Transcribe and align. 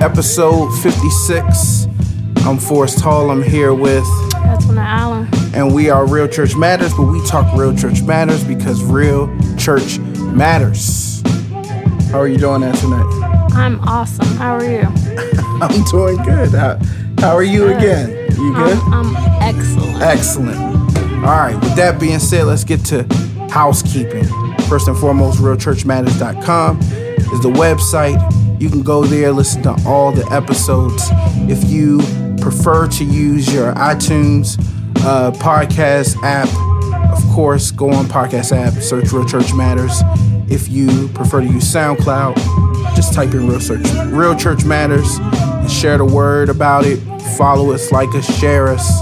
episode 0.00 0.70
56. 0.82 1.86
I'm 2.38 2.56
Forrest 2.58 3.00
Hall. 3.00 3.30
I'm 3.30 3.42
here 3.42 3.74
with, 3.74 4.04
Antoinette 4.34 4.86
Allen. 4.86 5.28
and 5.54 5.74
we 5.74 5.90
are 5.90 6.06
Real 6.06 6.26
Church 6.26 6.56
Matters, 6.56 6.92
but 6.94 7.02
we 7.04 7.24
talk 7.26 7.54
Real 7.56 7.76
Church 7.76 8.02
Matters 8.02 8.42
because 8.44 8.82
real 8.82 9.28
church 9.56 9.98
matters. 9.98 11.22
How 12.10 12.18
are 12.20 12.28
you 12.28 12.38
doing 12.38 12.62
Antoinette? 12.62 13.06
I'm 13.54 13.78
awesome. 13.80 14.26
How 14.36 14.54
are 14.54 14.64
you? 14.64 14.82
I'm 15.62 15.84
doing 15.84 16.16
good. 16.24 16.50
How, 16.50 16.78
how 17.18 17.34
are 17.34 17.42
you 17.42 17.68
again? 17.68 18.10
You 18.36 18.54
good? 18.54 18.78
I'm, 18.78 19.14
I'm 19.14 19.42
excellent. 19.42 20.02
Excellent. 20.02 20.58
All 21.24 21.36
right, 21.36 21.54
with 21.54 21.76
that 21.76 22.00
being 22.00 22.18
said, 22.18 22.46
let's 22.46 22.64
get 22.64 22.82
to 22.86 23.02
housekeeping. 23.50 24.24
First 24.68 24.88
and 24.88 24.96
foremost, 24.96 25.40
realchurchmatters.com 25.40 26.80
is 26.80 27.40
the 27.42 27.50
website. 27.50 28.18
You 28.60 28.68
can 28.68 28.82
go 28.82 29.04
there, 29.04 29.32
listen 29.32 29.62
to 29.62 29.74
all 29.86 30.12
the 30.12 30.30
episodes. 30.30 31.08
If 31.50 31.64
you 31.70 31.98
prefer 32.42 32.86
to 32.88 33.04
use 33.04 33.52
your 33.52 33.72
iTunes 33.72 34.58
uh, 34.98 35.30
podcast 35.32 36.22
app, 36.22 36.48
of 37.10 37.26
course, 37.30 37.70
go 37.70 37.90
on 37.90 38.04
podcast 38.04 38.54
app, 38.54 38.74
search 38.82 39.12
Real 39.12 39.24
Church 39.24 39.54
Matters. 39.54 40.02
If 40.46 40.68
you 40.68 41.08
prefer 41.14 41.40
to 41.40 41.46
use 41.46 41.72
SoundCloud, 41.72 42.94
just 42.94 43.14
type 43.14 43.32
in 43.32 43.48
Real 43.48 43.60
Church, 43.60 43.86
Real 44.08 44.36
Church 44.36 44.66
Matters 44.66 45.16
and 45.18 45.70
share 45.70 45.96
the 45.96 46.04
word 46.04 46.50
about 46.50 46.84
it. 46.84 46.98
Follow 47.38 47.72
us, 47.72 47.90
like 47.90 48.14
us, 48.14 48.38
share 48.38 48.68
us. 48.68 49.00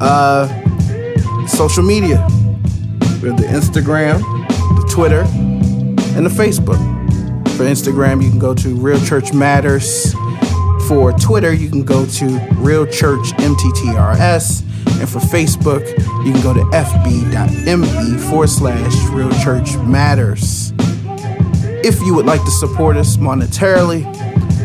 Uh, 0.00 0.48
social 1.46 1.82
media. 1.82 2.26
We 3.20 3.28
have 3.28 3.36
the 3.36 3.48
Instagram, 3.50 4.20
the 4.80 4.88
Twitter, 4.90 5.24
and 6.16 6.24
the 6.24 6.30
Facebook. 6.30 6.97
For 7.58 7.64
Instagram, 7.64 8.22
you 8.22 8.30
can 8.30 8.38
go 8.38 8.54
to 8.54 8.68
Real 8.76 9.04
Church 9.04 9.32
Matters. 9.32 10.14
For 10.86 11.12
Twitter, 11.14 11.52
you 11.52 11.68
can 11.68 11.82
go 11.82 12.06
to 12.06 12.26
Real 12.54 12.86
Church 12.86 13.32
MTTRS. 13.32 14.62
And 15.00 15.08
for 15.08 15.18
Facebook, 15.18 15.84
you 16.24 16.32
can 16.32 16.40
go 16.40 16.54
to 16.54 16.60
fb.me 16.60 18.18
forward 18.30 18.48
slash 18.48 18.94
Real 19.10 19.32
Church 19.42 19.76
Matters. 19.78 20.72
If 21.84 22.00
you 22.02 22.14
would 22.14 22.26
like 22.26 22.44
to 22.44 22.50
support 22.52 22.96
us 22.96 23.16
monetarily 23.16 24.04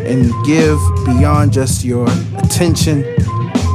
and 0.05 0.31
give 0.45 0.77
beyond 1.03 1.51
just 1.51 1.83
your 1.83 2.07
attention, 2.37 3.03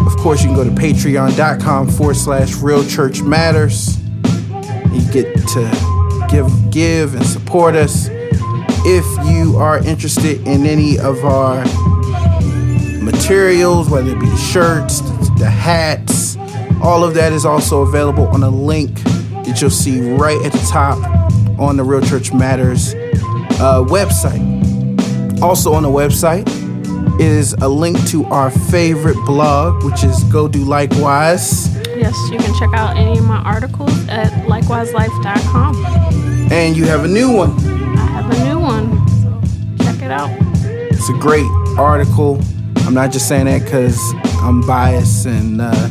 of 0.06 0.16
course, 0.18 0.44
you 0.44 0.50
can 0.50 0.54
go 0.54 0.62
to 0.62 0.70
patreon.com 0.70 1.88
forward 1.88 2.14
slash 2.14 2.54
real 2.58 2.86
church 2.86 3.20
matters. 3.22 3.98
You 4.92 5.12
get 5.12 5.34
to 5.48 6.28
give, 6.30 6.70
give 6.70 7.16
and 7.16 7.26
support 7.26 7.74
us. 7.74 8.08
If 8.84 9.04
you 9.28 9.56
are 9.56 9.78
interested 9.84 10.46
in 10.46 10.66
any 10.66 10.98
of 10.98 11.24
our 11.24 11.64
materials, 13.02 13.90
whether 13.90 14.10
it 14.10 14.20
be 14.20 14.26
the 14.26 14.36
shirts, 14.36 15.00
the 15.38 15.50
hats, 15.50 16.36
all 16.82 17.04
of 17.04 17.14
that 17.14 17.32
is 17.32 17.44
also 17.44 17.82
available 17.82 18.28
on 18.28 18.42
a 18.42 18.50
link 18.50 19.02
that 19.44 19.60
you'll 19.60 19.70
see 19.70 20.00
right 20.12 20.40
at 20.44 20.52
the 20.52 20.68
top 20.70 20.98
on 21.58 21.76
the 21.76 21.84
Real 21.84 22.00
Church 22.00 22.32
Matters 22.32 22.94
uh, 22.94 23.84
website. 23.88 25.42
Also 25.42 25.72
on 25.72 25.82
the 25.82 25.88
website 25.88 26.48
is 27.20 27.52
a 27.54 27.68
link 27.68 27.98
to 28.08 28.24
our 28.26 28.50
favorite 28.50 29.16
blog, 29.26 29.84
which 29.84 30.04
is 30.04 30.22
Go 30.24 30.48
Do 30.48 30.60
Likewise. 30.60 31.74
Yes, 31.96 32.16
you 32.30 32.38
can 32.38 32.54
check 32.58 32.72
out 32.74 32.96
any 32.96 33.18
of 33.18 33.24
my 33.24 33.38
articles 33.38 34.08
at 34.08 34.30
likewiselife.com. 34.46 35.76
And 36.52 36.76
you 36.76 36.84
have 36.84 37.04
a 37.04 37.08
new 37.08 37.32
one. 37.32 37.77
Out. 40.10 40.30
It's 40.64 41.08
a 41.08 41.14
great 41.14 41.46
article. 41.78 42.40
I'm 42.86 42.94
not 42.94 43.12
just 43.12 43.28
saying 43.28 43.46
that 43.46 43.64
because 43.64 43.98
I'm 44.42 44.60
biased 44.62 45.26
and 45.26 45.60
uh, 45.60 45.90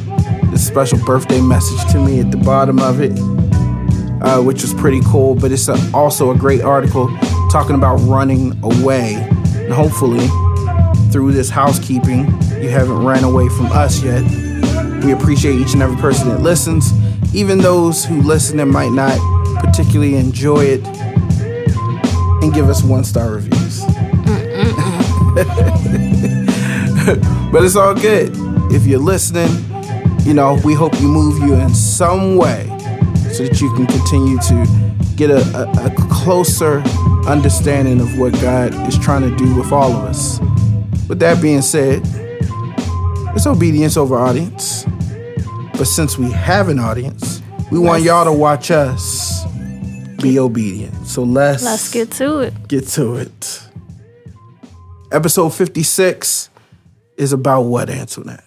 a 0.52 0.58
special 0.58 0.98
birthday 1.06 1.40
message 1.40 1.92
to 1.92 2.00
me 2.00 2.20
at 2.20 2.32
the 2.32 2.38
bottom 2.38 2.80
of 2.80 3.00
it, 3.02 3.12
uh, 4.22 4.42
which 4.42 4.62
was 4.62 4.74
pretty 4.74 5.02
cool. 5.06 5.36
But 5.36 5.52
it's 5.52 5.68
a, 5.68 5.78
also 5.94 6.32
a 6.32 6.36
great 6.36 6.62
article 6.62 7.08
talking 7.50 7.76
about 7.76 7.98
running 7.98 8.60
away. 8.64 9.16
And 9.56 9.74
hopefully, 9.74 10.28
through 11.12 11.32
this 11.32 11.50
housekeeping, 11.50 12.26
you 12.62 12.70
haven't 12.70 13.06
ran 13.06 13.24
away 13.24 13.50
from 13.50 13.68
us 13.68 14.04
yet. 14.04 14.24
We 15.04 15.12
appreciate 15.14 15.56
each 15.56 15.74
and 15.74 15.82
every 15.82 15.98
person 15.98 16.30
that 16.30 16.42
listens, 16.42 16.92
even 17.34 17.60
those 17.60 18.04
who 18.04 18.22
listen 18.22 18.60
and 18.60 18.72
might 18.72 18.92
not 18.92 19.18
particularly 19.64 20.16
enjoy 20.16 20.66
it, 20.66 20.86
and 22.44 22.54
give 22.54 22.70
us 22.70 22.84
one 22.84 23.04
star 23.04 23.32
reviews. 23.32 23.57
but 27.52 27.64
it's 27.64 27.76
all 27.76 27.96
good. 27.96 28.32
If 28.72 28.86
you're 28.86 29.00
listening, 29.00 29.50
you 30.26 30.34
know, 30.34 30.60
we 30.64 30.74
hope 30.74 30.94
you 31.00 31.08
move 31.08 31.40
you 31.42 31.56
in 31.56 31.74
some 31.74 32.36
way 32.38 32.66
so 33.32 33.44
that 33.46 33.60
you 33.62 33.74
can 33.76 33.88
continue 33.88 34.38
to 34.40 35.14
get 35.16 35.30
a, 35.30 35.40
a, 35.58 35.88
a 35.88 35.96
closer 36.10 36.80
understanding 37.28 38.02
of 38.02 38.18
what 38.20 38.34
God 38.42 38.74
is 38.88 38.98
trying 39.00 39.22
to 39.30 39.36
do 39.36 39.56
with 39.56 39.72
all 39.72 39.92
of 39.94 40.04
us. 40.04 40.40
With 41.08 41.20
that 41.20 41.42
being 41.42 41.62
said, 41.62 42.02
it's 43.36 43.48
obedience 43.48 43.96
over 43.98 44.18
audience. 44.18 44.86
But 45.74 45.86
since 45.86 46.18
we 46.18 46.32
have 46.32 46.70
an 46.70 46.80
audience, 46.80 47.42
we 47.72 47.80
want 47.80 48.04
y'all 48.04 48.26
to 48.26 48.32
watch 48.34 48.72
us 48.72 49.46
be 50.22 50.40
obedient. 50.40 51.06
So 51.08 51.24
let's 51.24 51.64
Let's 51.64 51.92
get 51.92 52.12
to 52.14 52.40
it. 52.40 52.68
get 52.68 52.88
to 52.90 53.16
it. 53.18 53.62
Episode 55.10 55.52
56 55.52 56.50
is 57.16 57.32
about 57.32 57.62
what, 57.62 57.90
Antoinette? 57.90 58.44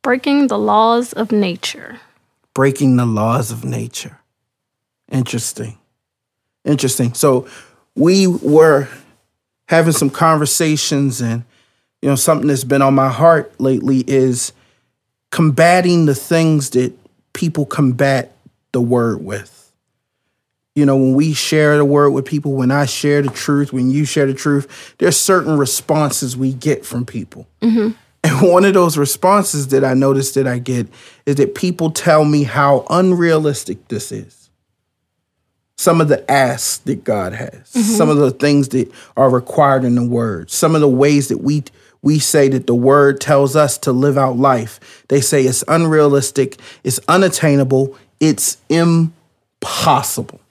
Breaking 0.00 0.46
the 0.46 0.58
laws 0.58 1.12
of 1.12 1.32
nature. 1.32 2.00
Breaking 2.54 2.96
the 2.96 3.04
laws 3.04 3.50
of 3.50 3.62
nature. 3.62 4.18
Interesting. 5.12 5.76
Interesting. 6.64 7.12
So 7.12 7.46
we 7.94 8.26
were 8.26 8.88
having 9.68 9.92
some 9.92 10.08
conversations, 10.08 11.20
and 11.20 11.44
you 12.00 12.08
know, 12.08 12.16
something 12.16 12.48
that's 12.48 12.64
been 12.64 12.80
on 12.80 12.94
my 12.94 13.10
heart 13.10 13.52
lately 13.60 14.02
is 14.06 14.54
combating 15.30 16.06
the 16.06 16.14
things 16.14 16.70
that 16.70 16.94
people 17.34 17.66
combat 17.66 18.34
the 18.72 18.80
word 18.80 19.22
with. 19.22 19.59
You 20.80 20.86
know, 20.86 20.96
when 20.96 21.12
we 21.12 21.34
share 21.34 21.76
the 21.76 21.84
word 21.84 22.12
with 22.12 22.24
people, 22.24 22.54
when 22.54 22.70
I 22.70 22.86
share 22.86 23.20
the 23.20 23.28
truth, 23.28 23.70
when 23.70 23.90
you 23.90 24.06
share 24.06 24.24
the 24.24 24.32
truth, 24.32 24.94
there's 24.96 25.20
certain 25.20 25.58
responses 25.58 26.38
we 26.38 26.54
get 26.54 26.86
from 26.86 27.04
people. 27.04 27.46
Mm-hmm. 27.60 27.90
And 28.24 28.50
one 28.50 28.64
of 28.64 28.72
those 28.72 28.96
responses 28.96 29.68
that 29.68 29.84
I 29.84 29.92
noticed 29.92 30.36
that 30.36 30.46
I 30.46 30.58
get 30.58 30.88
is 31.26 31.34
that 31.34 31.54
people 31.54 31.90
tell 31.90 32.24
me 32.24 32.44
how 32.44 32.86
unrealistic 32.88 33.88
this 33.88 34.10
is. 34.10 34.48
Some 35.76 36.00
of 36.00 36.08
the 36.08 36.30
asks 36.30 36.78
that 36.78 37.04
God 37.04 37.34
has, 37.34 37.52
mm-hmm. 37.52 37.80
some 37.80 38.08
of 38.08 38.16
the 38.16 38.30
things 38.30 38.70
that 38.70 38.90
are 39.18 39.28
required 39.28 39.84
in 39.84 39.96
the 39.96 40.06
word, 40.06 40.50
some 40.50 40.74
of 40.74 40.80
the 40.80 40.88
ways 40.88 41.28
that 41.28 41.42
we 41.42 41.64
we 42.00 42.18
say 42.18 42.48
that 42.48 42.66
the 42.66 42.74
word 42.74 43.20
tells 43.20 43.54
us 43.54 43.76
to 43.76 43.92
live 43.92 44.16
out 44.16 44.38
life. 44.38 45.04
They 45.08 45.20
say 45.20 45.42
it's 45.42 45.62
unrealistic, 45.68 46.58
it's 46.84 47.00
unattainable, 47.06 47.98
it's 48.18 48.56
impossible. 48.70 49.19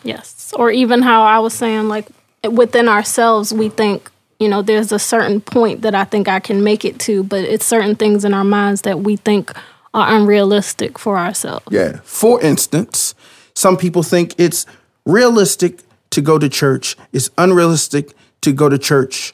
Yes. 0.03 0.53
Or 0.56 0.72
even 0.72 1.02
how 1.02 1.24
I 1.24 1.40
was 1.40 1.53
saying, 1.53 1.88
like 1.88 2.08
within 2.50 2.88
ourselves, 2.88 3.53
we 3.53 3.70
think, 3.70 4.09
you 4.40 4.47
know, 4.47 4.62
there's 4.62 4.92
a 4.92 5.00
certain 5.00 5.42
point 5.42 5.81
that 5.81 5.96
I 5.96 6.03
think 6.03 6.28
I 6.28 6.40
can 6.40 6.64
make 6.64 6.86
it 6.86 7.00
to, 7.02 7.24
but 7.24 7.44
it's 7.44 7.66
certain 7.66 7.96
things 7.96 8.24
in 8.24 8.34
our 8.34 8.44
minds 8.44 8.81
that 8.84 9.00
we 9.00 9.16
think 9.16 9.52
are 9.94 10.16
unrealistic 10.16 11.00
for 11.00 11.18
ourselves. 11.18 11.66
Yeah. 11.72 12.00
For 12.03 12.42
instance, 12.42 13.16
some 13.53 13.78
people 13.78 14.03
think 14.03 14.36
it's 14.38 14.66
realistic 15.06 15.81
to 16.12 16.22
go 16.22 16.39
to 16.39 16.50
church, 16.50 16.95
it's 17.12 17.30
unrealistic 17.38 18.13
to 18.42 18.51
go 18.51 18.69
to 18.69 18.78
church 18.78 19.33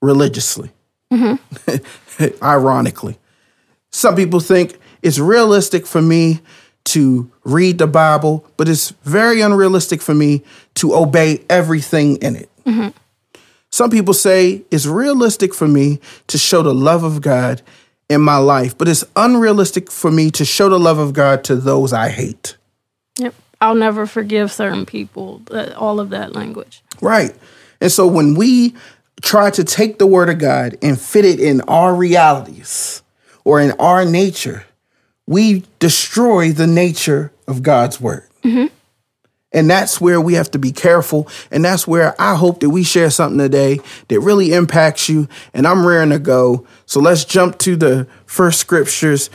religiously. 0.00 0.70
Mm-hmm. 1.12 2.44
Ironically, 2.44 3.18
some 3.90 4.14
people 4.16 4.40
think 4.40 4.78
it's 5.02 5.18
realistic 5.18 5.86
for 5.86 6.00
me 6.00 6.40
to 6.84 7.30
read 7.44 7.78
the 7.78 7.86
Bible, 7.86 8.44
but 8.56 8.68
it's 8.68 8.90
very 9.04 9.40
unrealistic 9.40 10.02
for 10.02 10.14
me 10.14 10.42
to 10.74 10.94
obey 10.94 11.44
everything 11.48 12.16
in 12.16 12.36
it. 12.36 12.50
Mm-hmm. 12.64 12.88
Some 13.70 13.90
people 13.90 14.14
say 14.14 14.62
it's 14.70 14.86
realistic 14.86 15.54
for 15.54 15.66
me 15.66 16.00
to 16.26 16.38
show 16.38 16.62
the 16.62 16.74
love 16.74 17.04
of 17.04 17.20
God 17.20 17.62
in 18.10 18.20
my 18.20 18.36
life, 18.36 18.76
but 18.76 18.88
it's 18.88 19.04
unrealistic 19.16 19.90
for 19.90 20.10
me 20.10 20.30
to 20.32 20.44
show 20.44 20.68
the 20.68 20.78
love 20.78 20.98
of 20.98 21.12
God 21.14 21.44
to 21.44 21.56
those 21.56 21.92
I 21.92 22.10
hate. 22.10 22.56
Yep. 23.18 23.34
I'll 23.60 23.74
never 23.74 24.06
forgive 24.06 24.52
certain 24.52 24.84
people. 24.84 25.40
All 25.76 26.00
of 26.00 26.10
that 26.10 26.34
language. 26.34 26.82
Right. 27.00 27.34
And 27.80 27.90
so 27.90 28.06
when 28.06 28.34
we 28.34 28.74
try 29.22 29.50
to 29.50 29.64
take 29.64 29.98
the 29.98 30.06
word 30.06 30.28
of 30.28 30.38
God 30.38 30.76
and 30.82 31.00
fit 31.00 31.24
it 31.24 31.38
in 31.40 31.60
our 31.62 31.94
realities 31.94 33.02
or 33.44 33.60
in 33.60 33.70
our 33.72 34.04
nature, 34.04 34.64
we 35.26 35.64
destroy 35.78 36.52
the 36.52 36.66
nature 36.66 37.32
of 37.46 37.62
God's 37.62 38.00
word. 38.00 38.28
Mm-hmm. 38.42 38.66
And 39.52 39.68
that's 39.68 40.00
where 40.00 40.20
we 40.20 40.34
have 40.34 40.50
to 40.52 40.58
be 40.58 40.72
careful. 40.72 41.28
And 41.50 41.64
that's 41.64 41.86
where 41.86 42.20
I 42.20 42.36
hope 42.36 42.60
that 42.60 42.70
we 42.70 42.82
share 42.82 43.10
something 43.10 43.38
today 43.38 43.80
that 44.08 44.20
really 44.20 44.52
impacts 44.52 45.08
you. 45.08 45.28
And 45.52 45.66
I'm 45.66 45.86
raring 45.86 46.10
to 46.10 46.18
go. 46.18 46.66
So 46.86 47.00
let's 47.00 47.24
jump 47.24 47.58
to 47.58 47.76
the 47.76 48.06
first 48.24 48.60
scriptures. 48.60 49.28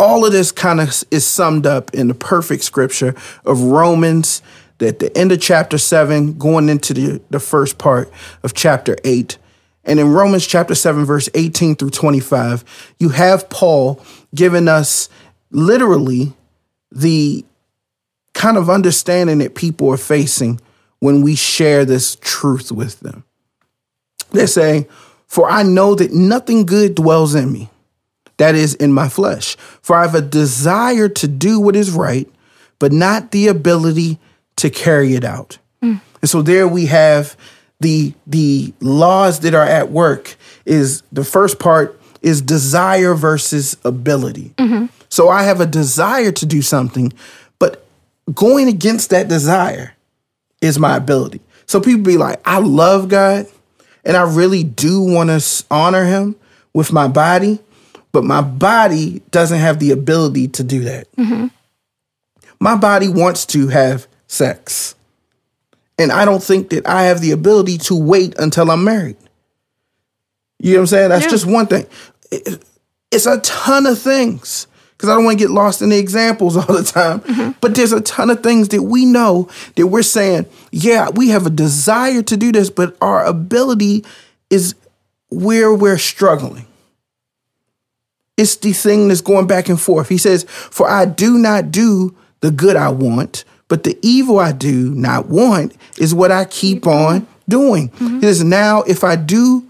All 0.00 0.26
of 0.26 0.32
this 0.32 0.50
kind 0.50 0.80
of 0.80 1.04
is 1.12 1.24
summed 1.24 1.64
up 1.64 1.94
in 1.94 2.08
the 2.08 2.14
perfect 2.14 2.64
scripture 2.64 3.14
of 3.44 3.62
Romans, 3.62 4.42
at 4.80 4.98
the 4.98 5.16
end 5.16 5.30
of 5.30 5.40
chapter 5.40 5.78
7, 5.78 6.36
going 6.38 6.68
into 6.68 6.92
the, 6.92 7.22
the 7.30 7.38
first 7.38 7.78
part 7.78 8.10
of 8.42 8.52
chapter 8.52 8.96
8. 9.04 9.38
And 9.84 9.98
in 9.98 10.12
Romans 10.12 10.46
chapter 10.46 10.74
7, 10.74 11.04
verse 11.04 11.28
18 11.34 11.74
through 11.74 11.90
25, 11.90 12.94
you 12.98 13.08
have 13.10 13.50
Paul 13.50 14.00
giving 14.34 14.68
us 14.68 15.08
literally 15.50 16.32
the 16.90 17.44
kind 18.34 18.56
of 18.56 18.70
understanding 18.70 19.38
that 19.38 19.54
people 19.54 19.90
are 19.90 19.96
facing 19.96 20.60
when 21.00 21.22
we 21.22 21.34
share 21.34 21.84
this 21.84 22.16
truth 22.20 22.70
with 22.70 23.00
them. 23.00 23.24
They're 24.30 24.46
saying, 24.46 24.86
For 25.26 25.50
I 25.50 25.62
know 25.62 25.94
that 25.94 26.12
nothing 26.12 26.64
good 26.64 26.94
dwells 26.94 27.34
in 27.34 27.52
me, 27.52 27.68
that 28.36 28.54
is, 28.54 28.74
in 28.74 28.92
my 28.92 29.08
flesh. 29.08 29.56
For 29.82 29.96
I 29.96 30.02
have 30.02 30.14
a 30.14 30.22
desire 30.22 31.08
to 31.08 31.28
do 31.28 31.60
what 31.60 31.76
is 31.76 31.90
right, 31.90 32.28
but 32.78 32.92
not 32.92 33.32
the 33.32 33.48
ability 33.48 34.18
to 34.56 34.70
carry 34.70 35.14
it 35.14 35.24
out. 35.24 35.58
Mm. 35.82 36.00
And 36.20 36.30
so 36.30 36.40
there 36.40 36.68
we 36.68 36.86
have 36.86 37.36
the 37.82 38.14
the 38.26 38.72
laws 38.80 39.40
that 39.40 39.54
are 39.54 39.66
at 39.66 39.90
work 39.90 40.36
is 40.64 41.02
the 41.12 41.24
first 41.24 41.58
part 41.58 42.00
is 42.22 42.40
desire 42.40 43.14
versus 43.14 43.76
ability. 43.84 44.54
Mm-hmm. 44.56 44.86
So 45.08 45.28
I 45.28 45.42
have 45.42 45.60
a 45.60 45.66
desire 45.66 46.32
to 46.32 46.46
do 46.46 46.62
something, 46.62 47.12
but 47.58 47.84
going 48.32 48.68
against 48.68 49.10
that 49.10 49.28
desire 49.28 49.94
is 50.60 50.78
my 50.78 50.96
ability. 50.96 51.40
So 51.66 51.80
people 51.80 52.02
be 52.02 52.16
like, 52.16 52.40
I 52.46 52.58
love 52.58 53.08
God 53.08 53.46
and 54.04 54.16
I 54.16 54.22
really 54.22 54.62
do 54.62 55.02
want 55.02 55.30
to 55.30 55.64
honor 55.70 56.04
him 56.04 56.36
with 56.72 56.92
my 56.92 57.08
body, 57.08 57.58
but 58.12 58.24
my 58.24 58.40
body 58.40 59.22
doesn't 59.30 59.58
have 59.58 59.80
the 59.80 59.90
ability 59.90 60.48
to 60.48 60.64
do 60.64 60.84
that. 60.84 61.10
Mm-hmm. 61.16 61.48
My 62.60 62.76
body 62.76 63.08
wants 63.08 63.44
to 63.46 63.68
have 63.68 64.06
sex. 64.28 64.94
And 65.98 66.10
I 66.10 66.24
don't 66.24 66.42
think 66.42 66.70
that 66.70 66.86
I 66.86 67.04
have 67.04 67.20
the 67.20 67.32
ability 67.32 67.78
to 67.78 67.94
wait 67.94 68.38
until 68.38 68.70
I'm 68.70 68.84
married. 68.84 69.16
You 70.58 70.72
know 70.72 70.78
what 70.78 70.82
I'm 70.82 70.86
saying? 70.86 71.08
That's 71.10 71.24
yeah. 71.24 71.30
just 71.30 71.46
one 71.46 71.66
thing. 71.66 71.86
It's 73.10 73.26
a 73.26 73.40
ton 73.40 73.86
of 73.86 73.98
things 73.98 74.66
because 75.02 75.10
I 75.10 75.16
don't 75.16 75.24
want 75.24 75.38
to 75.38 75.44
get 75.44 75.50
lost 75.50 75.82
in 75.82 75.88
the 75.88 75.98
examples 75.98 76.56
all 76.58 76.74
the 76.74 76.84
time. 76.84 77.20
Mm-hmm. 77.20 77.58
But 77.60 77.74
there's 77.74 77.92
a 77.92 78.00
ton 78.00 78.30
of 78.30 78.42
things 78.42 78.68
that 78.68 78.84
we 78.84 79.04
know 79.04 79.48
that 79.74 79.88
we're 79.88 80.02
saying, 80.02 80.46
yeah, 80.70 81.10
we 81.10 81.30
have 81.30 81.44
a 81.44 81.50
desire 81.50 82.22
to 82.22 82.36
do 82.36 82.52
this, 82.52 82.70
but 82.70 82.96
our 83.00 83.24
ability 83.24 84.04
is 84.48 84.76
where 85.28 85.74
we're 85.74 85.98
struggling. 85.98 86.66
It's 88.36 88.56
the 88.56 88.72
thing 88.72 89.08
that's 89.08 89.20
going 89.20 89.48
back 89.48 89.68
and 89.68 89.80
forth. 89.80 90.08
He 90.08 90.18
says, 90.18 90.44
For 90.44 90.88
I 90.88 91.04
do 91.04 91.36
not 91.36 91.72
do 91.72 92.16
the 92.40 92.52
good 92.52 92.76
I 92.76 92.90
want, 92.90 93.44
but 93.72 93.84
the 93.84 93.98
evil 94.02 94.38
I 94.38 94.52
do 94.52 94.94
not 94.94 95.30
want 95.30 95.74
is 95.98 96.14
what 96.14 96.30
I 96.30 96.44
keep 96.44 96.86
on 96.86 97.26
doing. 97.48 97.88
Mm-hmm. 97.88 98.18
It 98.18 98.24
is 98.24 98.44
now, 98.44 98.82
if 98.82 99.02
I 99.02 99.16
do 99.16 99.66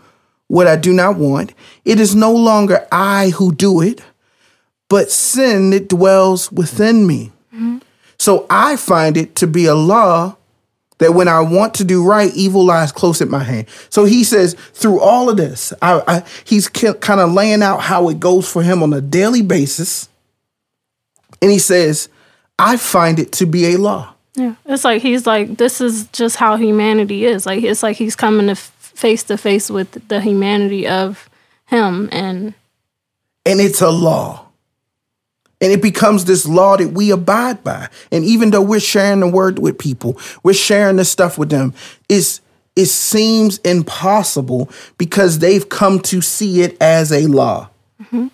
what 0.49 0.67
I 0.67 0.75
do 0.75 0.93
not 0.93 1.19
want, 1.19 1.55
it 1.85 2.01
is 2.01 2.13
no 2.13 2.33
longer 2.33 2.85
I 2.91 3.29
who 3.29 3.55
do 3.55 3.81
it, 3.81 4.03
but 4.89 5.13
sin 5.13 5.71
that 5.71 5.89
dwells 5.89 6.51
within 6.51 7.07
me. 7.07 7.31
Mm-hmm. 7.55 7.79
So 8.19 8.45
I 8.51 8.75
find 8.75 9.17
it 9.17 9.37
to 9.37 9.47
be 9.47 9.67
a 9.67 9.75
law 9.77 10.37
that 10.99 11.15
when 11.15 11.29
I 11.29 11.39
want 11.39 11.75
to 11.75 11.85
do 11.85 12.05
right, 12.05 12.35
evil 12.35 12.65
lies 12.65 12.91
close 12.91 13.23
at 13.23 13.29
my 13.29 13.45
hand. 13.45 13.69
So 13.89 14.05
he 14.05 14.25
says, 14.25 14.55
through 14.73 14.99
all 14.99 15.31
of 15.31 15.37
this, 15.37 15.73
I, 15.81 16.03
I, 16.09 16.25
he's 16.43 16.67
kind 16.67 17.21
of 17.21 17.31
laying 17.31 17.63
out 17.63 17.83
how 17.83 18.09
it 18.09 18.19
goes 18.19 18.51
for 18.51 18.65
him 18.65 18.83
on 18.83 18.93
a 18.93 19.01
daily 19.01 19.43
basis. 19.43 20.09
And 21.41 21.53
he 21.53 21.61
says, 21.61 22.09
I 22.63 22.77
find 22.77 23.19
it 23.19 23.33
to 23.33 23.47
be 23.47 23.75
a 23.75 23.77
law. 23.77 24.15
Yeah, 24.35 24.55
it's 24.65 24.85
like 24.85 25.03
he's 25.03 25.27
like 25.27 25.59
this 25.59 25.81
is 25.81 26.07
just 26.09 26.37
how 26.37 26.57
humanity 26.57 27.27
is. 27.27 27.45
Like 27.45 27.63
it's 27.63 27.83
like 27.83 27.97
he's 27.97 28.17
coming 28.17 28.47
to 28.47 28.55
face 28.55 29.25
to 29.25 29.37
face 29.37 29.69
with 29.69 30.09
the 30.09 30.21
humanity 30.21 30.87
of 30.87 31.29
him, 31.67 32.09
and 32.13 32.55
and 33.45 33.61
it's 33.61 33.83
a 33.83 33.91
law, 33.91 34.47
and 35.61 35.73
it 35.73 35.83
becomes 35.83 36.25
this 36.25 36.47
law 36.47 36.77
that 36.77 36.93
we 36.93 37.11
abide 37.11 37.65
by. 37.65 37.89
And 38.11 38.25
even 38.25 38.51
though 38.51 38.63
we're 38.63 38.81
sharing 38.81 39.21
the 39.21 39.29
word 39.29 39.59
with 39.59 39.79
people, 39.79 40.19
we're 40.43 40.55
sharing 40.55 40.97
this 40.97 41.11
stuff 41.11 41.37
with 41.37 41.51
them. 41.51 41.75
It's 42.09 42.41
it 42.75 42.87
seems 42.87 43.59
impossible 43.59 44.71
because 44.97 45.41
they've 45.41 45.69
come 45.69 46.01
to 46.01 46.23
see 46.23 46.63
it 46.63 46.77
as 46.81 47.13
a 47.13 47.27
law. 47.27 47.69
Mm-hmm. 48.01 48.29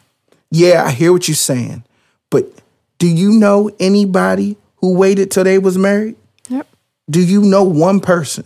Yeah, 0.51 0.85
I 0.85 0.91
hear 0.93 1.13
what 1.13 1.27
you're 1.27 1.35
saying, 1.35 1.83
but 2.31 2.53
do 2.99 3.07
you 3.07 3.33
know 3.33 3.71
anybody 3.81 4.57
who 4.77 4.95
waited 4.95 5.31
till 5.31 5.45
they 5.45 5.59
was 5.59 5.79
married? 5.79 6.17
Yep. 6.49 6.67
Do 7.09 7.25
you 7.25 7.43
know 7.43 7.65
one 7.65 8.01
person 8.01 8.45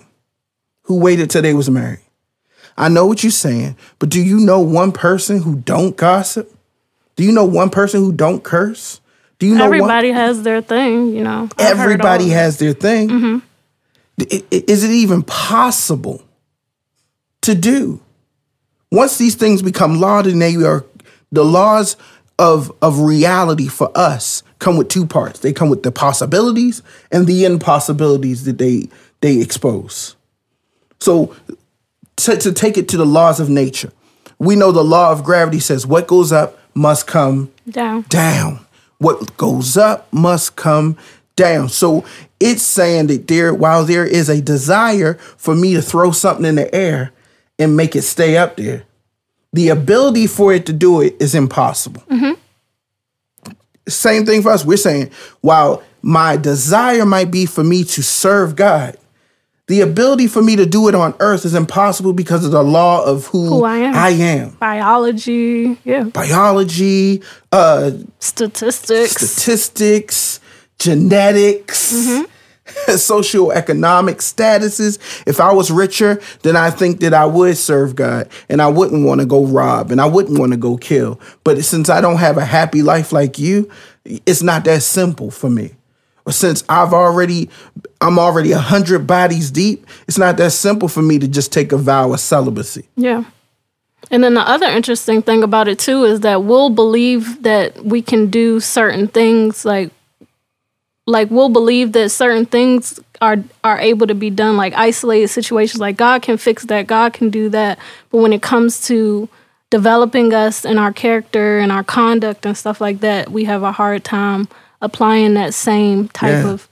who 0.82 0.98
waited 0.98 1.30
till 1.30 1.42
they 1.42 1.54
was 1.54 1.70
married? 1.70 2.00
I 2.76 2.88
know 2.88 3.06
what 3.06 3.22
you're 3.22 3.30
saying, 3.30 3.76
but 3.98 4.08
do 4.08 4.22
you 4.22 4.38
know 4.38 4.60
one 4.60 4.92
person 4.92 5.42
who 5.42 5.56
don't 5.56 5.96
gossip? 5.96 6.54
Do 7.16 7.24
you 7.24 7.32
know 7.32 7.44
one 7.44 7.70
person 7.70 8.00
who 8.00 8.12
don't 8.12 8.42
curse? 8.42 9.00
Do 9.38 9.46
you 9.46 9.56
know 9.56 9.64
everybody 9.64 10.08
one? 10.08 10.16
has 10.16 10.42
their 10.42 10.62
thing? 10.62 11.14
You 11.14 11.24
know, 11.24 11.48
I've 11.58 11.78
everybody 11.78 12.28
has 12.30 12.58
their 12.58 12.72
thing. 12.72 13.08
Mm-hmm. 13.08 13.38
Is 14.50 14.84
it 14.84 14.90
even 14.90 15.22
possible 15.22 16.22
to 17.42 17.54
do? 17.54 18.00
Once 18.90 19.18
these 19.18 19.34
things 19.34 19.62
become 19.62 20.00
law, 20.00 20.22
then 20.22 20.38
they 20.38 20.54
are 20.56 20.84
the 21.32 21.44
laws 21.44 21.96
of 22.38 22.72
of 22.82 23.00
reality 23.00 23.68
for 23.68 23.90
us 23.96 24.42
come 24.58 24.76
with 24.76 24.88
two 24.88 25.06
parts. 25.06 25.40
They 25.40 25.52
come 25.52 25.68
with 25.68 25.82
the 25.82 25.92
possibilities 25.92 26.82
and 27.10 27.26
the 27.26 27.44
impossibilities 27.44 28.44
that 28.44 28.58
they 28.58 28.88
they 29.20 29.40
expose. 29.40 30.16
So 31.00 31.34
to, 32.16 32.36
to 32.36 32.52
take 32.52 32.78
it 32.78 32.88
to 32.90 32.96
the 32.96 33.06
laws 33.06 33.40
of 33.40 33.48
nature, 33.48 33.92
we 34.38 34.56
know 34.56 34.72
the 34.72 34.84
law 34.84 35.12
of 35.12 35.24
gravity 35.24 35.60
says 35.60 35.86
what 35.86 36.06
goes 36.06 36.32
up 36.32 36.58
must 36.74 37.06
come 37.06 37.52
down. 37.68 38.02
Down. 38.08 38.64
What 38.98 39.36
goes 39.36 39.76
up 39.76 40.12
must 40.12 40.56
come 40.56 40.96
down. 41.36 41.68
So 41.68 42.04
it's 42.38 42.62
saying 42.62 43.08
that 43.08 43.28
there, 43.28 43.52
while 43.54 43.84
there 43.84 44.06
is 44.06 44.28
a 44.28 44.40
desire 44.40 45.14
for 45.36 45.54
me 45.54 45.74
to 45.74 45.82
throw 45.82 46.12
something 46.12 46.44
in 46.44 46.54
the 46.54 46.72
air 46.74 47.12
and 47.58 47.76
make 47.76 47.96
it 47.96 48.02
stay 48.02 48.36
up 48.36 48.56
there, 48.56 48.84
the 49.52 49.68
ability 49.68 50.26
for 50.26 50.52
it 50.52 50.66
to 50.66 50.72
do 50.72 51.00
it 51.00 51.16
is 51.20 51.34
impossible. 51.34 52.02
Mm-hmm. 52.10 53.52
Same 53.88 54.24
thing 54.24 54.42
for 54.42 54.50
us. 54.50 54.64
We're 54.64 54.76
saying, 54.76 55.10
while 55.40 55.82
my 56.02 56.36
desire 56.36 57.04
might 57.04 57.30
be 57.30 57.46
for 57.46 57.64
me 57.64 57.84
to 57.84 58.02
serve 58.02 58.56
God, 58.56 58.96
the 59.68 59.80
ability 59.80 60.26
for 60.26 60.42
me 60.42 60.56
to 60.56 60.66
do 60.66 60.88
it 60.88 60.94
on 60.94 61.14
earth 61.20 61.44
is 61.44 61.54
impossible 61.54 62.12
because 62.12 62.44
of 62.44 62.50
the 62.50 62.62
law 62.62 63.04
of 63.04 63.26
who, 63.26 63.46
who 63.46 63.64
I, 63.64 63.76
am. 63.78 63.94
I 63.94 64.08
am. 64.10 64.50
Biology, 64.60 65.78
yeah. 65.84 66.04
Biology, 66.04 67.22
uh, 67.52 67.92
statistics, 68.18 69.12
statistics, 69.12 70.40
genetics. 70.78 71.92
Mm-hmm. 71.92 72.24
socioeconomic 72.86 74.16
statuses. 74.16 74.98
If 75.26 75.40
I 75.40 75.52
was 75.52 75.70
richer, 75.70 76.20
then 76.42 76.56
I 76.56 76.70
think 76.70 77.00
that 77.00 77.14
I 77.14 77.26
would 77.26 77.56
serve 77.56 77.96
God 77.96 78.28
and 78.48 78.62
I 78.62 78.68
wouldn't 78.68 79.04
want 79.04 79.20
to 79.20 79.26
go 79.26 79.44
rob 79.44 79.90
and 79.90 80.00
I 80.00 80.06
wouldn't 80.06 80.38
want 80.38 80.52
to 80.52 80.58
go 80.58 80.76
kill. 80.76 81.20
But 81.44 81.64
since 81.64 81.88
I 81.88 82.00
don't 82.00 82.18
have 82.18 82.36
a 82.36 82.44
happy 82.44 82.82
life 82.82 83.12
like 83.12 83.38
you, 83.38 83.70
it's 84.04 84.42
not 84.42 84.64
that 84.64 84.82
simple 84.82 85.30
for 85.30 85.50
me. 85.50 85.72
Since 86.28 86.62
I've 86.68 86.92
already, 86.92 87.50
I'm 88.00 88.18
already 88.18 88.52
a 88.52 88.58
hundred 88.58 89.08
bodies 89.08 89.50
deep, 89.50 89.86
it's 90.06 90.18
not 90.18 90.36
that 90.36 90.52
simple 90.52 90.88
for 90.88 91.02
me 91.02 91.18
to 91.18 91.26
just 91.26 91.52
take 91.52 91.72
a 91.72 91.76
vow 91.76 92.12
of 92.12 92.20
celibacy. 92.20 92.88
Yeah. 92.96 93.24
And 94.10 94.22
then 94.22 94.34
the 94.34 94.48
other 94.48 94.66
interesting 94.66 95.22
thing 95.22 95.42
about 95.42 95.66
it 95.66 95.80
too 95.80 96.04
is 96.04 96.20
that 96.20 96.44
we'll 96.44 96.70
believe 96.70 97.42
that 97.42 97.84
we 97.84 98.02
can 98.02 98.30
do 98.30 98.60
certain 98.60 99.08
things 99.08 99.64
like 99.64 99.90
like 101.06 101.30
we'll 101.30 101.48
believe 101.48 101.92
that 101.92 102.10
certain 102.10 102.46
things 102.46 103.00
are 103.20 103.36
are 103.64 103.78
able 103.78 104.06
to 104.06 104.14
be 104.14 104.30
done 104.30 104.56
like 104.56 104.72
isolated 104.74 105.28
situations 105.28 105.80
like 105.80 105.96
god 105.96 106.22
can 106.22 106.36
fix 106.36 106.64
that 106.64 106.86
god 106.86 107.12
can 107.12 107.30
do 107.30 107.48
that. 107.48 107.78
But 108.10 108.18
when 108.18 108.32
it 108.32 108.42
comes 108.42 108.86
to 108.86 109.28
developing 109.70 110.32
us 110.34 110.64
and 110.64 110.78
our 110.78 110.92
character 110.92 111.58
and 111.58 111.72
our 111.72 111.82
conduct 111.82 112.44
and 112.46 112.56
stuff 112.56 112.80
like 112.80 113.00
that 113.00 113.30
we 113.30 113.44
have 113.44 113.62
a 113.62 113.72
hard 113.72 114.04
time 114.04 114.48
applying 114.80 115.34
that 115.34 115.54
same 115.54 116.08
type 116.08 116.44
yeah. 116.44 116.50
of 116.50 116.68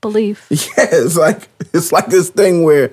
belief. 0.00 0.46
Yeah 0.50 0.86
it's 0.90 1.16
like 1.16 1.48
it's 1.72 1.92
like 1.92 2.06
this 2.06 2.30
thing 2.30 2.64
where 2.64 2.92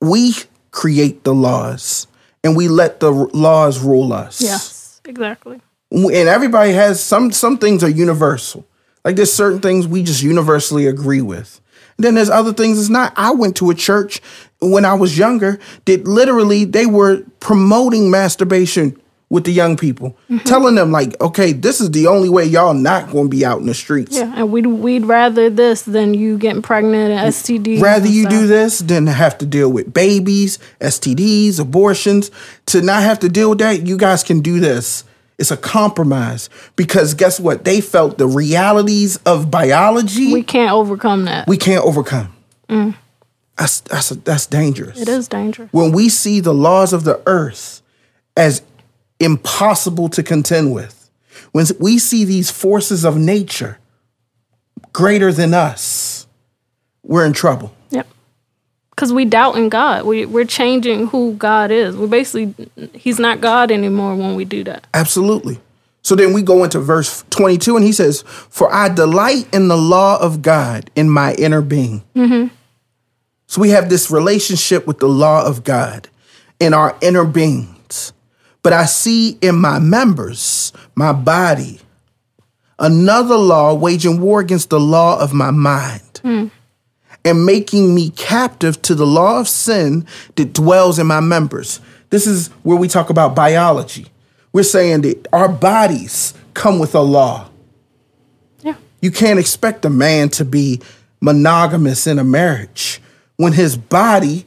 we 0.00 0.34
create 0.70 1.24
the 1.24 1.34
laws 1.34 2.06
and 2.42 2.56
we 2.56 2.68
let 2.68 3.00
the 3.00 3.10
laws 3.10 3.78
rule 3.78 4.12
us. 4.12 4.40
Yes 4.40 5.00
exactly. 5.04 5.60
And 5.90 6.28
everybody 6.28 6.72
has 6.72 7.02
some 7.02 7.30
some 7.32 7.58
things 7.58 7.84
are 7.84 7.90
universal 7.90 8.64
Like 9.04 9.16
there's 9.16 9.32
certain 9.32 9.60
things 9.60 9.86
we 9.86 10.02
just 10.02 10.22
universally 10.22 10.86
agree 10.86 11.22
with. 11.22 11.60
And 11.98 12.04
then 12.04 12.14
there's 12.14 12.30
other 12.30 12.52
things 12.52 12.78
it's 12.78 12.88
not. 12.88 13.12
I 13.16 13.32
went 13.32 13.56
to 13.56 13.70
a 13.70 13.74
church 13.74 14.20
when 14.60 14.84
I 14.84 14.94
was 14.94 15.18
younger 15.18 15.58
that 15.86 16.04
literally 16.06 16.64
they 16.64 16.86
were 16.86 17.22
promoting 17.40 18.10
masturbation 18.10 18.96
with 19.28 19.44
the 19.44 19.50
young 19.50 19.78
people, 19.78 20.10
Mm-hmm. 20.30 20.44
telling 20.44 20.74
them 20.74 20.92
like, 20.92 21.18
okay, 21.20 21.52
this 21.52 21.80
is 21.80 21.90
the 21.92 22.06
only 22.06 22.28
way 22.28 22.44
y'all 22.44 22.74
not 22.74 23.10
going 23.10 23.24
to 23.24 23.28
be 23.30 23.46
out 23.46 23.60
in 23.60 23.66
the 23.66 23.72
streets. 23.74 24.14
Yeah, 24.14 24.30
and 24.36 24.52
we'd 24.52 24.66
we'd 24.66 25.06
rather 25.06 25.48
this 25.48 25.82
than 25.82 26.12
you 26.12 26.36
getting 26.36 26.60
pregnant 26.60 27.12
and 27.12 27.32
STDs. 27.32 27.80
Rather 27.80 28.04
and 28.06 28.14
you 28.14 28.28
do 28.28 28.46
this 28.46 28.80
than 28.80 29.06
have 29.06 29.38
to 29.38 29.46
deal 29.46 29.70
with 29.72 29.92
babies, 29.94 30.58
STDs, 30.82 31.58
abortions. 31.58 32.30
To 32.66 32.82
not 32.82 33.02
have 33.02 33.18
to 33.20 33.28
deal 33.30 33.50
with 33.50 33.58
that, 33.60 33.86
you 33.86 33.96
guys 33.96 34.22
can 34.22 34.40
do 34.40 34.60
this. 34.60 35.04
It's 35.42 35.50
a 35.50 35.56
compromise 35.56 36.48
because 36.76 37.14
guess 37.14 37.40
what? 37.40 37.64
They 37.64 37.80
felt 37.80 38.16
the 38.16 38.28
realities 38.28 39.16
of 39.26 39.50
biology 39.50 40.32
We 40.32 40.44
can't 40.44 40.70
overcome 40.70 41.24
that. 41.24 41.48
We 41.48 41.56
can't 41.56 41.84
overcome. 41.84 42.32
Mm. 42.68 42.94
That's 43.58 43.80
that's 43.80 44.10
that's 44.10 44.46
dangerous. 44.46 45.00
it 45.00 45.08
is 45.08 45.26
dangerous. 45.26 45.68
when 45.72 45.90
we 45.90 46.08
see 46.08 46.38
the 46.38 46.54
laws 46.54 46.92
of 46.92 47.02
the 47.02 47.20
earth 47.26 47.82
as 48.36 48.62
impossible 49.18 50.08
to 50.10 50.22
contend 50.22 50.72
with, 50.72 51.10
when 51.50 51.66
we 51.80 51.98
see 51.98 52.24
these 52.24 52.52
forces 52.52 53.04
of 53.04 53.16
nature 53.16 53.78
greater 54.92 55.32
than 55.32 55.54
us, 55.54 56.28
we're 57.02 57.26
in 57.26 57.32
trouble. 57.32 57.74
Because 58.94 59.12
we 59.12 59.24
doubt 59.24 59.56
in 59.56 59.68
God. 59.68 60.04
We 60.04 60.26
we're 60.26 60.44
changing 60.44 61.08
who 61.08 61.34
God 61.34 61.70
is. 61.70 61.96
We 61.96 62.06
basically 62.06 62.54
He's 62.94 63.18
not 63.18 63.40
God 63.40 63.70
anymore 63.70 64.14
when 64.14 64.34
we 64.34 64.44
do 64.44 64.64
that. 64.64 64.86
Absolutely. 64.94 65.60
So 66.02 66.16
then 66.16 66.32
we 66.32 66.42
go 66.42 66.64
into 66.64 66.80
verse 66.80 67.24
22 67.30 67.76
and 67.76 67.84
he 67.84 67.92
says, 67.92 68.22
For 68.26 68.72
I 68.72 68.88
delight 68.88 69.48
in 69.54 69.68
the 69.68 69.76
law 69.76 70.20
of 70.20 70.42
God 70.42 70.90
in 70.96 71.08
my 71.08 71.34
inner 71.34 71.62
being. 71.62 72.02
Mm-hmm. 72.16 72.54
So 73.46 73.60
we 73.60 73.70
have 73.70 73.88
this 73.88 74.10
relationship 74.10 74.86
with 74.86 74.98
the 74.98 75.08
law 75.08 75.46
of 75.46 75.62
God 75.62 76.08
in 76.58 76.74
our 76.74 76.96
inner 77.00 77.24
beings. 77.24 78.12
But 78.62 78.72
I 78.72 78.84
see 78.86 79.38
in 79.40 79.56
my 79.56 79.78
members, 79.78 80.72
my 80.94 81.12
body, 81.12 81.80
another 82.78 83.36
law 83.36 83.74
waging 83.74 84.20
war 84.20 84.40
against 84.40 84.70
the 84.70 84.80
law 84.80 85.20
of 85.20 85.32
my 85.32 85.50
mind 85.50 86.20
hmm. 86.22 86.46
And 87.24 87.46
making 87.46 87.94
me 87.94 88.10
captive 88.10 88.80
to 88.82 88.94
the 88.94 89.06
law 89.06 89.38
of 89.38 89.48
sin 89.48 90.06
that 90.36 90.52
dwells 90.52 90.98
in 90.98 91.06
my 91.06 91.20
members. 91.20 91.80
This 92.10 92.26
is 92.26 92.48
where 92.62 92.76
we 92.76 92.88
talk 92.88 93.10
about 93.10 93.34
biology. 93.34 94.06
We're 94.52 94.64
saying 94.64 95.02
that 95.02 95.28
our 95.32 95.48
bodies 95.48 96.34
come 96.54 96.78
with 96.78 96.94
a 96.94 97.00
law. 97.00 97.48
Yeah. 98.62 98.74
You 99.00 99.10
can't 99.10 99.38
expect 99.38 99.84
a 99.84 99.90
man 99.90 100.28
to 100.30 100.44
be 100.44 100.80
monogamous 101.20 102.06
in 102.06 102.18
a 102.18 102.24
marriage 102.24 103.00
when 103.36 103.52
his 103.52 103.76
body 103.76 104.44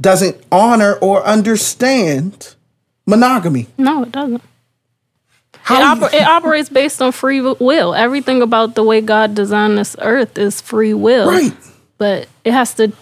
doesn't 0.00 0.36
honor 0.52 0.94
or 1.00 1.24
understand 1.24 2.54
monogamy. 3.06 3.66
No, 3.78 4.02
it 4.04 4.12
doesn't. 4.12 4.42
It, 5.66 5.66
oper- 5.66 6.12
it 6.12 6.22
operates 6.22 6.68
based 6.68 7.00
on 7.00 7.10
free 7.12 7.40
will. 7.40 7.94
Everything 7.94 8.42
about 8.42 8.74
the 8.74 8.84
way 8.84 9.00
God 9.00 9.34
designed 9.34 9.78
this 9.78 9.96
earth 9.98 10.36
is 10.36 10.60
free 10.60 10.92
will. 10.92 11.26
right. 11.28 11.54
But 11.98 12.28
it 12.44 12.52
has 12.52 12.74
to 12.74 12.92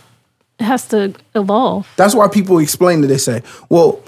it 0.60 0.64
has 0.64 0.86
to 0.88 1.14
evolve. 1.34 1.88
That's 1.96 2.14
why 2.14 2.28
people 2.28 2.58
explain 2.58 3.00
that 3.00 3.08
They 3.08 3.18
say, 3.18 3.42
well, 3.68 4.00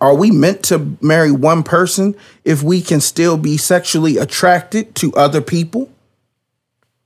are 0.00 0.14
we 0.14 0.30
meant 0.30 0.62
to 0.64 0.96
marry 1.00 1.32
one 1.32 1.62
person 1.62 2.14
if 2.44 2.62
we 2.62 2.82
can 2.82 3.00
still 3.00 3.38
be 3.38 3.56
sexually 3.56 4.18
attracted 4.18 4.94
to 4.96 5.12
other 5.14 5.40
people? 5.40 5.90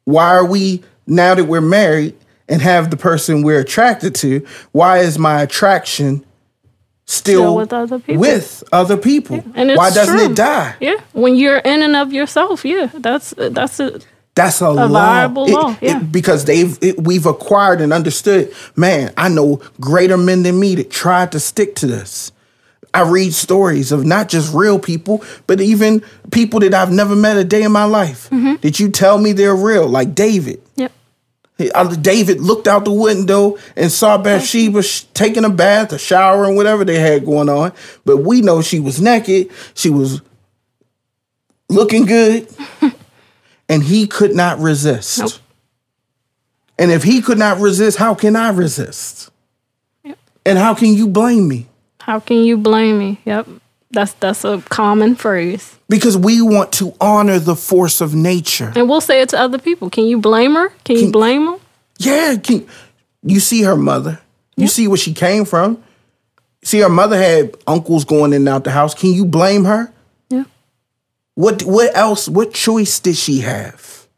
Why 0.05 0.35
are 0.35 0.45
we, 0.45 0.83
now 1.07 1.35
that 1.35 1.45
we're 1.45 1.61
married 1.61 2.17
and 2.49 2.63
have 2.63 2.91
the 2.91 2.97
person 2.97 3.43
we're 3.43 3.61
attracted 3.61 4.15
to, 4.17 4.45
why 4.73 4.99
is 4.99 5.19
my 5.19 5.43
attraction 5.43 6.25
still, 7.05 7.43
Still 7.43 7.57
with 7.57 7.73
other 7.73 7.99
people. 8.01 8.21
with 8.21 8.65
other 8.73 8.97
people? 8.97 9.45
And 9.55 9.71
it's 9.71 9.79
why 9.79 9.91
doesn't 9.91 10.17
true. 10.17 10.31
it 10.31 10.37
die? 10.37 10.75
Yeah. 10.81 11.01
When 11.13 11.37
you're 11.37 11.59
in 11.59 11.83
and 11.83 11.95
of 11.95 12.13
yourself, 12.13 12.65
yeah. 12.65 12.91
That's 12.95 13.35
that's 13.37 13.79
it. 13.79 14.07
That's 14.37 14.61
a, 14.61 14.71
law. 14.71 14.87
viable 14.89 15.47
It- 15.47 15.53
law, 15.53 15.77
it- 15.81 16.13
because 16.13 16.45
they've 16.45 16.79
it, 16.83 17.03
we've 17.03 17.27
acquired 17.27 17.81
and 17.81 17.93
understood. 17.93 18.53
Man, 18.77 19.13
I 19.17 19.29
know 19.29 19.61
greater 19.81 20.17
men 20.17 20.45
than 20.45 20.61
me 20.61 20.77
that 20.77 20.91
tried 20.91 21.33
to 21.33 21.41
stick 21.41 21.75
to 21.77 21.87
this. 21.89 22.31
I 22.95 23.03
read 23.03 23.35
stories 23.35 23.93
of 23.93 24.07
not 24.07 24.29
just 24.29 24.55
real 24.55 24.79
people, 24.79 25.23
but 25.47 25.61
even 25.61 26.03
people 26.31 26.61
that 26.61 26.73
I've 26.73 26.93
never 26.93 27.17
met 27.17 27.37
a 27.37 27.45
day 27.45 27.63
in 27.63 27.73
my 27.73 27.85
life. 27.85 28.31
Mm-hmm. 28.31 28.55
That 28.63 28.79
you 28.79 28.91
tell 28.91 29.19
me 29.19 29.33
they're 29.33 29.57
real, 29.57 29.87
like 29.89 30.15
David. 30.15 30.63
Yep. 30.77 30.93
Uh, 31.75 31.95
David 31.97 32.41
looked 32.41 32.69
out 32.69 32.85
the 32.85 32.93
window 32.93 33.57
and 33.77 33.91
saw 33.91 34.17
Bathsheba 34.19 34.83
sh- 34.83 35.05
taking 35.15 35.45
a 35.45 35.51
bath, 35.51 35.93
a 35.93 35.99
shower, 35.99 36.45
and 36.45 36.57
whatever 36.57 36.85
they 36.85 36.99
had 36.99 37.25
going 37.27 37.49
on. 37.49 37.73
But 38.05 38.19
we 38.19 38.41
know 38.43 38.61
she 38.63 38.81
was 38.81 39.01
naked. 39.01 39.51
She 39.75 39.89
was 39.91 40.21
looking 41.69 42.05
good, 42.07 42.49
and 43.69 43.83
he 43.83 44.07
could 44.07 44.35
not 44.35 44.59
resist. 44.59 45.19
Nope. 45.19 45.33
And 46.79 46.91
if 46.91 47.03
he 47.03 47.23
could 47.23 47.39
not 47.39 47.59
resist, 47.59 47.99
how 47.99 48.15
can 48.15 48.37
I 48.37 48.51
resist? 48.51 49.31
Yep. 50.05 50.19
And 50.45 50.59
how 50.59 50.75
can 50.75 50.95
you 50.95 51.09
blame 51.09 51.49
me? 51.49 51.67
How 52.01 52.21
can 52.21 52.39
you 52.39 52.57
blame 52.57 52.99
me? 52.99 53.21
Yep. 53.25 53.49
That's 53.91 54.13
that's 54.15 54.45
a 54.45 54.63
common 54.69 55.15
phrase. 55.15 55.77
Because 55.89 56.17
we 56.17 56.43
want 56.43 56.73
to 56.73 56.95
honor 57.01 57.39
the 57.39 57.57
force 57.57 58.01
of 58.01 58.15
nature. 58.15 58.73
And 58.75 58.89
we'll 58.89 59.01
say 59.01 59.23
it 59.23 59.31
to 59.31 59.39
other 59.39 59.59
people. 59.59 59.89
Can 59.89 60.05
you 60.05 60.19
blame 60.19 60.55
her? 60.55 60.71
Can, 60.85 60.97
you 60.97 61.11
blame 61.13 61.47
them? 61.47 61.61
Yeah, 61.99 62.37
can, 62.37 62.67
you 63.23 63.41
see 63.41 63.63
her 63.63 63.77
mother. 63.77 64.21
You 64.57 64.67
see 64.67 64.89
where 64.89 64.97
she 64.97 65.15
came 65.15 65.45
from. 65.45 65.83
See, 66.63 66.81
her 66.81 66.89
mother 66.89 67.17
had 67.17 67.57
uncles 67.67 68.05
going 68.05 68.33
in 68.33 68.43
and 68.43 68.49
out 68.49 68.65
the 68.65 68.71
house. 68.71 68.95
Can 68.95 69.13
you 69.13 69.25
blame 69.25 69.65
her? 69.65 69.93
What 71.37 71.63
what 71.63 71.97
else? 71.97 72.29
What 72.29 72.53
choice 72.53 72.99
did 72.99 73.17
she 73.17 73.41
have? 73.41 74.09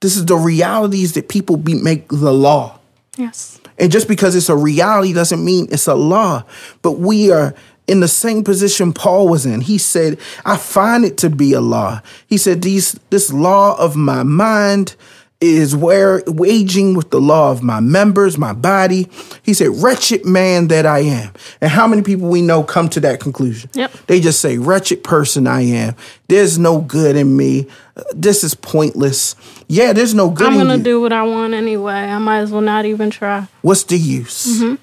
This 0.00 0.16
is 0.16 0.26
the 0.26 0.36
realities 0.36 1.14
that 1.14 1.28
people 1.28 1.56
be, 1.56 1.74
make 1.74 2.08
the 2.08 2.32
law. 2.32 2.78
Yes. 3.16 3.60
And 3.78 3.90
just 3.90 4.06
because 4.06 4.36
it's 4.36 4.48
a 4.48 4.56
reality 4.56 5.12
doesn't 5.12 5.44
mean 5.44 5.66
it's 5.72 5.88
a 5.88 5.94
law. 5.94 6.44
But 6.82 6.92
we 6.92 7.32
are 7.32 7.52
in 7.88 7.98
the 7.98 8.06
same 8.06 8.44
position 8.44 8.92
Paul 8.92 9.28
was 9.28 9.44
in. 9.44 9.60
He 9.60 9.76
said, 9.76 10.18
I 10.44 10.56
find 10.56 11.04
it 11.04 11.18
to 11.18 11.30
be 11.30 11.52
a 11.52 11.60
law. 11.60 12.00
He 12.28 12.36
said, 12.36 12.62
These 12.62 12.92
this 13.10 13.32
law 13.32 13.76
of 13.76 13.96
my 13.96 14.22
mind 14.22 14.94
is 15.40 15.76
where 15.76 16.22
waging 16.26 16.94
with 16.94 17.10
the 17.10 17.20
law 17.20 17.52
of 17.52 17.62
my 17.62 17.78
members, 17.78 18.36
my 18.36 18.52
body. 18.52 19.08
He 19.42 19.54
said, 19.54 19.68
Wretched 19.70 20.24
man 20.24 20.68
that 20.68 20.84
I 20.84 21.00
am. 21.00 21.32
And 21.60 21.70
how 21.70 21.86
many 21.86 22.02
people 22.02 22.28
we 22.28 22.42
know 22.42 22.64
come 22.64 22.88
to 22.90 23.00
that 23.00 23.20
conclusion? 23.20 23.70
Yep. 23.74 23.92
They 24.06 24.20
just 24.20 24.40
say, 24.40 24.58
Wretched 24.58 25.04
person 25.04 25.46
I 25.46 25.62
am. 25.62 25.94
There's 26.28 26.58
no 26.58 26.80
good 26.80 27.14
in 27.14 27.36
me. 27.36 27.68
This 28.14 28.42
is 28.42 28.54
pointless. 28.54 29.36
Yeah, 29.68 29.92
there's 29.92 30.14
no 30.14 30.30
good 30.30 30.48
I'm 30.48 30.54
gonna 30.56 30.78
do 30.78 31.00
what 31.00 31.12
I 31.12 31.22
want 31.22 31.54
anyway. 31.54 31.92
I 31.92 32.18
might 32.18 32.38
as 32.38 32.50
well 32.50 32.60
not 32.60 32.84
even 32.84 33.10
try. 33.10 33.46
What's 33.62 33.84
the 33.84 33.98
use? 33.98 34.60
Mm-hmm. 34.60 34.74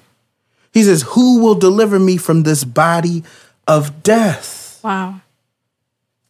He 0.72 0.82
says, 0.82 1.02
Who 1.08 1.42
will 1.42 1.54
deliver 1.54 1.98
me 1.98 2.16
from 2.16 2.44
this 2.44 2.64
body 2.64 3.24
of 3.66 4.02
death? 4.02 4.80
Wow. 4.82 5.20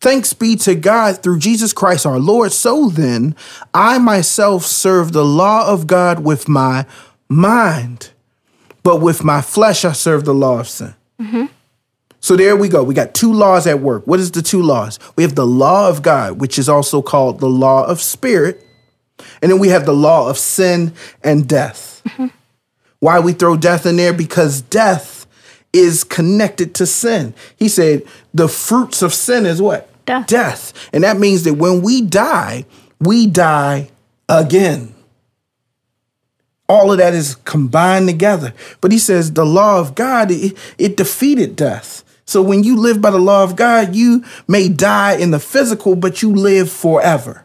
Thanks 0.06 0.32
be 0.34 0.54
to 0.58 0.76
God 0.76 1.20
through 1.20 1.40
Jesus 1.40 1.72
Christ 1.72 2.06
our 2.06 2.20
Lord. 2.20 2.52
So 2.52 2.90
then, 2.90 3.34
I 3.74 3.98
myself 3.98 4.64
serve 4.64 5.10
the 5.10 5.24
law 5.24 5.68
of 5.68 5.88
God 5.88 6.20
with 6.20 6.48
my 6.48 6.86
mind, 7.28 8.10
but 8.84 9.00
with 9.00 9.24
my 9.24 9.40
flesh 9.40 9.84
I 9.84 9.90
serve 9.90 10.24
the 10.24 10.32
law 10.32 10.60
of 10.60 10.68
sin. 10.68 10.94
Mm-hmm. 11.20 11.46
So 12.20 12.36
there 12.36 12.54
we 12.54 12.68
go. 12.68 12.84
We 12.84 12.94
got 12.94 13.14
two 13.14 13.32
laws 13.32 13.66
at 13.66 13.80
work. 13.80 14.06
What 14.06 14.20
is 14.20 14.30
the 14.30 14.42
two 14.42 14.62
laws? 14.62 15.00
We 15.16 15.24
have 15.24 15.34
the 15.34 15.44
law 15.44 15.88
of 15.88 16.02
God, 16.02 16.40
which 16.40 16.56
is 16.56 16.68
also 16.68 17.02
called 17.02 17.40
the 17.40 17.48
law 17.48 17.84
of 17.84 18.00
spirit. 18.00 18.64
And 19.42 19.50
then 19.50 19.58
we 19.58 19.70
have 19.70 19.86
the 19.86 19.92
law 19.92 20.30
of 20.30 20.38
sin 20.38 20.92
and 21.24 21.48
death. 21.48 22.02
Mm-hmm. 22.06 22.26
Why 23.00 23.18
we 23.18 23.32
throw 23.32 23.56
death 23.56 23.84
in 23.84 23.96
there? 23.96 24.12
Because 24.12 24.62
death 24.62 25.26
is 25.72 26.04
connected 26.04 26.76
to 26.76 26.86
sin. 26.86 27.34
He 27.56 27.68
said 27.68 28.04
the 28.32 28.46
fruits 28.46 29.02
of 29.02 29.12
sin 29.12 29.46
is 29.46 29.60
what? 29.60 29.90
Death. 30.06 30.26
Death. 30.26 30.88
And 30.92 31.04
that 31.04 31.18
means 31.18 31.42
that 31.44 31.54
when 31.54 31.82
we 31.82 32.00
die, 32.00 32.64
we 33.00 33.26
die 33.26 33.90
again. 34.28 34.94
All 36.68 36.90
of 36.90 36.98
that 36.98 37.14
is 37.14 37.36
combined 37.44 38.08
together. 38.08 38.54
But 38.80 38.90
he 38.90 38.98
says 38.98 39.32
the 39.32 39.46
law 39.46 39.78
of 39.78 39.94
God, 39.94 40.30
it, 40.30 40.56
it 40.78 40.96
defeated 40.96 41.54
death. 41.54 42.02
So 42.24 42.42
when 42.42 42.64
you 42.64 42.76
live 42.76 43.00
by 43.00 43.10
the 43.10 43.18
law 43.18 43.44
of 43.44 43.54
God, 43.54 43.94
you 43.94 44.24
may 44.48 44.68
die 44.68 45.16
in 45.16 45.30
the 45.30 45.38
physical, 45.38 45.94
but 45.94 46.22
you 46.22 46.34
live 46.34 46.70
forever. 46.70 47.44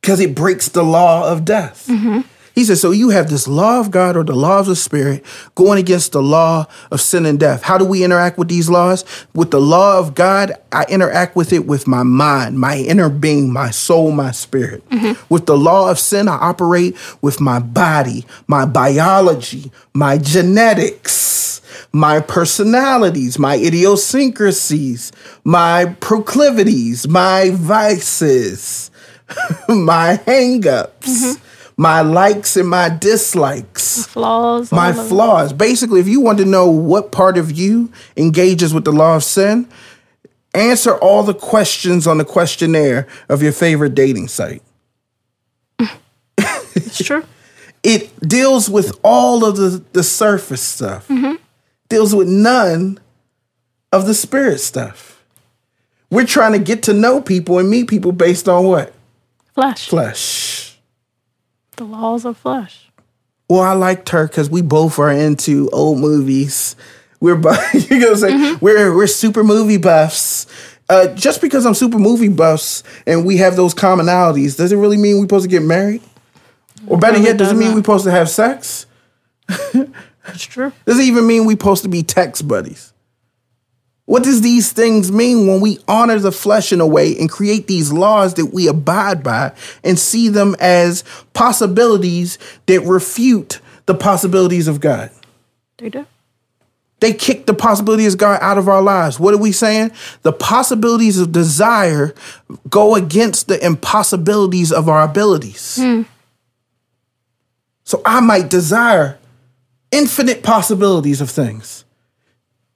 Because 0.00 0.20
it 0.20 0.34
breaks 0.34 0.68
the 0.68 0.82
law 0.82 1.30
of 1.30 1.46
death. 1.46 1.86
Mm-hmm. 1.86 2.20
He 2.54 2.64
says, 2.64 2.80
so 2.80 2.90
you 2.90 3.10
have 3.10 3.30
this 3.30 3.48
law 3.48 3.80
of 3.80 3.90
God 3.90 4.16
or 4.16 4.24
the 4.24 4.34
law 4.34 4.60
of 4.60 4.66
the 4.66 4.76
Spirit 4.76 5.24
going 5.54 5.78
against 5.78 6.12
the 6.12 6.22
law 6.22 6.66
of 6.90 7.00
sin 7.00 7.24
and 7.24 7.40
death. 7.40 7.62
How 7.62 7.78
do 7.78 7.84
we 7.84 8.04
interact 8.04 8.38
with 8.38 8.48
these 8.48 8.68
laws? 8.68 9.04
With 9.34 9.50
the 9.50 9.60
law 9.60 9.98
of 9.98 10.14
God, 10.14 10.52
I 10.70 10.84
interact 10.88 11.34
with 11.34 11.52
it 11.52 11.66
with 11.66 11.86
my 11.86 12.02
mind, 12.02 12.58
my 12.58 12.76
inner 12.76 13.08
being, 13.08 13.52
my 13.52 13.70
soul, 13.70 14.12
my 14.12 14.32
spirit. 14.32 14.88
Mm-hmm. 14.90 15.22
With 15.32 15.46
the 15.46 15.56
law 15.56 15.90
of 15.90 15.98
sin, 15.98 16.28
I 16.28 16.34
operate 16.34 16.96
with 17.22 17.40
my 17.40 17.58
body, 17.58 18.26
my 18.46 18.66
biology, 18.66 19.72
my 19.94 20.18
genetics, 20.18 21.62
my 21.92 22.20
personalities, 22.20 23.38
my 23.38 23.56
idiosyncrasies, 23.56 25.12
my 25.44 25.96
proclivities, 26.00 27.08
my 27.08 27.50
vices, 27.50 28.90
my 29.68 30.20
hangups 30.26 31.00
mm-hmm. 31.00 31.51
My 31.76 32.02
likes 32.02 32.56
and 32.56 32.68
my 32.68 32.88
dislikes, 32.88 34.06
Flaws. 34.06 34.70
my 34.70 34.90
of 34.90 34.98
it. 34.98 35.08
flaws. 35.08 35.52
Basically, 35.52 36.00
if 36.00 36.08
you 36.08 36.20
want 36.20 36.38
to 36.38 36.44
know 36.44 36.70
what 36.70 37.12
part 37.12 37.38
of 37.38 37.50
you 37.50 37.92
engages 38.16 38.74
with 38.74 38.84
the 38.84 38.92
law 38.92 39.16
of 39.16 39.24
sin, 39.24 39.68
answer 40.54 40.96
all 40.96 41.22
the 41.22 41.34
questions 41.34 42.06
on 42.06 42.18
the 42.18 42.24
questionnaire 42.24 43.06
of 43.28 43.42
your 43.42 43.52
favorite 43.52 43.94
dating 43.94 44.28
site. 44.28 44.62
It's 46.74 47.04
true. 47.04 47.24
It 47.82 48.18
deals 48.20 48.70
with 48.70 48.98
all 49.02 49.44
of 49.44 49.56
the, 49.56 49.82
the 49.92 50.02
surface 50.02 50.62
stuff, 50.62 51.08
mm-hmm. 51.08 51.34
deals 51.88 52.14
with 52.14 52.28
none 52.28 52.98
of 53.92 54.06
the 54.06 54.14
spirit 54.14 54.58
stuff. 54.60 55.22
We're 56.10 56.26
trying 56.26 56.52
to 56.52 56.58
get 56.58 56.82
to 56.84 56.92
know 56.92 57.20
people 57.20 57.58
and 57.58 57.68
meet 57.68 57.88
people 57.88 58.12
based 58.12 58.48
on 58.48 58.64
what? 58.64 58.94
Flesh. 59.54 59.88
Flesh. 59.88 60.51
The 61.76 61.84
laws 61.84 62.24
of 62.24 62.36
flesh. 62.36 62.90
Well, 63.48 63.60
I 63.60 63.72
liked 63.72 64.08
her 64.10 64.26
because 64.26 64.48
we 64.48 64.62
both 64.62 64.98
are 64.98 65.10
into 65.10 65.68
old 65.72 65.98
movies. 65.98 66.76
We're 67.20 67.36
you 67.36 67.98
know 67.98 68.10
what 68.10 68.10
I'm 68.10 68.16
saying? 68.16 68.58
We're 68.60 68.94
we're 68.94 69.06
super 69.06 69.44
movie 69.44 69.76
buffs. 69.76 70.46
Uh, 70.88 71.08
just 71.14 71.40
because 71.40 71.64
I'm 71.64 71.74
super 71.74 71.98
movie 71.98 72.28
buffs 72.28 72.82
and 73.06 73.24
we 73.24 73.38
have 73.38 73.56
those 73.56 73.74
commonalities, 73.74 74.56
does 74.56 74.72
it 74.72 74.76
really 74.76 74.96
mean 74.96 75.16
we're 75.16 75.24
supposed 75.24 75.44
to 75.44 75.48
get 75.48 75.62
married? 75.62 76.02
Or 76.86 76.98
better 76.98 77.18
yet, 77.18 77.36
does 77.36 77.52
it 77.52 77.54
mean 77.54 77.70
we're 77.72 77.78
supposed 77.78 78.04
to 78.04 78.10
have 78.10 78.28
sex? 78.28 78.86
That's 79.46 80.44
true. 80.44 80.72
Does 80.84 80.98
it 80.98 81.04
even 81.04 81.26
mean 81.26 81.46
we're 81.46 81.52
supposed 81.52 81.82
to 81.84 81.88
be 81.88 82.02
text 82.02 82.46
buddies? 82.46 82.91
What 84.12 84.24
does 84.24 84.42
these 84.42 84.70
things 84.70 85.10
mean 85.10 85.46
when 85.46 85.62
we 85.62 85.78
honor 85.88 86.18
the 86.18 86.32
flesh 86.32 86.70
in 86.70 86.82
a 86.82 86.86
way 86.86 87.18
and 87.18 87.30
create 87.30 87.66
these 87.66 87.90
laws 87.90 88.34
that 88.34 88.52
we 88.52 88.68
abide 88.68 89.22
by 89.22 89.52
and 89.82 89.98
see 89.98 90.28
them 90.28 90.54
as 90.60 91.02
possibilities 91.32 92.38
that 92.66 92.82
refute 92.82 93.60
the 93.86 93.94
possibilities 93.94 94.68
of 94.68 94.80
God? 94.82 95.10
They 95.78 95.88
do. 95.88 96.04
They 97.00 97.14
kick 97.14 97.46
the 97.46 97.54
possibilities 97.54 98.12
of 98.12 98.18
God 98.18 98.38
out 98.42 98.58
of 98.58 98.68
our 98.68 98.82
lives. 98.82 99.18
What 99.18 99.32
are 99.32 99.38
we 99.38 99.50
saying? 99.50 99.92
The 100.24 100.32
possibilities 100.34 101.18
of 101.18 101.32
desire 101.32 102.14
go 102.68 102.94
against 102.94 103.48
the 103.48 103.64
impossibilities 103.64 104.72
of 104.72 104.90
our 104.90 105.04
abilities. 105.04 105.78
Hmm. 105.80 106.02
So 107.84 108.02
I 108.04 108.20
might 108.20 108.50
desire 108.50 109.18
infinite 109.90 110.42
possibilities 110.42 111.22
of 111.22 111.30
things. 111.30 111.86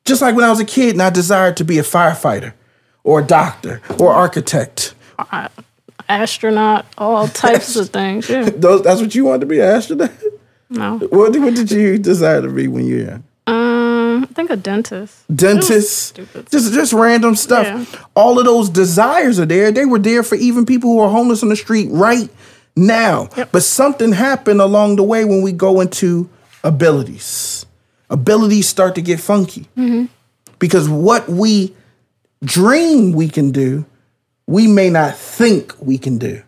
Just 0.06 0.22
like 0.22 0.34
when 0.34 0.44
I 0.44 0.50
was 0.50 0.60
a 0.60 0.64
kid 0.64 0.92
and 0.92 1.02
I 1.02 1.10
desired 1.10 1.56
to 1.58 1.64
be 1.64 1.78
a 1.78 1.82
firefighter 1.82 2.54
or 3.04 3.20
a 3.20 3.24
doctor 3.26 3.82
or 3.98 4.12
architect. 4.12 4.94
Astronaut, 6.08 6.86
all 6.96 7.26
types 7.46 7.76
of 7.76 7.90
things. 7.90 8.28
Yeah. 8.28 8.48
Those, 8.50 8.82
that's 8.82 9.00
what 9.00 9.14
you 9.14 9.24
wanted 9.24 9.40
to 9.40 9.46
be, 9.46 9.58
an 9.60 9.66
astronaut? 9.66 10.10
No. 10.70 10.98
What, 10.98 11.32
did- 11.32 11.42
what 11.42 11.54
did 11.54 11.70
you 11.70 11.98
desire 11.98 12.42
to 12.42 12.48
be 12.48 12.68
when 12.68 12.86
you 12.86 12.96
were 12.96 13.02
young? 13.10 13.24
Um, 13.48 14.24
I 14.24 14.26
think 14.34 14.50
a 14.50 14.56
dentist. 14.56 15.24
Dentist. 15.34 16.16
just 16.50 16.72
just 16.72 16.92
random 16.92 17.36
stuff. 17.36 17.64
Yeah. 17.66 18.00
All 18.16 18.38
of 18.40 18.44
those 18.44 18.68
desires 18.68 19.38
are 19.38 19.46
there. 19.46 19.70
They 19.70 19.84
were 19.84 20.00
there 20.00 20.22
for 20.24 20.34
even 20.34 20.66
people 20.66 20.90
who 20.90 20.98
are 21.00 21.10
homeless 21.10 21.42
on 21.44 21.50
the 21.50 21.56
street 21.56 21.88
right 21.92 22.28
now. 22.74 23.28
Yep. 23.36 23.50
But 23.52 23.62
something 23.62 24.12
happened 24.12 24.60
along 24.60 24.96
the 24.96 25.04
way 25.04 25.24
when 25.24 25.42
we 25.42 25.52
go 25.52 25.80
into 25.80 26.28
abilities. 26.64 27.65
Abilities 28.10 28.68
start 28.68 28.94
to 28.94 29.02
get 29.02 29.20
funky 29.20 29.68
because 30.58 30.88
what 30.88 31.28
we 31.28 31.74
dream 32.44 33.12
we 33.12 33.28
can 33.28 33.50
do, 33.50 33.84
we 34.46 34.66
may 34.68 34.90
not 34.90 35.16
think 35.16 35.74
we 35.80 35.98
can 35.98 36.18
do. 36.18 36.42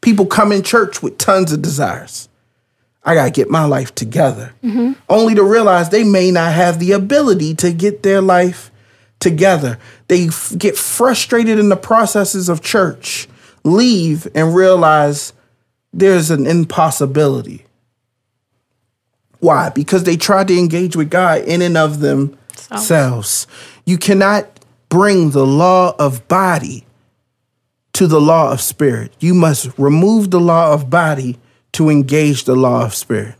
People 0.00 0.26
come 0.26 0.52
in 0.52 0.62
church 0.62 1.02
with 1.02 1.18
tons 1.18 1.52
of 1.52 1.60
desires. 1.62 2.28
I 3.04 3.14
got 3.14 3.24
to 3.24 3.30
get 3.30 3.50
my 3.50 3.64
life 3.64 3.94
together. 3.94 4.52
Only 5.08 5.34
to 5.34 5.42
realize 5.42 5.88
they 5.88 6.04
may 6.04 6.30
not 6.30 6.52
have 6.52 6.78
the 6.78 6.92
ability 6.92 7.54
to 7.56 7.72
get 7.72 8.02
their 8.02 8.20
life 8.20 8.70
together. 9.18 9.78
They 10.08 10.26
f- 10.28 10.52
get 10.56 10.76
frustrated 10.76 11.58
in 11.58 11.70
the 11.70 11.76
processes 11.76 12.48
of 12.48 12.60
church, 12.62 13.26
leave, 13.64 14.28
and 14.34 14.54
realize 14.54 15.32
there's 15.92 16.30
an 16.30 16.46
impossibility. 16.46 17.64
Why? 19.40 19.70
Because 19.70 20.04
they 20.04 20.16
tried 20.16 20.48
to 20.48 20.58
engage 20.58 20.96
with 20.96 21.10
God 21.10 21.42
in 21.42 21.62
and 21.62 21.76
of 21.76 22.00
themselves. 22.00 23.46
You 23.84 23.98
cannot 23.98 24.46
bring 24.88 25.30
the 25.30 25.46
law 25.46 25.94
of 25.98 26.26
body 26.28 26.84
to 27.92 28.06
the 28.06 28.20
law 28.20 28.52
of 28.52 28.60
spirit. 28.60 29.12
You 29.20 29.34
must 29.34 29.76
remove 29.78 30.30
the 30.30 30.40
law 30.40 30.72
of 30.72 30.90
body 30.90 31.38
to 31.72 31.88
engage 31.88 32.44
the 32.44 32.56
law 32.56 32.84
of 32.84 32.94
spirit. 32.94 33.34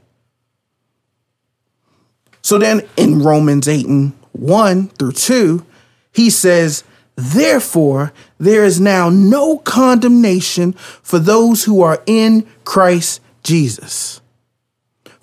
So 2.42 2.58
then 2.58 2.82
in 2.96 3.22
Romans 3.22 3.68
8 3.68 3.86
and 3.86 4.12
1 4.32 4.88
through 4.88 5.12
2, 5.12 5.66
he 6.12 6.30
says, 6.30 6.84
Therefore, 7.14 8.12
there 8.38 8.64
is 8.64 8.80
now 8.80 9.08
no 9.08 9.58
condemnation 9.58 10.72
for 10.72 11.18
those 11.18 11.64
who 11.64 11.82
are 11.82 12.02
in 12.06 12.46
Christ 12.64 13.20
Jesus. 13.42 14.20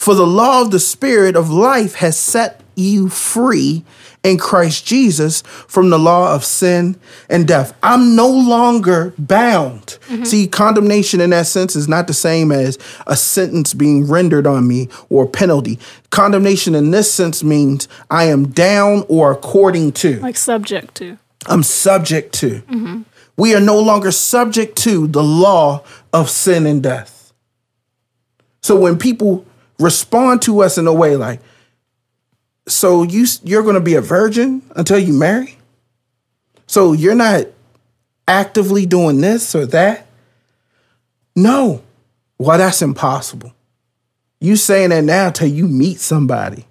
For 0.05 0.13
the 0.13 0.27
law 0.27 0.61
of 0.61 0.69
the 0.69 0.79
Spirit 0.79 1.35
of 1.35 1.49
life 1.49 1.95
has 1.95 2.15
set 2.15 2.61
you 2.75 3.09
free 3.09 3.83
in 4.23 4.37
Christ 4.37 4.85
Jesus 4.85 5.41
from 5.41 5.89
the 5.89 5.97
law 5.97 6.35
of 6.35 6.45
sin 6.45 6.99
and 7.27 7.47
death. 7.47 7.75
I'm 7.81 8.15
no 8.15 8.29
longer 8.29 9.15
bound. 9.17 9.97
Mm-hmm. 10.07 10.25
See, 10.25 10.45
condemnation 10.45 11.21
in 11.21 11.31
that 11.31 11.47
sense 11.47 11.75
is 11.75 11.87
not 11.87 12.05
the 12.05 12.13
same 12.13 12.51
as 12.51 12.77
a 13.07 13.15
sentence 13.15 13.73
being 13.73 14.07
rendered 14.07 14.45
on 14.45 14.67
me 14.67 14.89
or 15.09 15.27
penalty. 15.27 15.79
Condemnation 16.11 16.75
in 16.75 16.91
this 16.91 17.11
sense 17.11 17.43
means 17.43 17.87
I 18.11 18.25
am 18.25 18.49
down 18.49 19.05
or 19.09 19.31
according 19.31 19.93
to. 19.93 20.19
Like 20.19 20.37
subject 20.37 20.93
to. 20.97 21.17
I'm 21.47 21.63
subject 21.63 22.31
to. 22.33 22.61
Mm-hmm. 22.61 23.01
We 23.37 23.55
are 23.55 23.59
no 23.59 23.79
longer 23.79 24.11
subject 24.11 24.77
to 24.83 25.07
the 25.07 25.23
law 25.23 25.83
of 26.13 26.29
sin 26.29 26.67
and 26.67 26.83
death. 26.83 27.33
So 28.61 28.79
when 28.79 28.99
people 28.99 29.47
respond 29.79 30.41
to 30.43 30.61
us 30.61 30.77
in 30.77 30.87
a 30.87 30.93
way 30.93 31.15
like, 31.15 31.39
so 32.67 33.03
you 33.03 33.25
you're 33.43 33.63
going 33.63 33.75
to 33.75 33.81
be 33.81 33.95
a 33.95 34.01
virgin 34.01 34.61
until 34.75 34.97
you 34.97 35.13
marry? 35.13 35.57
So 36.67 36.93
you're 36.93 37.15
not 37.15 37.45
actively 38.27 38.85
doing 38.85 39.21
this 39.21 39.53
or 39.55 39.65
that? 39.67 40.07
No. 41.35 41.83
Well, 42.37 42.57
that's 42.57 42.81
impossible. 42.81 43.53
You 44.39 44.55
saying 44.55 44.89
that 44.89 45.03
now 45.03 45.29
till 45.29 45.47
you 45.47 45.67
meet 45.67 45.99
somebody, 45.99 46.65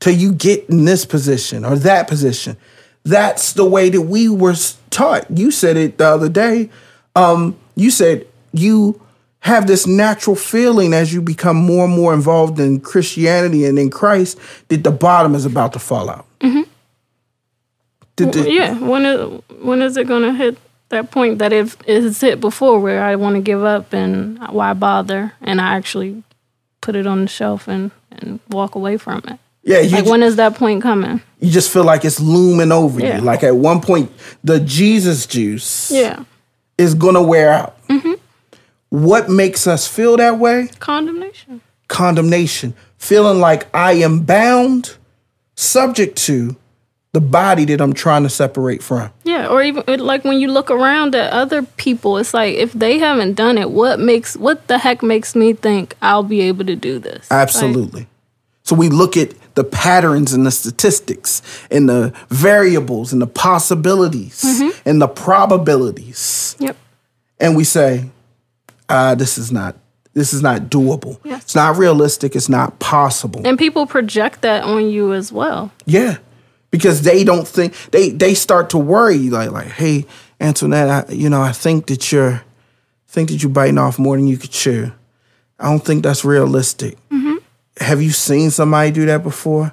till 0.00 0.14
you 0.14 0.32
get 0.32 0.68
in 0.68 0.84
this 0.84 1.04
position 1.04 1.64
or 1.64 1.76
that 1.76 2.08
position. 2.08 2.56
That's 3.04 3.52
the 3.52 3.64
way 3.64 3.90
that 3.90 4.00
we 4.00 4.28
were 4.28 4.54
taught. 4.90 5.30
You 5.30 5.50
said 5.50 5.76
it 5.76 5.98
the 5.98 6.06
other 6.06 6.28
day. 6.28 6.70
Um, 7.14 7.56
you 7.74 7.90
said 7.90 8.26
you 8.52 9.00
have 9.44 9.66
this 9.66 9.86
natural 9.86 10.34
feeling 10.36 10.92
as 10.94 11.12
you 11.12 11.20
become 11.20 11.56
more 11.56 11.84
and 11.84 11.92
more 11.94 12.14
involved 12.14 12.58
in 12.58 12.80
Christianity 12.80 13.66
and 13.66 13.78
in 13.78 13.90
Christ 13.90 14.38
that 14.68 14.82
the 14.84 14.90
bottom 14.90 15.34
is 15.34 15.44
about 15.44 15.72
to 15.74 15.78
fall 15.78 16.08
out. 16.08 16.24
Mm-hmm. 16.40 16.62
Did 18.16 18.32
the- 18.32 18.50
Yeah. 18.50 18.78
When 18.78 19.04
is 19.06 19.42
when 19.62 19.82
is 19.82 19.96
it 19.96 20.06
gonna 20.06 20.32
hit 20.34 20.56
that 20.90 21.10
point 21.10 21.38
that 21.40 21.52
it 21.52 21.74
it's 21.86 22.20
hit 22.20 22.40
before 22.40 22.78
where 22.80 23.02
I 23.02 23.16
want 23.16 23.36
to 23.36 23.42
give 23.42 23.62
up 23.64 23.92
and 23.92 24.38
why 24.50 24.72
bother 24.74 25.32
and 25.42 25.60
I 25.60 25.74
actually 25.76 26.22
put 26.80 26.96
it 26.96 27.06
on 27.06 27.22
the 27.22 27.28
shelf 27.28 27.68
and 27.68 27.90
and 28.12 28.38
walk 28.50 28.76
away 28.76 28.96
from 28.96 29.22
it. 29.28 29.38
yeah, 29.64 29.80
Like 29.96 30.06
when 30.06 30.22
is 30.22 30.36
that 30.36 30.54
point 30.54 30.82
coming? 30.82 31.20
you 31.40 31.50
just 31.50 31.70
feel 31.72 31.84
like 31.84 32.04
it's 32.04 32.20
looming 32.20 32.70
over 32.72 33.00
Yeah. 33.00 33.16
you. 33.18 33.22
Like 33.22 33.42
at 33.42 33.56
one 33.56 33.80
point, 33.80 34.10
the 34.44 34.60
Jesus 34.60 35.26
juice 35.26 35.90
Yeah. 35.90 36.22
is 36.78 36.94
going 36.94 37.14
to 37.14 37.22
wear 37.22 37.50
out. 37.52 37.74
Mm-hmm. 37.88 38.12
What 38.94 39.28
makes 39.28 39.66
us 39.66 39.88
feel 39.88 40.16
that 40.18 40.38
way? 40.38 40.68
Condemnation. 40.78 41.60
condemnation, 41.88 42.74
feeling 42.96 43.40
like 43.40 43.66
I 43.74 43.94
am 43.94 44.20
bound, 44.20 44.96
subject 45.56 46.16
to 46.26 46.54
the 47.12 47.20
body 47.20 47.64
that 47.64 47.80
I'm 47.80 47.92
trying 47.92 48.22
to 48.24 48.28
separate 48.28 48.82
from. 48.84 49.10
Yeah, 49.24 49.48
or 49.48 49.62
even 49.62 49.82
like 50.00 50.24
when 50.24 50.38
you 50.38 50.46
look 50.48 50.70
around 50.70 51.14
at 51.16 51.32
other 51.32 51.62
people, 51.62 52.18
it's 52.18 52.32
like 52.34 52.54
if 52.54 52.72
they 52.72 52.98
haven't 52.98 53.34
done 53.34 53.58
it, 53.58 53.70
what 53.70 53.98
makes 53.98 54.36
what 54.36 54.66
the 54.68 54.78
heck 54.78 55.02
makes 55.02 55.34
me 55.34 55.52
think 55.54 55.94
I'll 56.00 56.22
be 56.22 56.42
able 56.42 56.64
to 56.66 56.76
do 56.76 56.98
this? 57.00 57.28
Like, 57.30 57.40
Absolutely. 57.42 58.06
so 58.62 58.76
we 58.76 58.88
look 58.90 59.16
at 59.16 59.34
the 59.56 59.64
patterns 59.64 60.32
and 60.32 60.44
the 60.46 60.50
statistics 60.52 61.42
and 61.70 61.88
the 61.88 62.12
variables 62.30 63.12
and 63.12 63.20
the 63.22 63.26
possibilities 63.28 64.40
Mm-hmm. 64.44 64.88
and 64.88 65.02
the 65.02 65.08
probabilities. 65.08 66.56
yep. 66.60 66.76
And 67.40 67.56
we 67.56 67.64
say, 67.64 68.10
uh, 68.88 69.14
this 69.14 69.38
is 69.38 69.50
not 69.52 69.76
this 70.14 70.32
is 70.32 70.42
not 70.42 70.62
doable. 70.62 71.18
Yes. 71.24 71.42
It's 71.42 71.54
not 71.54 71.76
realistic. 71.76 72.36
It's 72.36 72.48
not 72.48 72.78
possible. 72.78 73.42
And 73.44 73.58
people 73.58 73.86
project 73.86 74.42
that 74.42 74.62
on 74.62 74.88
you 74.88 75.12
as 75.12 75.32
well. 75.32 75.72
Yeah, 75.86 76.18
because 76.70 77.02
they 77.02 77.24
don't 77.24 77.46
think 77.46 77.74
they 77.90 78.10
they 78.10 78.34
start 78.34 78.70
to 78.70 78.78
worry 78.78 79.30
like 79.30 79.50
like 79.50 79.68
hey 79.68 80.06
Antoinette, 80.40 81.10
I, 81.10 81.12
you 81.12 81.28
know 81.28 81.42
I 81.42 81.52
think 81.52 81.86
that 81.86 82.12
you're 82.12 82.42
think 83.08 83.30
that 83.30 83.42
you're 83.42 83.50
biting 83.50 83.78
off 83.78 83.98
more 83.98 84.16
than 84.16 84.26
you 84.26 84.36
could 84.36 84.50
chew. 84.50 84.92
I 85.58 85.70
don't 85.70 85.84
think 85.84 86.02
that's 86.02 86.24
realistic. 86.24 86.98
Have 87.78 88.00
you 88.00 88.10
seen 88.10 88.50
somebody 88.50 88.90
do 88.92 89.06
that 89.06 89.22
before? 89.22 89.72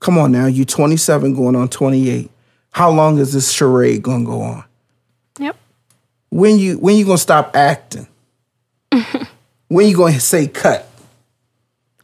Come 0.00 0.18
on 0.18 0.32
now, 0.32 0.46
you're 0.46 0.64
27 0.64 1.34
going 1.34 1.56
on 1.56 1.68
28. 1.68 2.30
How 2.70 2.90
long 2.90 3.18
is 3.18 3.32
this 3.32 3.50
charade 3.50 4.02
gonna 4.02 4.24
go 4.24 4.40
on? 4.42 4.64
Yep. 5.38 5.56
When 6.30 6.58
you 6.58 6.78
when 6.78 6.96
you 6.96 7.04
gonna 7.04 7.18
stop 7.18 7.56
acting? 7.56 8.06
when 9.68 9.88
you 9.88 9.96
gonna 9.96 10.20
say 10.20 10.46
cut? 10.48 10.86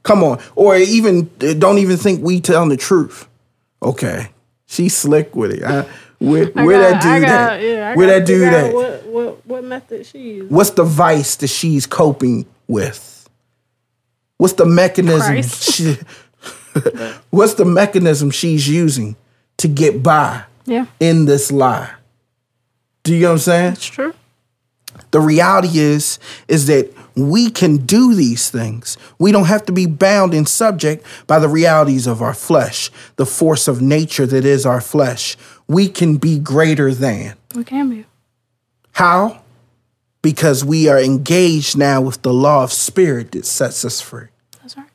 Come 0.02 0.22
on, 0.22 0.40
or 0.54 0.76
even 0.76 1.30
don't 1.58 1.78
even 1.78 1.96
think 1.96 2.22
we 2.22 2.40
telling 2.40 2.68
the 2.68 2.76
truth. 2.76 3.26
Okay, 3.82 4.28
she's 4.66 4.96
slick 4.96 5.34
with 5.34 5.50
it. 5.52 5.62
I, 5.64 5.82
where 6.18 6.50
I 6.56 6.64
where 6.64 6.80
got- 6.92 7.02
that 7.02 7.18
dude 7.18 7.26
got- 7.28 7.52
at? 7.54 7.62
yeah, 7.62 7.94
where 7.96 8.06
that 8.06 8.26
dude 8.26 8.48
at? 8.52 8.72
What, 8.74 9.06
what 9.06 9.46
what 9.46 9.64
method 9.64 10.06
she 10.06 10.18
used? 10.18 10.50
What's 10.52 10.70
the 10.70 10.84
vice 10.84 11.36
that 11.36 11.48
she's 11.48 11.86
coping 11.86 12.46
with? 12.68 13.28
What's 14.38 14.54
the 14.54 14.66
mechanism? 14.66 15.42
She, 15.42 15.96
what's 17.30 17.54
the 17.54 17.64
mechanism 17.64 18.30
she's 18.30 18.68
using 18.68 19.16
to 19.56 19.66
get 19.68 20.02
by 20.02 20.44
Yeah, 20.66 20.86
in 21.00 21.24
this 21.24 21.50
lie? 21.50 21.90
Do 23.02 23.14
you 23.14 23.22
know 23.22 23.28
what 23.28 23.32
I'm 23.32 23.38
saying? 23.38 23.72
it's 23.72 23.86
true. 23.86 24.14
The 25.16 25.22
reality 25.22 25.78
is 25.78 26.18
is 26.46 26.66
that 26.66 26.92
we 27.14 27.48
can 27.48 27.78
do 27.86 28.14
these 28.14 28.50
things. 28.50 28.98
We 29.18 29.32
don't 29.32 29.46
have 29.46 29.64
to 29.64 29.72
be 29.72 29.86
bound 29.86 30.34
and 30.34 30.46
subject 30.46 31.06
by 31.26 31.38
the 31.38 31.48
realities 31.48 32.06
of 32.06 32.20
our 32.20 32.34
flesh, 32.34 32.90
the 33.16 33.24
force 33.24 33.66
of 33.66 33.80
nature 33.80 34.26
that 34.26 34.44
is 34.44 34.66
our 34.66 34.82
flesh. 34.82 35.38
We 35.66 35.88
can 35.88 36.18
be 36.18 36.38
greater 36.38 36.92
than. 36.92 37.34
We 37.54 37.64
can 37.64 37.88
be. 37.88 38.04
How? 38.92 39.40
Because 40.20 40.62
we 40.62 40.86
are 40.86 41.00
engaged 41.00 41.78
now 41.78 42.02
with 42.02 42.20
the 42.20 42.34
law 42.34 42.62
of 42.62 42.70
spirit 42.70 43.32
that 43.32 43.46
sets 43.46 43.86
us 43.86 44.02
free. 44.02 44.28
That's 44.60 44.76
right. 44.76 44.90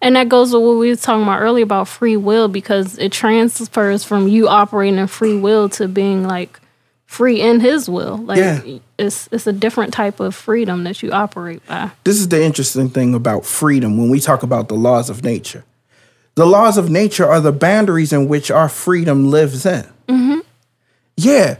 And 0.00 0.16
that 0.16 0.30
goes 0.30 0.54
with 0.54 0.62
what 0.62 0.78
we 0.78 0.88
were 0.88 0.96
talking 0.96 1.24
about 1.24 1.42
earlier 1.42 1.64
about 1.64 1.88
free 1.88 2.16
will 2.16 2.48
because 2.48 2.96
it 2.96 3.12
transfers 3.12 4.02
from 4.02 4.28
you 4.28 4.48
operating 4.48 4.98
in 4.98 5.08
free 5.08 5.36
will 5.38 5.68
to 5.68 5.88
being 5.88 6.26
like 6.26 6.58
free 7.04 7.42
in 7.42 7.60
his 7.60 7.90
will. 7.90 8.16
Like 8.16 8.38
Yeah. 8.38 8.78
It's 9.02 9.28
it's 9.32 9.46
a 9.46 9.52
different 9.52 9.92
type 9.92 10.20
of 10.20 10.34
freedom 10.34 10.84
that 10.84 11.02
you 11.02 11.10
operate 11.12 11.64
by. 11.66 11.90
This 12.04 12.18
is 12.18 12.28
the 12.28 12.42
interesting 12.42 12.88
thing 12.88 13.14
about 13.14 13.44
freedom 13.44 13.98
when 13.98 14.08
we 14.08 14.20
talk 14.20 14.42
about 14.42 14.68
the 14.68 14.74
laws 14.74 15.10
of 15.10 15.22
nature. 15.22 15.64
The 16.34 16.46
laws 16.46 16.78
of 16.78 16.88
nature 16.90 17.26
are 17.26 17.40
the 17.40 17.52
boundaries 17.52 18.12
in 18.12 18.28
which 18.28 18.50
our 18.50 18.68
freedom 18.68 19.30
lives 19.30 19.66
in. 19.66 19.84
Mm-hmm. 20.08 20.38
Yeah, 21.16 21.58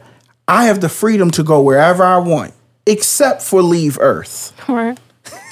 I 0.48 0.64
have 0.64 0.80
the 0.80 0.88
freedom 0.88 1.30
to 1.32 1.42
go 1.42 1.60
wherever 1.60 2.02
I 2.02 2.18
want, 2.18 2.54
except 2.86 3.42
for 3.42 3.60
leave 3.60 3.98
Earth. 4.00 4.54
Right. 4.68 4.98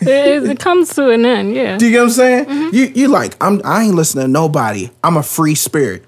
it, 0.00 0.44
it 0.44 0.59
comes 0.59 0.94
to 0.94 1.11
an 1.11 1.24
end, 1.24 1.55
yeah. 1.55 1.76
Do 1.76 1.87
you 1.87 1.92
get 1.92 1.98
what 1.98 2.05
I'm 2.05 2.11
saying? 2.11 2.44
Mm-hmm. 2.46 2.74
You 2.74 2.85
you 2.94 3.09
like 3.09 3.37
I'm 3.40 3.61
I 3.64 3.85
ain't 3.85 3.94
listening 3.94 4.26
to 4.26 4.31
nobody. 4.31 4.90
I'm 5.05 5.16
a 5.16 5.22
free 5.22 5.55
spirit. 5.55 6.05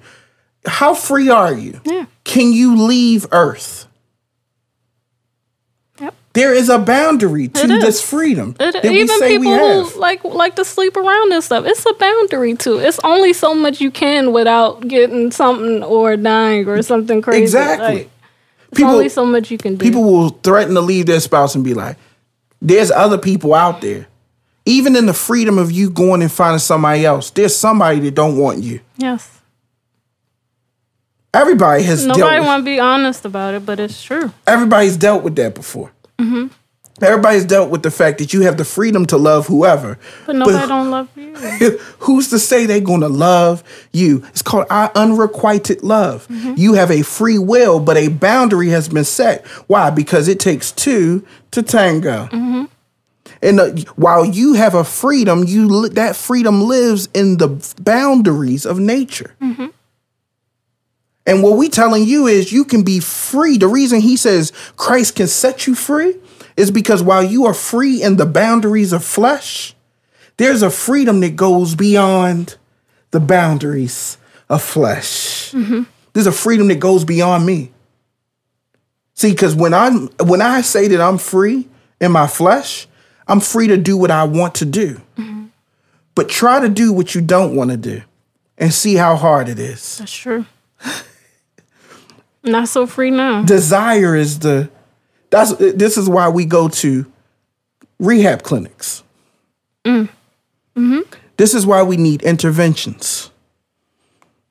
How 0.64 0.94
free 0.94 1.28
are 1.28 1.52
you? 1.52 1.80
Yeah. 1.84 2.06
Can 2.24 2.52
you 2.52 2.76
leave 2.76 3.26
Earth? 3.32 3.81
There 6.34 6.54
is 6.54 6.70
a 6.70 6.78
boundary 6.78 7.48
to 7.48 7.66
this 7.66 8.00
freedom 8.02 8.54
It, 8.58 8.84
even 8.86 9.20
people 9.20 9.52
who 9.84 10.00
like 10.00 10.24
like 10.24 10.56
to 10.56 10.64
sleep 10.64 10.96
around 10.96 11.32
and 11.32 11.44
stuff, 11.44 11.66
it's 11.66 11.84
a 11.84 11.92
boundary 11.94 12.54
too. 12.54 12.78
It's 12.78 12.98
only 13.04 13.32
so 13.34 13.54
much 13.54 13.80
you 13.82 13.90
can 13.90 14.32
without 14.32 14.86
getting 14.88 15.30
something 15.30 15.82
or 15.82 16.16
dying 16.16 16.66
or 16.68 16.80
something 16.82 17.20
crazy. 17.20 17.42
Exactly. 17.42 17.86
Like, 17.94 18.10
it's 18.68 18.76
People- 18.78 18.92
only 18.94 19.08
so 19.10 19.26
much 19.26 19.50
you 19.50 19.58
can 19.58 19.76
do. 19.76 19.84
People 19.84 20.04
will 20.04 20.30
threaten 20.30 20.74
to 20.74 20.80
leave 20.80 21.04
their 21.06 21.20
spouse 21.20 21.54
and 21.54 21.62
be 21.62 21.74
like, 21.74 21.96
"There's 22.62 22.90
other 22.90 23.18
people 23.18 23.52
out 23.52 23.82
there." 23.82 24.06
Even 24.64 24.96
in 24.96 25.06
the 25.06 25.12
freedom 25.12 25.58
of 25.58 25.70
you 25.72 25.90
going 25.90 26.22
and 26.22 26.30
finding 26.32 26.60
somebody 26.60 27.04
else, 27.04 27.28
there's 27.30 27.54
somebody 27.54 28.00
that 28.00 28.14
don't 28.14 28.38
want 28.38 28.62
you. 28.62 28.80
yes. 28.96 29.28
Everybody 31.34 31.82
has 31.84 32.04
Nobody 32.04 32.40
want 32.40 32.60
to 32.60 32.64
be 32.64 32.78
honest 32.78 33.24
about 33.24 33.54
it, 33.54 33.64
but 33.64 33.80
it's 33.80 34.02
true. 34.02 34.32
everybody's 34.46 34.96
dealt 34.98 35.22
with 35.22 35.34
that 35.36 35.54
before. 35.54 35.90
Mm-hmm. 36.18 36.48
Everybody's 37.00 37.44
dealt 37.44 37.70
with 37.70 37.82
the 37.82 37.90
fact 37.90 38.18
that 38.18 38.32
you 38.32 38.42
have 38.42 38.58
the 38.58 38.64
freedom 38.64 39.06
to 39.06 39.16
love 39.16 39.46
whoever. 39.46 39.98
But 40.26 40.36
nobody 40.36 40.66
don't 40.68 40.90
love 40.90 41.08
you. 41.16 41.34
Who's 42.00 42.28
to 42.30 42.38
say 42.38 42.66
they're 42.66 42.80
going 42.80 43.00
to 43.00 43.08
love 43.08 43.64
you? 43.92 44.22
It's 44.28 44.42
called 44.42 44.66
uh, 44.70 44.90
unrequited 44.94 45.82
love. 45.82 46.28
Mm-hmm. 46.28 46.54
You 46.56 46.74
have 46.74 46.90
a 46.90 47.02
free 47.02 47.38
will, 47.38 47.80
but 47.80 47.96
a 47.96 48.08
boundary 48.08 48.68
has 48.68 48.88
been 48.88 49.04
set. 49.04 49.44
Why? 49.66 49.90
Because 49.90 50.28
it 50.28 50.38
takes 50.38 50.70
two 50.70 51.26
to 51.50 51.62
tango. 51.62 52.26
Mm-hmm. 52.26 52.64
And 53.40 53.60
uh, 53.60 53.70
while 53.96 54.24
you 54.24 54.54
have 54.54 54.74
a 54.74 54.84
freedom, 54.84 55.44
you 55.44 55.88
that 55.88 56.14
freedom 56.14 56.62
lives 56.62 57.08
in 57.14 57.38
the 57.38 57.48
boundaries 57.80 58.64
of 58.64 58.78
nature. 58.78 59.34
Mm-hmm. 59.42 59.66
And 61.26 61.42
what 61.42 61.56
we 61.56 61.68
telling 61.68 62.04
you 62.04 62.26
is 62.26 62.52
you 62.52 62.64
can 62.64 62.82
be 62.82 62.98
free. 63.00 63.56
The 63.56 63.68
reason 63.68 64.00
he 64.00 64.16
says 64.16 64.52
Christ 64.76 65.16
can 65.16 65.28
set 65.28 65.66
you 65.66 65.74
free 65.74 66.16
is 66.56 66.70
because 66.70 67.02
while 67.02 67.22
you 67.22 67.46
are 67.46 67.54
free 67.54 68.02
in 68.02 68.16
the 68.16 68.26
boundaries 68.26 68.92
of 68.92 69.04
flesh, 69.04 69.74
there's 70.36 70.62
a 70.62 70.70
freedom 70.70 71.20
that 71.20 71.36
goes 71.36 71.74
beyond 71.74 72.56
the 73.10 73.20
boundaries 73.20 74.18
of 74.48 74.62
flesh. 74.62 75.52
Mm-hmm. 75.52 75.82
There's 76.12 76.26
a 76.26 76.32
freedom 76.32 76.68
that 76.68 76.80
goes 76.80 77.04
beyond 77.04 77.46
me. 77.46 77.72
See, 79.14 79.30
because 79.30 79.54
when 79.54 79.72
I'm 79.72 80.08
when 80.24 80.42
I 80.42 80.62
say 80.62 80.88
that 80.88 81.00
I'm 81.00 81.18
free 81.18 81.68
in 82.00 82.12
my 82.12 82.26
flesh, 82.26 82.88
I'm 83.28 83.40
free 83.40 83.68
to 83.68 83.76
do 83.76 83.96
what 83.96 84.10
I 84.10 84.24
want 84.24 84.56
to 84.56 84.64
do. 84.64 85.00
Mm-hmm. 85.16 85.46
But 86.14 86.28
try 86.28 86.60
to 86.60 86.68
do 86.68 86.92
what 86.92 87.14
you 87.14 87.20
don't 87.20 87.54
want 87.54 87.70
to 87.70 87.76
do 87.76 88.02
and 88.58 88.72
see 88.72 88.96
how 88.96 89.16
hard 89.16 89.48
it 89.48 89.58
is. 89.58 89.98
That's 89.98 90.12
true. 90.12 90.46
Not 92.44 92.68
so 92.68 92.86
free 92.86 93.10
now. 93.10 93.42
desire 93.42 94.16
is 94.16 94.40
the 94.40 94.68
that's 95.30 95.54
this 95.56 95.96
is 95.96 96.08
why 96.08 96.28
we 96.28 96.44
go 96.44 96.68
to 96.68 97.06
rehab 97.98 98.42
clinics. 98.42 99.02
Mm. 99.84 100.08
Mm-hmm. 100.76 101.00
This 101.36 101.54
is 101.54 101.66
why 101.66 101.82
we 101.82 101.96
need 101.96 102.22
interventions. 102.22 103.30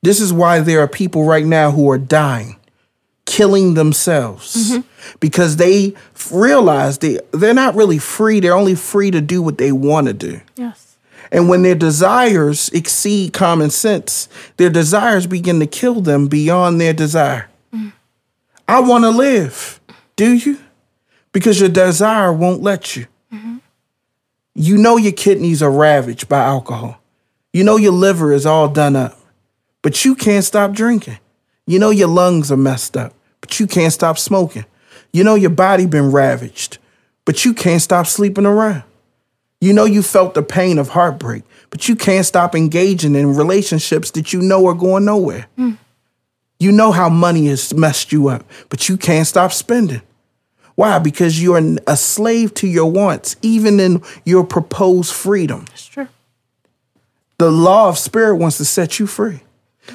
This 0.02 0.20
is 0.20 0.32
why 0.32 0.60
there 0.60 0.80
are 0.80 0.88
people 0.88 1.24
right 1.24 1.46
now 1.46 1.70
who 1.70 1.90
are 1.90 1.98
dying 1.98 2.56
killing 3.26 3.74
themselves. 3.74 4.54
Mm-hmm. 4.54 5.16
Because 5.20 5.56
they 5.56 5.94
realize 6.30 6.98
they 6.98 7.18
they're 7.32 7.54
not 7.54 7.74
really 7.74 7.98
free 7.98 8.40
they're 8.40 8.54
only 8.54 8.74
free 8.74 9.10
to 9.10 9.20
do 9.20 9.42
what 9.42 9.58
they 9.58 9.72
want 9.72 10.06
to 10.08 10.12
do. 10.12 10.40
Yes. 10.56 10.96
and 11.30 11.48
when 11.48 11.62
their 11.62 11.74
desires 11.74 12.68
exceed 12.70 13.32
common 13.32 13.70
sense, 13.70 14.28
their 14.56 14.70
desires 14.70 15.26
begin 15.26 15.60
to 15.60 15.66
kill 15.66 16.00
them 16.00 16.28
beyond 16.28 16.80
their 16.80 16.92
desire. 16.92 17.48
I 18.72 18.80
want 18.80 19.04
to 19.04 19.10
live. 19.10 19.80
Do 20.16 20.32
you? 20.32 20.58
Because 21.32 21.60
your 21.60 21.68
desire 21.68 22.32
won't 22.32 22.62
let 22.62 22.96
you. 22.96 23.06
Mm-hmm. 23.30 23.58
You 24.54 24.78
know 24.78 24.96
your 24.96 25.12
kidneys 25.12 25.62
are 25.62 25.70
ravaged 25.70 26.26
by 26.26 26.38
alcohol. 26.42 26.98
You 27.52 27.64
know 27.64 27.76
your 27.76 27.92
liver 27.92 28.32
is 28.32 28.46
all 28.46 28.68
done 28.68 28.96
up, 28.96 29.18
but 29.82 30.06
you 30.06 30.14
can't 30.14 30.42
stop 30.42 30.72
drinking. 30.72 31.18
You 31.66 31.78
know 31.78 31.90
your 31.90 32.08
lungs 32.08 32.50
are 32.50 32.56
messed 32.56 32.96
up, 32.96 33.12
but 33.42 33.60
you 33.60 33.66
can't 33.66 33.92
stop 33.92 34.16
smoking. 34.16 34.64
You 35.12 35.22
know 35.22 35.34
your 35.34 35.50
body 35.50 35.84
been 35.84 36.10
ravaged, 36.10 36.78
but 37.26 37.44
you 37.44 37.52
can't 37.52 37.82
stop 37.82 38.06
sleeping 38.06 38.46
around. 38.46 38.84
You 39.60 39.74
know 39.74 39.84
you 39.84 40.02
felt 40.02 40.32
the 40.32 40.42
pain 40.42 40.78
of 40.78 40.88
heartbreak, 40.88 41.42
but 41.68 41.90
you 41.90 41.94
can't 41.94 42.24
stop 42.24 42.54
engaging 42.54 43.16
in 43.16 43.36
relationships 43.36 44.12
that 44.12 44.32
you 44.32 44.40
know 44.40 44.66
are 44.66 44.74
going 44.74 45.04
nowhere. 45.04 45.46
Mm. 45.58 45.76
You 46.62 46.70
know 46.70 46.92
how 46.92 47.08
money 47.08 47.46
has 47.46 47.74
messed 47.74 48.12
you 48.12 48.28
up, 48.28 48.44
but 48.68 48.88
you 48.88 48.96
can't 48.96 49.26
stop 49.26 49.52
spending. 49.52 50.02
Why? 50.76 51.00
Because 51.00 51.42
you're 51.42 51.60
a 51.88 51.96
slave 51.96 52.54
to 52.54 52.68
your 52.68 52.90
wants, 52.90 53.34
even 53.42 53.80
in 53.80 54.00
your 54.24 54.44
proposed 54.44 55.12
freedom. 55.12 55.64
That's 55.70 55.86
true. 55.86 56.08
The 57.38 57.50
law 57.50 57.88
of 57.88 57.98
spirit 57.98 58.36
wants 58.36 58.58
to 58.58 58.64
set 58.64 59.00
you 59.00 59.08
free. 59.08 59.40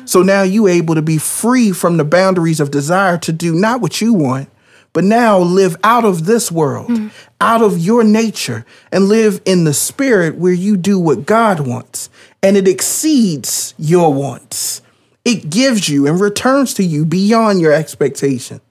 So 0.03 0.21
now 0.21 0.41
you 0.43 0.67
able 0.67 0.95
to 0.95 1.01
be 1.01 1.17
free 1.17 1.71
from 1.71 1.95
the 1.95 2.03
boundaries 2.03 2.59
of 2.59 2.69
desire 2.69 3.17
to 3.19 3.31
do 3.31 3.55
not 3.55 3.79
what 3.79 4.01
you 4.01 4.13
want, 4.13 4.49
but 4.91 5.05
now 5.05 5.39
live 5.39 5.77
out 5.85 6.03
of 6.03 6.25
this 6.25 6.51
world, 6.51 6.89
mm-hmm. 6.89 7.07
out 7.39 7.61
of 7.61 7.77
your 7.77 8.03
nature, 8.03 8.65
and 8.91 9.05
live 9.05 9.39
in 9.45 9.63
the 9.63 9.73
spirit 9.73 10.35
where 10.35 10.53
you 10.53 10.75
do 10.75 10.99
what 10.99 11.25
God 11.25 11.65
wants. 11.65 12.09
And 12.43 12.57
it 12.57 12.67
exceeds 12.67 13.73
your 13.77 14.13
wants. 14.13 14.81
It 15.27 15.49
gives 15.49 15.89
you 15.89 16.07
and 16.07 16.21
returns 16.21 16.73
to 16.75 16.83
you 16.83 17.03
beyond 17.03 17.59
your 17.59 17.73
expectation. 17.73 18.61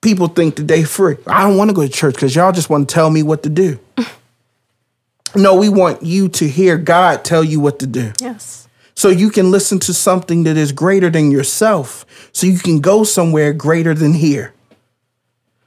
People 0.00 0.26
think 0.26 0.56
that 0.56 0.66
they 0.66 0.82
free. 0.82 1.18
I 1.24 1.44
don't 1.46 1.56
want 1.56 1.70
to 1.70 1.74
go 1.74 1.86
to 1.86 1.88
church 1.88 2.16
because 2.16 2.34
y'all 2.34 2.50
just 2.50 2.68
want 2.68 2.88
to 2.88 2.92
tell 2.92 3.08
me 3.08 3.22
what 3.22 3.44
to 3.44 3.48
do. 3.48 3.78
no, 5.36 5.54
we 5.54 5.68
want 5.68 6.02
you 6.02 6.28
to 6.30 6.48
hear 6.48 6.78
God 6.78 7.24
tell 7.24 7.44
you 7.44 7.60
what 7.60 7.78
to 7.78 7.86
do 7.86 8.12
Yes. 8.20 8.66
so 8.96 9.08
you 9.08 9.30
can 9.30 9.52
listen 9.52 9.78
to 9.80 9.94
something 9.94 10.42
that 10.42 10.56
is 10.56 10.72
greater 10.72 11.10
than 11.10 11.30
yourself 11.30 12.04
so 12.32 12.48
you 12.48 12.58
can 12.58 12.80
go 12.80 13.04
somewhere 13.04 13.52
greater 13.52 13.94
than 13.94 14.14
here 14.14 14.52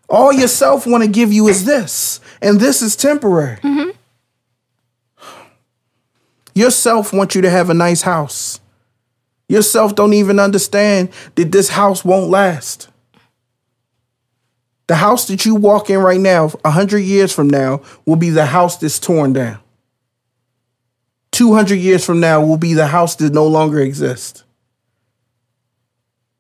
all 0.09 0.33
yourself 0.33 0.85
want 0.85 1.03
to 1.03 1.09
give 1.09 1.31
you 1.31 1.47
is 1.47 1.63
this 1.65 2.19
and 2.41 2.59
this 2.59 2.81
is 2.81 2.95
temporary 2.95 3.57
mm-hmm. 3.57 3.89
yourself 6.53 7.13
wants 7.13 7.35
you 7.35 7.41
to 7.41 7.49
have 7.49 7.69
a 7.69 7.73
nice 7.73 8.01
house 8.01 8.59
yourself 9.49 9.95
don't 9.95 10.13
even 10.13 10.39
understand 10.39 11.09
that 11.35 11.51
this 11.51 11.69
house 11.69 12.05
won't 12.05 12.29
last 12.29 12.87
the 14.87 14.95
house 14.95 15.27
that 15.27 15.45
you 15.45 15.53
walk 15.55 15.89
in 15.89 15.99
right 15.99 16.21
now 16.21 16.47
100 16.47 16.99
years 16.99 17.33
from 17.33 17.49
now 17.49 17.81
will 18.05 18.15
be 18.15 18.29
the 18.29 18.45
house 18.45 18.77
that's 18.77 18.99
torn 18.99 19.33
down 19.33 19.59
200 21.39 21.75
years 21.75 22.05
from 22.05 22.19
now 22.19 22.43
will 22.43 22.57
be 22.57 22.73
the 22.73 22.87
house 22.87 23.15
that 23.15 23.33
no 23.33 23.47
longer 23.47 23.79
exists. 23.79 24.43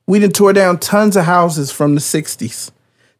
We 0.07 0.19
done 0.19 0.31
tore 0.31 0.51
down 0.51 0.77
tons 0.79 1.15
of 1.15 1.23
houses 1.23 1.71
from 1.71 1.95
the 1.95 2.01
60s 2.01 2.71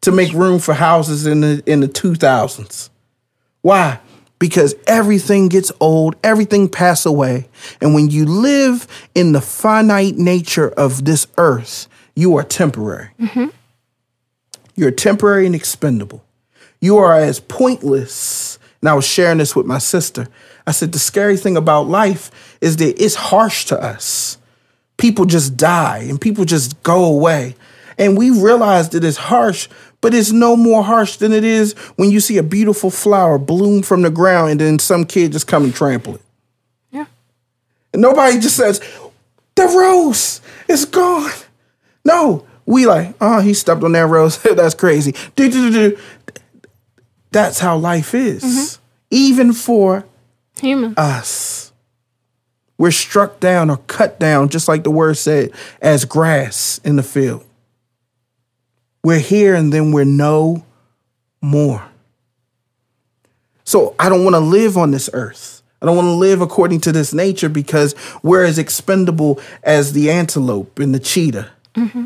to 0.02 0.12
make 0.12 0.34
room 0.34 0.60
for 0.60 0.74
houses 0.74 1.26
in 1.26 1.40
the 1.40 1.64
in 1.66 1.80
the 1.80 1.88
2000s. 1.88 2.90
Why? 3.62 4.00
Because 4.40 4.74
everything 4.88 5.50
gets 5.50 5.70
old, 5.82 6.16
everything 6.24 6.70
pass 6.70 7.06
away, 7.06 7.50
and 7.82 7.94
when 7.94 8.10
you 8.10 8.26
live 8.26 8.88
in 9.14 9.34
the 9.34 9.42
finite 9.42 10.16
nature 10.16 10.70
of 10.70 11.04
this 11.04 11.28
earth, 11.38 11.90
you 12.16 12.38
are 12.38 12.44
temporary. 12.44 13.10
Mm-hmm. 13.20 13.48
You're 14.76 14.92
temporary 14.92 15.46
and 15.46 15.54
expendable. 15.54 16.24
You 16.80 16.98
are 16.98 17.20
as 17.20 17.42
pointless. 17.42 18.58
And 18.82 18.88
I 18.88 18.94
was 18.94 19.06
sharing 19.06 19.40
this 19.40 19.58
with 19.58 19.66
my 19.66 19.78
sister. 19.78 20.30
I 20.66 20.72
said, 20.72 20.94
the 20.94 21.00
scary 21.00 21.36
thing 21.36 21.58
about 21.58 21.88
life 21.88 22.58
is 22.62 22.78
that 22.78 23.04
it's 23.04 23.16
harsh 23.16 23.66
to 23.66 23.82
us. 23.82 24.38
People 24.98 25.26
just 25.26 25.58
die 25.58 26.06
and 26.10 26.20
people 26.20 26.46
just 26.46 26.82
go 26.84 27.04
away. 27.04 27.56
And 27.98 28.18
we 28.18 28.30
realize 28.30 28.88
that 28.90 29.04
it's 29.04 29.18
harsh, 29.18 29.68
but 30.02 30.14
it's 30.14 30.32
no 30.32 30.56
more 30.56 30.84
harsh 30.84 31.18
than 31.18 31.34
it 31.34 31.44
is 31.44 31.74
when 31.96 32.10
you 32.12 32.20
see 32.20 32.38
a 32.38 32.44
beautiful 32.44 32.90
flower 32.90 33.38
bloom 33.38 33.82
from 33.82 34.02
the 34.02 34.10
ground 34.10 34.52
and 34.52 34.60
then 34.60 34.80
some 34.80 35.06
kid 35.06 35.32
just 35.32 35.48
come 35.48 35.64
and 35.64 35.76
trample 35.76 36.16
it. 36.16 36.22
Yeah. 36.92 37.06
And 37.94 38.02
nobody 38.02 38.40
just 38.40 38.56
says, 38.56 38.80
the 39.56 39.66
rose 39.66 40.42
is 40.68 40.86
gone. 40.86 41.32
No, 42.06 42.46
we 42.66 42.86
like, 42.86 43.16
oh, 43.20 43.42
he 43.42 43.54
stepped 43.54 43.84
on 43.84 43.92
that 43.94 44.08
rose. 44.08 44.42
That's 44.44 44.76
crazy. 44.76 45.14
Do-do-do-do. 45.36 45.98
That's 47.32 47.60
how 47.60 47.78
life 47.78 48.16
is. 48.16 48.44
Mm-hmm. 48.44 48.84
Even 49.12 49.54
for 49.54 50.06
Human. 50.62 50.94
us. 50.98 51.74
We're 52.78 52.92
struck 52.92 53.40
down 53.42 53.70
or 53.70 53.78
cut 53.88 54.20
down, 54.20 54.50
just 54.50 54.68
like 54.68 54.84
the 54.84 54.92
word 54.92 55.18
said, 55.18 55.52
as 55.82 56.06
grass 56.06 56.80
in 56.84 56.96
the 56.96 57.04
field. 57.04 57.44
We're 59.04 59.20
here 59.20 59.56
and 59.56 59.72
then 59.72 59.92
we're 59.92 60.06
no 60.06 60.66
more. 61.42 61.86
So 63.64 63.96
I 64.00 64.10
don't 64.10 64.24
want 64.24 64.36
to 64.36 64.40
live 64.40 64.78
on 64.78 64.92
this 64.92 65.10
earth. 65.14 65.62
I 65.82 65.86
don't 65.86 65.96
want 65.96 66.08
to 66.08 66.14
live 66.14 66.42
according 66.42 66.82
to 66.82 66.92
this 66.92 67.14
nature 67.14 67.50
because 67.50 67.96
we're 68.22 68.44
as 68.44 68.58
expendable 68.58 69.40
as 69.64 69.94
the 69.94 70.12
antelope 70.12 70.80
and 70.80 70.94
the 70.94 71.00
cheetah. 71.00 71.50
Mm-hmm. 71.76 72.06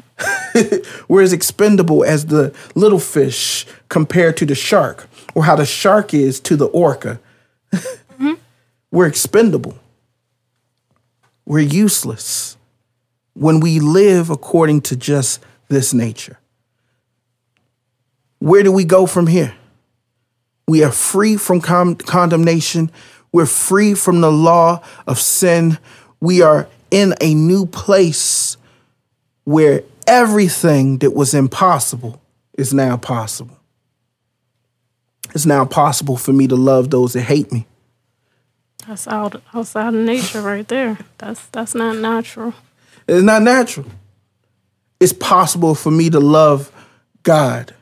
we're 1.08 1.22
as 1.22 1.34
expendable 1.34 2.04
as 2.04 2.28
the 2.28 2.54
little 2.76 3.00
fish 3.00 3.66
compared 3.90 4.38
to 4.38 4.46
the 4.46 4.56
shark, 4.56 5.08
or 5.34 5.46
how 5.46 5.56
the 5.56 5.66
shark 5.66 6.14
is 6.14 6.40
to 6.42 6.56
the 6.56 6.68
orca. 6.68 7.20
Mm-hmm. 7.72 8.34
We're 8.92 9.08
expendable. 9.08 9.80
We're 11.46 11.62
useless 11.62 12.58
when 13.34 13.60
we 13.60 13.80
live 13.80 14.30
according 14.30 14.82
to 14.82 14.96
just 14.96 15.44
this 15.68 15.94
nature. 15.94 16.38
Where 18.44 18.62
do 18.62 18.74
we 18.74 18.84
go 18.84 19.06
from 19.06 19.28
here? 19.28 19.56
We 20.68 20.84
are 20.84 20.92
free 20.92 21.38
from 21.38 21.62
con- 21.62 21.96
condemnation. 21.96 22.92
We're 23.32 23.46
free 23.46 23.94
from 23.94 24.20
the 24.20 24.34
law 24.34 24.84
of 25.08 25.18
sin. 25.18 25.78
We 26.20 26.42
are 26.42 26.68
in 26.92 27.14
a 27.22 27.34
new 27.34 27.66
place 27.66 28.58
where 29.46 29.84
everything 30.06 30.98
that 30.98 31.12
was 31.12 31.34
impossible 31.34 32.22
is 32.58 32.74
now 32.74 32.98
possible. 32.98 33.58
It's 35.34 35.46
now 35.46 35.64
possible 35.64 36.18
for 36.18 36.34
me 36.34 36.46
to 36.50 36.58
love 36.58 36.90
those 36.90 37.14
that 37.14 37.22
hate 37.22 37.50
me. 37.50 37.66
That's 38.86 39.08
out 39.08 39.42
outside 39.54 39.94
of 39.96 40.02
nature 40.02 40.42
right 40.42 40.68
there. 40.68 40.98
That's 41.18 41.46
that's 41.46 41.76
not 41.76 41.96
natural. 41.96 42.54
It's 43.08 43.24
not 43.24 43.42
natural. 43.42 43.86
It's 45.00 45.14
possible 45.14 45.76
for 45.76 45.92
me 45.92 46.10
to 46.10 46.20
love 46.20 46.74
God. 47.24 47.74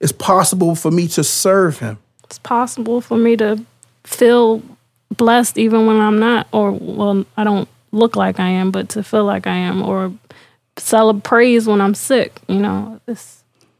It's 0.00 0.12
possible 0.12 0.74
for 0.74 0.90
me 0.90 1.08
to 1.08 1.24
serve 1.24 1.78
Him. 1.78 1.98
It's 2.24 2.38
possible 2.38 3.00
for 3.00 3.16
me 3.16 3.36
to 3.36 3.64
feel 4.04 4.62
blessed 5.16 5.58
even 5.58 5.86
when 5.86 5.96
I'm 5.96 6.18
not, 6.18 6.48
or 6.52 6.72
well, 6.72 7.24
I 7.36 7.44
don't 7.44 7.68
look 7.92 8.16
like 8.16 8.40
I 8.40 8.48
am, 8.48 8.70
but 8.70 8.88
to 8.90 9.02
feel 9.02 9.24
like 9.24 9.46
I 9.46 9.54
am, 9.56 9.82
or 9.82 10.12
celebrate 10.76 11.24
praise 11.24 11.66
when 11.66 11.80
I'm 11.80 11.94
sick. 11.94 12.40
You 12.48 12.58
know, 12.58 13.00
it 13.06 13.18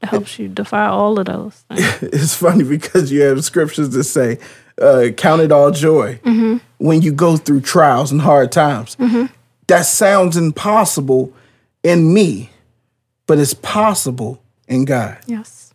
helps 0.03 0.39
you 0.39 0.49
defy 0.49 0.87
all 0.87 1.19
of 1.19 1.27
those. 1.27 1.65
Things. 1.69 2.03
It's 2.15 2.35
funny 2.35 2.65
because 2.65 3.13
you 3.13 3.23
have 3.23 3.45
scriptures 3.45 3.91
that 3.91 4.05
say, 4.05 4.39
uh, 4.81 5.09
"Count 5.17 5.43
it 5.43 5.53
all 5.53 5.71
joy 5.71 6.21
when 6.79 7.03
you 7.03 7.13
go 7.13 7.37
through 7.37 7.61
trials 7.63 8.13
and 8.13 8.21
hard 8.21 8.53
times." 8.53 8.97
That 9.67 9.85
sounds 9.87 10.37
impossible 10.37 11.33
in 11.83 12.15
me, 12.15 12.51
but 13.27 13.39
it's 13.39 13.55
possible 13.55 14.41
in 14.69 14.85
God. 14.85 15.19
Yes. 15.27 15.66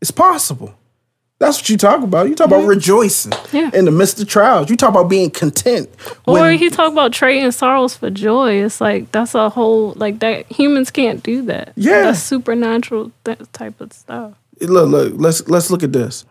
It's 0.00 0.10
possible. 0.10 0.74
That's 1.40 1.58
what 1.58 1.68
you 1.70 1.76
talk 1.76 2.02
about. 2.02 2.28
You 2.28 2.34
talk 2.34 2.48
about 2.48 2.66
rejoicing 2.66 3.32
Yeah. 3.52 3.70
in 3.72 3.84
the 3.84 3.92
midst 3.92 4.20
of 4.20 4.26
trials. 4.28 4.68
You 4.70 4.76
talk 4.76 4.90
about 4.90 5.08
being 5.08 5.30
content. 5.30 5.88
Or 6.26 6.34
when- 6.34 6.58
he 6.58 6.68
talk 6.68 6.90
about 6.90 7.12
trading 7.12 7.52
sorrows 7.52 7.94
for 7.96 8.10
joy. 8.10 8.54
It's 8.64 8.80
like 8.80 9.12
that's 9.12 9.34
a 9.36 9.48
whole 9.48 9.92
like 9.96 10.18
that. 10.18 10.50
Humans 10.50 10.90
can't 10.90 11.22
do 11.22 11.42
that. 11.42 11.72
Yeah. 11.76 12.02
that's 12.02 12.20
supernatural 12.22 13.12
th- 13.24 13.38
type 13.52 13.80
of 13.80 13.92
stuff. 13.92 14.32
look, 14.60 14.88
look, 14.88 15.12
let's 15.16 15.46
let's 15.48 15.70
look 15.70 15.84
at 15.84 15.92
this. 15.92 16.24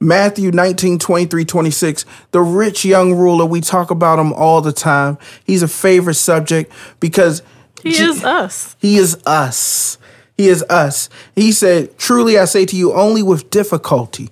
Matthew 0.00 0.50
19, 0.52 0.98
23, 0.98 1.44
26. 1.44 2.04
The 2.30 2.40
rich 2.40 2.84
young 2.86 3.14
ruler, 3.14 3.44
we 3.44 3.60
talk 3.60 3.90
about 3.90 4.18
him 4.18 4.32
all 4.32 4.60
the 4.62 4.72
time. 4.72 5.18
He's 5.44 5.62
a 5.62 5.68
favorite 5.68 6.14
subject 6.14 6.72
because 7.00 7.42
He 7.82 7.90
Je- 7.92 8.04
is 8.04 8.24
us. 8.24 8.76
He 8.78 8.96
is 8.96 9.18
us. 9.26 9.97
He 10.38 10.48
is 10.48 10.62
us. 10.70 11.10
He 11.34 11.52
said, 11.52 11.98
Truly 11.98 12.38
I 12.38 12.46
say 12.46 12.64
to 12.64 12.76
you, 12.76 12.94
only 12.94 13.22
with 13.22 13.50
difficulty 13.50 14.30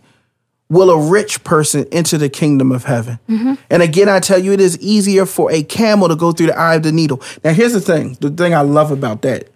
will 0.69 0.91
a 0.91 1.11
rich 1.11 1.45
person 1.45 1.85
enter 1.93 2.17
the 2.17 2.29
kingdom 2.29 2.73
of 2.73 2.85
heaven. 2.85 3.19
Mm-hmm. 3.29 3.55
And 3.71 3.83
again, 3.83 4.09
I 4.09 4.21
tell 4.21 4.39
you, 4.39 4.53
it 4.53 4.61
is 4.61 4.79
easier 4.81 5.27
for 5.27 5.51
a 5.53 5.63
camel 5.63 6.09
to 6.09 6.17
go 6.17 6.33
through 6.33 6.47
the 6.47 6.59
eye 6.59 6.77
of 6.77 6.83
the 6.83 6.93
needle. 6.93 7.21
Now, 7.45 7.53
here's 7.53 7.73
the 7.73 7.81
thing 7.81 8.17
the 8.21 8.31
thing 8.31 8.55
I 8.55 8.63
love 8.63 8.91
about 8.91 9.23
that 9.23 9.49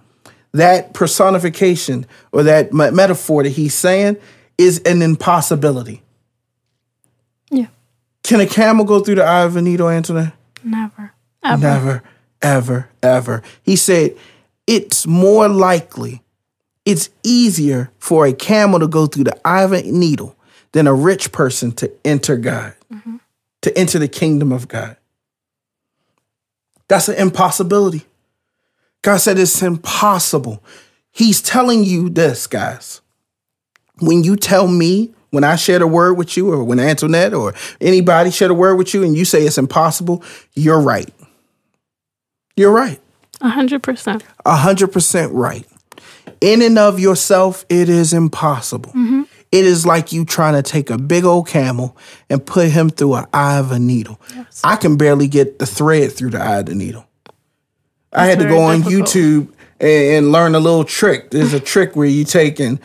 that 0.53 0.93
personification 0.93 2.05
or 2.33 2.43
that 2.43 2.73
me- 2.73 2.91
metaphor 2.91 3.45
that 3.45 3.51
he's 3.51 3.75
saying 3.75 4.17
is 4.59 4.81
an 4.81 5.01
impossibility. 5.01 6.03
Yeah, 7.51 7.67
Can 8.25 8.41
a 8.41 8.47
camel 8.47 8.85
go 8.85 9.01
through 9.01 9.17
the 9.17 9.25
eye 9.25 9.43
of 9.45 9.55
a 9.57 9.63
needle, 9.63 9.89
Antoinette? 9.89 10.33
never, 10.65 11.13
ever. 11.45 11.63
Never, 11.63 12.03
ever, 12.43 12.89
ever. 13.03 13.43
He 13.63 13.77
said, 13.77 14.17
it's 14.67 15.07
more 15.07 15.49
likely, 15.49 16.23
it's 16.85 17.11
easier 17.23 17.91
for 17.99 18.27
a 18.27 18.33
camel 18.33 18.81
to 18.81 18.89
go 18.89 19.07
through 19.07 19.25
the 19.25 19.47
eye 19.47 19.63
of 19.63 19.73
a 19.73 19.83
needle 19.83 20.37
than 20.73 20.87
a 20.87 20.95
rich 20.95 21.33
person 21.33 21.73
to 21.73 21.91
enter 22.05 22.37
God, 22.37 22.75
to 23.63 23.79
enter 23.79 23.99
the 23.99 24.09
kingdom 24.09 24.53
of 24.53 24.69
God. 24.69 24.97
That's 26.89 27.09
an 27.09 27.17
impossibility. 27.17 28.05
God 29.03 29.19
said 29.19 29.39
it's 29.39 29.63
impossible. 29.63 30.63
He's 31.13 31.41
telling 31.41 31.85
you 31.85 32.09
this, 32.09 32.47
guys. 32.47 33.01
When 34.01 34.25
you 34.25 34.37
tell 34.37 34.67
me 34.67 35.13
when 35.31 35.45
I 35.45 35.57
share 35.57 35.83
a 35.83 35.87
word 35.87 36.15
with 36.15 36.37
you, 36.37 36.53
or 36.53 36.65
when 36.65 36.81
Antoinette 36.81 37.35
or 37.35 37.55
anybody 37.81 38.31
share 38.31 38.51
a 38.51 38.55
word 38.55 38.77
with 38.77 38.93
you, 38.95 39.05
and 39.05 39.17
you 39.17 39.25
say 39.25 39.45
it's 39.45 39.59
impossible, 39.59 40.25
you're 40.55 40.81
right. 40.81 41.09
You're 42.57 42.73
right. 42.73 43.01
A 43.41 43.49
hundred 43.49 43.83
percent. 43.83 44.25
A 44.45 44.57
hundred 44.57 44.89
percent 44.89 45.33
right. 45.33 45.67
In 46.41 46.63
and 46.63 46.79
of 46.79 46.99
yourself, 46.99 47.65
it 47.69 47.89
is 47.89 48.13
impossible. 48.13 48.91
Mm-hmm. 48.91 49.23
It 49.53 49.65
is 49.65 49.85
like 49.85 50.13
you 50.13 50.25
trying 50.25 50.55
to 50.55 50.63
take 50.63 50.91
a 50.91 50.99
big 50.99 51.25
old 51.25 51.49
camel 51.49 51.97
and 52.29 52.45
put 52.45 52.69
him 52.69 52.89
through 52.89 53.15
an 53.15 53.27
eye 53.33 53.59
of 53.59 53.73
a 53.73 53.79
needle. 53.79 54.21
Yes. 54.35 54.61
I 54.63 54.77
can 54.77 54.97
barely 54.97 55.27
get 55.27 55.59
the 55.59 55.67
thread 55.67 56.13
through 56.13 56.31
the 56.31 56.41
eye 56.41 56.59
of 56.59 56.67
the 56.67 56.75
needle. 56.75 57.05
I 58.13 58.27
had 58.27 58.39
to 58.39 58.47
go 58.47 58.61
on 58.61 58.83
difficult. 58.83 59.09
YouTube 59.09 59.53
and, 59.81 60.17
and 60.17 60.33
learn 60.33 60.55
a 60.55 60.61
little 60.61 60.85
trick. 60.85 61.31
There's 61.31 61.53
a 61.53 61.61
trick 61.61 61.97
where 61.97 62.07
you 62.07 62.25
take 62.25 62.61
and 62.61 62.79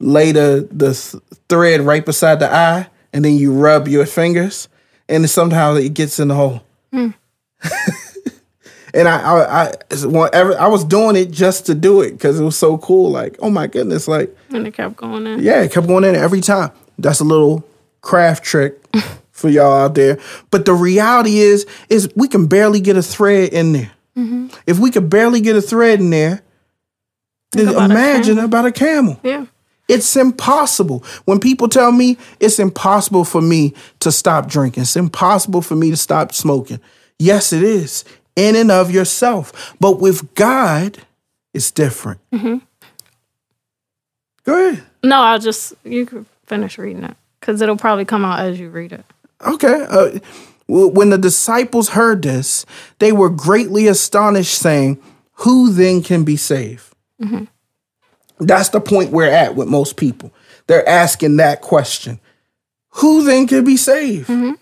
lay 0.00 0.32
the, 0.32 0.68
the 0.70 0.94
th- 0.94 1.22
thread 1.48 1.80
right 1.82 2.04
beside 2.04 2.40
the 2.40 2.52
eye, 2.52 2.88
and 3.12 3.24
then 3.24 3.34
you 3.34 3.52
rub 3.52 3.88
your 3.88 4.06
fingers, 4.06 4.68
and 5.08 5.28
somehow 5.28 5.74
it 5.74 5.94
gets 5.94 6.18
in 6.18 6.28
the 6.28 6.34
hole. 6.34 6.62
Mm. 6.92 7.14
and 8.94 9.08
I, 9.08 9.18
I, 9.20 9.72
I, 9.90 10.38
I 10.52 10.66
was 10.68 10.84
doing 10.84 11.16
it 11.16 11.30
just 11.30 11.66
to 11.66 11.74
do 11.74 12.00
it 12.00 12.12
because 12.12 12.40
it 12.40 12.44
was 12.44 12.56
so 12.56 12.78
cool. 12.78 13.10
Like, 13.10 13.36
oh 13.40 13.50
my 13.50 13.66
goodness, 13.66 14.08
like 14.08 14.34
And 14.50 14.66
it 14.66 14.74
kept 14.74 14.96
going 14.96 15.26
in. 15.26 15.40
yeah, 15.40 15.62
it 15.62 15.72
kept 15.72 15.86
going 15.86 16.04
in 16.04 16.14
every 16.14 16.40
time. 16.40 16.70
That's 16.98 17.20
a 17.20 17.24
little 17.24 17.64
craft 18.00 18.44
trick 18.44 18.78
for 19.30 19.48
y'all 19.48 19.72
out 19.84 19.94
there. 19.94 20.18
But 20.50 20.64
the 20.64 20.74
reality 20.74 21.38
is, 21.38 21.66
is 21.88 22.08
we 22.16 22.28
can 22.28 22.46
barely 22.46 22.80
get 22.80 22.96
a 22.96 23.02
thread 23.02 23.52
in 23.52 23.72
there. 23.72 23.92
Mm-hmm. 24.16 24.48
If 24.66 24.78
we 24.78 24.90
could 24.90 25.08
barely 25.08 25.40
get 25.40 25.54
a 25.56 25.62
thread 25.62 26.00
in 26.00 26.10
there, 26.10 26.42
then 27.52 27.68
about 27.68 27.90
imagine 27.90 28.34
camel. 28.34 28.44
about 28.44 28.66
a 28.66 28.72
camel. 28.72 29.20
Yeah. 29.22 29.46
It's 29.88 30.16
impossible. 30.16 31.02
When 31.24 31.40
people 31.40 31.68
tell 31.68 31.92
me 31.92 32.18
it's 32.40 32.58
impossible 32.58 33.24
for 33.24 33.40
me 33.40 33.74
to 34.00 34.12
stop 34.12 34.46
drinking, 34.48 34.82
it's 34.82 34.96
impossible 34.96 35.62
for 35.62 35.76
me 35.76 35.90
to 35.90 35.96
stop 35.96 36.32
smoking. 36.34 36.80
Yes, 37.18 37.52
it 37.52 37.62
is 37.62 38.04
in 38.38 38.54
and 38.56 38.70
of 38.70 38.90
yourself. 38.90 39.74
But 39.80 40.00
with 40.00 40.34
God, 40.34 40.98
it's 41.52 41.70
different. 41.70 42.20
Mm-hmm. 42.32 42.58
Go 44.44 44.68
ahead. 44.68 44.84
No, 45.02 45.20
I'll 45.20 45.38
just 45.38 45.74
you 45.84 46.06
can 46.06 46.26
finish 46.46 46.78
reading 46.78 47.04
it 47.04 47.16
because 47.40 47.60
it'll 47.60 47.76
probably 47.76 48.04
come 48.04 48.24
out 48.24 48.40
as 48.40 48.58
you 48.58 48.70
read 48.70 48.92
it. 48.92 49.04
Okay. 49.46 49.86
Uh, 49.88 50.18
when 50.68 51.10
the 51.10 51.18
disciples 51.18 51.90
heard 51.90 52.22
this, 52.22 52.66
they 52.98 53.10
were 53.10 53.30
greatly 53.30 53.86
astonished, 53.86 54.58
saying, 54.58 55.02
Who 55.34 55.72
then 55.72 56.02
can 56.02 56.24
be 56.24 56.36
saved? 56.36 56.94
Mm-hmm. 57.20 57.44
That's 58.40 58.68
the 58.68 58.80
point 58.80 59.10
we're 59.10 59.30
at 59.30 59.54
with 59.54 59.68
most 59.68 59.96
people. 59.96 60.32
They're 60.66 60.88
asking 60.88 61.36
that 61.38 61.62
question 61.62 62.20
Who 62.90 63.24
then 63.24 63.46
can 63.46 63.64
be 63.64 63.76
saved? 63.76 64.28
Mm-hmm. 64.28 64.52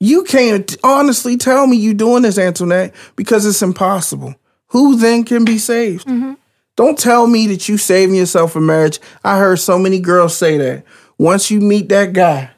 You 0.00 0.24
can't 0.24 0.76
honestly 0.84 1.36
tell 1.36 1.66
me 1.66 1.76
you're 1.76 1.94
doing 1.94 2.22
this, 2.22 2.38
Antoinette, 2.38 2.94
because 3.16 3.46
it's 3.46 3.62
impossible. 3.62 4.34
Who 4.68 4.96
then 4.96 5.24
can 5.24 5.44
be 5.44 5.58
saved? 5.58 6.06
Mm-hmm. 6.06 6.34
Don't 6.76 6.98
tell 6.98 7.26
me 7.26 7.46
that 7.48 7.68
you're 7.68 7.78
saving 7.78 8.16
yourself 8.16 8.52
for 8.52 8.60
marriage. 8.60 8.98
I 9.22 9.38
heard 9.38 9.60
so 9.60 9.78
many 9.78 10.00
girls 10.00 10.36
say 10.36 10.58
that. 10.58 10.84
Once 11.16 11.50
you 11.50 11.60
meet 11.60 11.88
that 11.90 12.12
guy, 12.12 12.50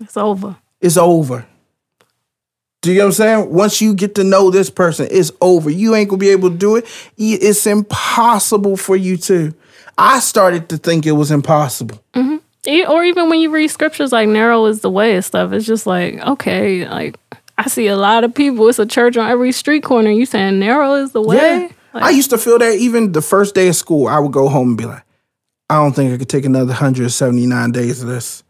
It's 0.00 0.16
over. 0.16 0.56
it's 0.80 0.96
over. 0.96 1.46
Do 2.80 2.90
you 2.90 2.98
know 2.98 3.04
what 3.04 3.08
I'm 3.10 3.12
saying? 3.12 3.54
Once 3.54 3.80
you 3.80 3.94
get 3.94 4.16
to 4.16 4.24
know 4.24 4.50
this 4.50 4.68
person, 4.68 5.06
it's 5.08 5.30
over. 5.40 5.70
You 5.70 5.94
ain't 5.94 6.10
gonna 6.10 6.18
be 6.18 6.30
able 6.30 6.50
to 6.50 6.56
do 6.56 6.74
it. 6.74 6.84
It's 7.16 7.64
impossible 7.64 8.76
for 8.76 8.96
you 8.96 9.16
to. 9.18 9.54
I 9.96 10.18
started 10.18 10.68
to 10.70 10.78
think 10.78 11.06
it 11.06 11.12
was 11.12 11.30
impossible. 11.30 12.02
E- 12.16 12.40
Or 12.66 13.04
even 13.04 13.28
when 13.28 13.40
you 13.40 13.50
read 13.50 13.68
scriptures 13.68 14.12
like 14.12 14.28
narrow 14.28 14.66
is 14.66 14.80
the 14.80 14.90
way 14.90 15.14
and 15.14 15.24
stuff, 15.24 15.52
it's 15.52 15.66
just 15.66 15.86
like, 15.86 16.20
okay, 16.20 16.88
like 16.88 17.18
I 17.58 17.68
see 17.68 17.88
a 17.88 17.96
lot 17.96 18.24
of 18.24 18.34
people. 18.34 18.68
It's 18.68 18.78
a 18.78 18.86
church 18.86 19.16
on 19.16 19.28
every 19.28 19.52
street 19.52 19.82
corner. 19.82 20.10
You 20.10 20.26
saying 20.26 20.58
narrow 20.58 20.94
is 20.94 21.12
the 21.12 21.22
way? 21.22 21.36
Yeah. 21.36 21.68
Like, 21.92 22.04
I 22.04 22.10
used 22.10 22.30
to 22.30 22.38
feel 22.38 22.58
that 22.58 22.78
even 22.78 23.12
the 23.12 23.20
first 23.20 23.54
day 23.54 23.68
of 23.68 23.76
school, 23.76 24.06
I 24.06 24.18
would 24.18 24.32
go 24.32 24.48
home 24.48 24.68
and 24.68 24.78
be 24.78 24.86
like, 24.86 25.02
I 25.68 25.76
don't 25.76 25.92
think 25.92 26.12
I 26.12 26.18
could 26.18 26.28
take 26.28 26.44
another 26.44 26.66
179 26.66 27.72
days 27.72 28.02
of 28.02 28.08
this. 28.08 28.42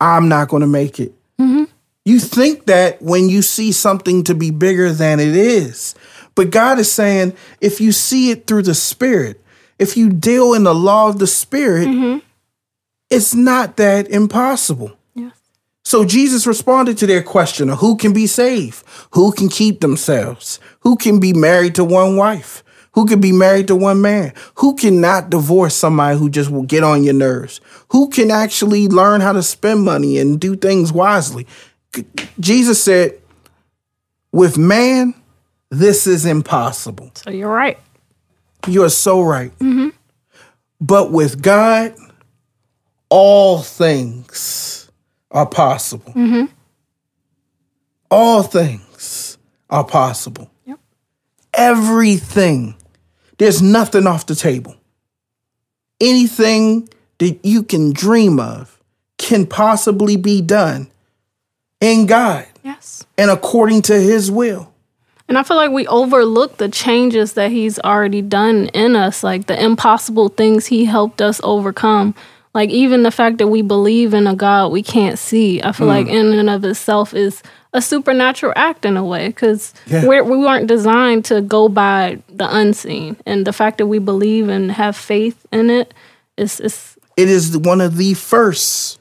I'm 0.00 0.28
not 0.28 0.48
gonna 0.48 0.66
make 0.66 1.00
it. 1.00 1.12
Mm-hmm. 1.38 1.64
You 2.04 2.18
think 2.18 2.66
that 2.66 3.02
when 3.02 3.28
you 3.28 3.42
see 3.42 3.72
something 3.72 4.24
to 4.24 4.34
be 4.34 4.50
bigger 4.50 4.92
than 4.92 5.20
it 5.20 5.36
is. 5.36 5.94
But 6.34 6.50
God 6.50 6.78
is 6.78 6.90
saying, 6.90 7.34
if 7.60 7.80
you 7.80 7.92
see 7.92 8.30
it 8.30 8.46
through 8.46 8.62
the 8.62 8.74
Spirit, 8.74 9.40
if 9.78 9.96
you 9.96 10.10
deal 10.10 10.54
in 10.54 10.64
the 10.64 10.74
law 10.74 11.08
of 11.08 11.18
the 11.18 11.26
Spirit, 11.26 11.88
mm-hmm. 11.88 12.18
It's 13.12 13.34
not 13.34 13.76
that 13.76 14.08
impossible. 14.08 14.96
yes. 15.14 15.32
So 15.84 16.04
Jesus 16.04 16.46
responded 16.46 16.98
to 16.98 17.06
their 17.06 17.22
question 17.22 17.70
of 17.70 17.78
who 17.78 17.96
can 17.96 18.12
be 18.12 18.26
saved, 18.26 18.84
who 19.12 19.32
can 19.32 19.48
keep 19.48 19.80
themselves, 19.80 20.58
who 20.80 20.96
can 20.96 21.20
be 21.20 21.32
married 21.32 21.74
to 21.76 21.84
one 21.84 22.16
wife, 22.16 22.62
who 22.92 23.06
can 23.06 23.20
be 23.20 23.32
married 23.32 23.68
to 23.68 23.76
one 23.76 24.00
man, 24.00 24.32
who 24.56 24.74
cannot 24.76 25.30
divorce 25.30 25.74
somebody 25.74 26.18
who 26.18 26.28
just 26.28 26.50
will 26.50 26.62
get 26.62 26.84
on 26.84 27.04
your 27.04 27.14
nerves, 27.14 27.60
who 27.90 28.08
can 28.08 28.30
actually 28.30 28.86
learn 28.88 29.20
how 29.20 29.32
to 29.32 29.42
spend 29.42 29.82
money 29.82 30.18
and 30.18 30.40
do 30.40 30.56
things 30.56 30.92
wisely. 30.92 31.46
Jesus 32.38 32.82
said, 32.82 33.18
with 34.30 34.56
man, 34.56 35.14
this 35.70 36.06
is 36.06 36.24
impossible. 36.26 37.10
So 37.14 37.30
you're 37.30 37.48
right. 37.48 37.78
You 38.66 38.84
are 38.84 38.90
so 38.90 39.22
right. 39.22 39.50
Mm-hmm. 39.58 39.88
But 40.80 41.10
with 41.12 41.42
God, 41.42 41.94
all 43.12 43.58
things 43.60 44.90
are 45.30 45.44
possible. 45.44 46.14
Mm-hmm. 46.14 46.46
All 48.10 48.42
things 48.42 49.36
are 49.68 49.84
possible. 49.84 50.50
Yep. 50.64 50.78
Everything. 51.52 52.74
There's 53.36 53.60
nothing 53.60 54.06
off 54.06 54.24
the 54.24 54.34
table. 54.34 54.76
Anything 56.00 56.88
that 57.18 57.38
you 57.44 57.62
can 57.62 57.92
dream 57.92 58.40
of 58.40 58.80
can 59.18 59.46
possibly 59.46 60.16
be 60.16 60.40
done 60.40 60.90
in 61.82 62.06
God 62.06 62.46
Yes. 62.64 63.04
and 63.18 63.30
according 63.30 63.82
to 63.82 64.00
his 64.00 64.30
will. 64.30 64.72
And 65.28 65.36
I 65.36 65.42
feel 65.42 65.56
like 65.58 65.70
we 65.70 65.86
overlook 65.86 66.56
the 66.56 66.68
changes 66.70 67.34
that 67.34 67.50
he's 67.50 67.78
already 67.78 68.22
done 68.22 68.68
in 68.68 68.96
us, 68.96 69.22
like 69.22 69.46
the 69.46 69.62
impossible 69.62 70.30
things 70.30 70.66
he 70.66 70.86
helped 70.86 71.20
us 71.20 71.40
overcome. 71.44 72.14
Like 72.54 72.70
even 72.70 73.02
the 73.02 73.10
fact 73.10 73.38
that 73.38 73.46
we 73.48 73.62
believe 73.62 74.12
in 74.12 74.26
a 74.26 74.34
God 74.34 74.72
we 74.72 74.82
can't 74.82 75.18
see, 75.18 75.62
I 75.62 75.72
feel 75.72 75.86
mm. 75.86 75.90
like 75.90 76.06
in 76.06 76.32
and 76.34 76.50
of 76.50 76.64
itself 76.64 77.14
is 77.14 77.42
a 77.72 77.80
supernatural 77.80 78.52
act 78.56 78.84
in 78.84 78.96
a 78.98 79.04
way 79.04 79.28
because 79.28 79.72
Yeah. 79.86 80.04
we're, 80.06 80.22
we 80.22 80.36
weren't 80.36 80.66
designed 80.66 81.24
to 81.26 81.40
go 81.40 81.68
by 81.68 82.18
the 82.28 82.54
unseen. 82.54 83.16
And 83.24 83.46
the 83.46 83.52
fact 83.52 83.78
that 83.78 83.86
we 83.86 83.98
believe 83.98 84.48
and 84.48 84.70
have 84.72 84.96
faith 84.96 85.46
in 85.50 85.70
it 85.70 85.94
is, 86.36 86.60
is 86.60 86.98
It 87.16 87.30
is 87.30 87.56
one 87.56 87.80
of 87.80 87.96
the 87.96 88.12
first 88.14 88.98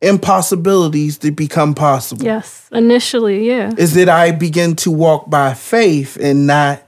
impossibilities 0.00 1.18
to 1.18 1.30
become 1.30 1.74
possible. 1.74 2.24
yes, 2.24 2.68
initially, 2.72 3.46
yeah. 3.48 3.72
Is 3.78 3.94
that 3.94 4.08
I 4.08 4.30
begin 4.32 4.76
to 4.76 4.90
walk 4.90 5.30
by 5.30 5.54
faith 5.54 6.16
and 6.20 6.46
not 6.46 6.82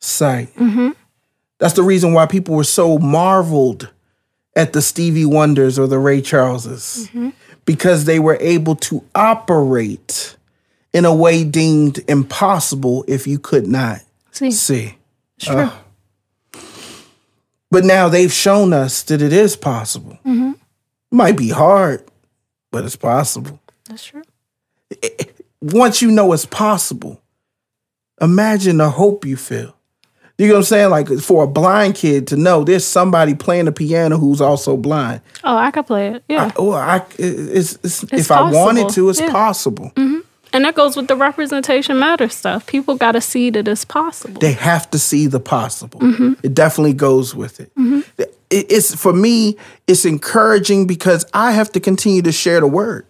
sight. 0.00 0.54
Mm-hmm. 0.56 0.90
That's 1.58 1.74
the 1.74 1.82
reason 1.82 2.12
why 2.14 2.26
people 2.26 2.54
were 2.54 2.64
so 2.64 2.98
marveled 2.98 3.90
at 4.58 4.72
the 4.72 4.82
Stevie 4.82 5.24
Wonders 5.24 5.78
or 5.78 5.86
the 5.86 6.00
Ray 6.00 6.20
Charleses 6.20 7.08
mm-hmm. 7.08 7.30
because 7.64 8.04
they 8.06 8.18
were 8.18 8.36
able 8.40 8.74
to 8.74 9.04
operate 9.14 10.36
in 10.92 11.04
a 11.04 11.14
way 11.14 11.44
deemed 11.44 12.00
impossible 12.08 13.04
if 13.06 13.26
you 13.28 13.38
could 13.38 13.68
not 13.68 14.00
See, 14.32 14.50
see. 14.50 14.96
it's 15.36 15.46
true. 15.46 15.56
Uh. 15.56 15.72
But 17.70 17.84
now 17.84 18.08
they've 18.08 18.32
shown 18.32 18.72
us 18.72 19.04
that 19.04 19.22
it 19.22 19.32
is 19.32 19.54
possible. 19.54 20.18
Mm-hmm. 20.26 20.52
Might 21.12 21.36
be 21.36 21.50
hard, 21.50 22.04
but 22.72 22.84
it's 22.84 22.96
possible. 22.96 23.60
That's 23.88 24.06
true. 24.06 24.22
Once 25.62 26.02
you 26.02 26.10
know 26.10 26.32
it's 26.32 26.46
possible, 26.46 27.22
imagine 28.20 28.78
the 28.78 28.90
hope 28.90 29.24
you 29.24 29.36
feel. 29.36 29.77
You 30.38 30.46
know 30.46 30.54
what 30.54 30.58
I'm 30.58 30.64
saying? 30.64 30.90
Like 30.90 31.08
for 31.18 31.42
a 31.44 31.46
blind 31.48 31.96
kid 31.96 32.28
to 32.28 32.36
know 32.36 32.62
there's 32.62 32.84
somebody 32.84 33.34
playing 33.34 33.64
the 33.64 33.72
piano 33.72 34.16
who's 34.18 34.40
also 34.40 34.76
blind. 34.76 35.20
Oh, 35.42 35.56
I 35.56 35.72
could 35.72 35.86
play 35.86 36.08
it. 36.08 36.22
Yeah. 36.28 36.52
I, 36.56 36.62
well, 36.62 36.74
I, 36.74 37.04
it's, 37.18 37.72
it's, 37.82 38.02
It's 38.04 38.12
if 38.12 38.30
I 38.30 38.50
wanted 38.52 38.88
to, 38.90 39.08
it's 39.10 39.20
Yeah. 39.20 39.32
possible. 39.32 39.92
And 40.50 40.64
that 40.64 40.74
goes 40.76 40.96
with 40.96 41.08
the 41.08 41.16
representation 41.16 41.98
matter 41.98 42.28
stuff. 42.28 42.66
People 42.66 42.94
got 42.94 43.12
to 43.12 43.20
see 43.20 43.50
that 43.50 43.66
it's 43.68 43.84
possible. 43.84 44.40
They 44.40 44.52
have 44.52 44.88
to 44.92 44.98
see 44.98 45.26
the 45.26 45.40
possible. 45.40 46.00
Mm-hmm. 46.00 46.34
It 46.42 46.54
definitely 46.54 46.94
goes 46.94 47.34
with 47.34 47.58
it. 47.60 47.70
It- 48.16 48.34
It's 48.50 48.94
for 48.94 49.12
me. 49.12 49.56
It's 49.86 50.04
encouraging 50.06 50.86
because 50.86 51.26
I 51.34 51.52
have 51.52 51.70
to 51.72 51.80
continue 51.80 52.22
to 52.22 52.32
share 52.32 52.60
the 52.60 52.66
word, 52.66 53.04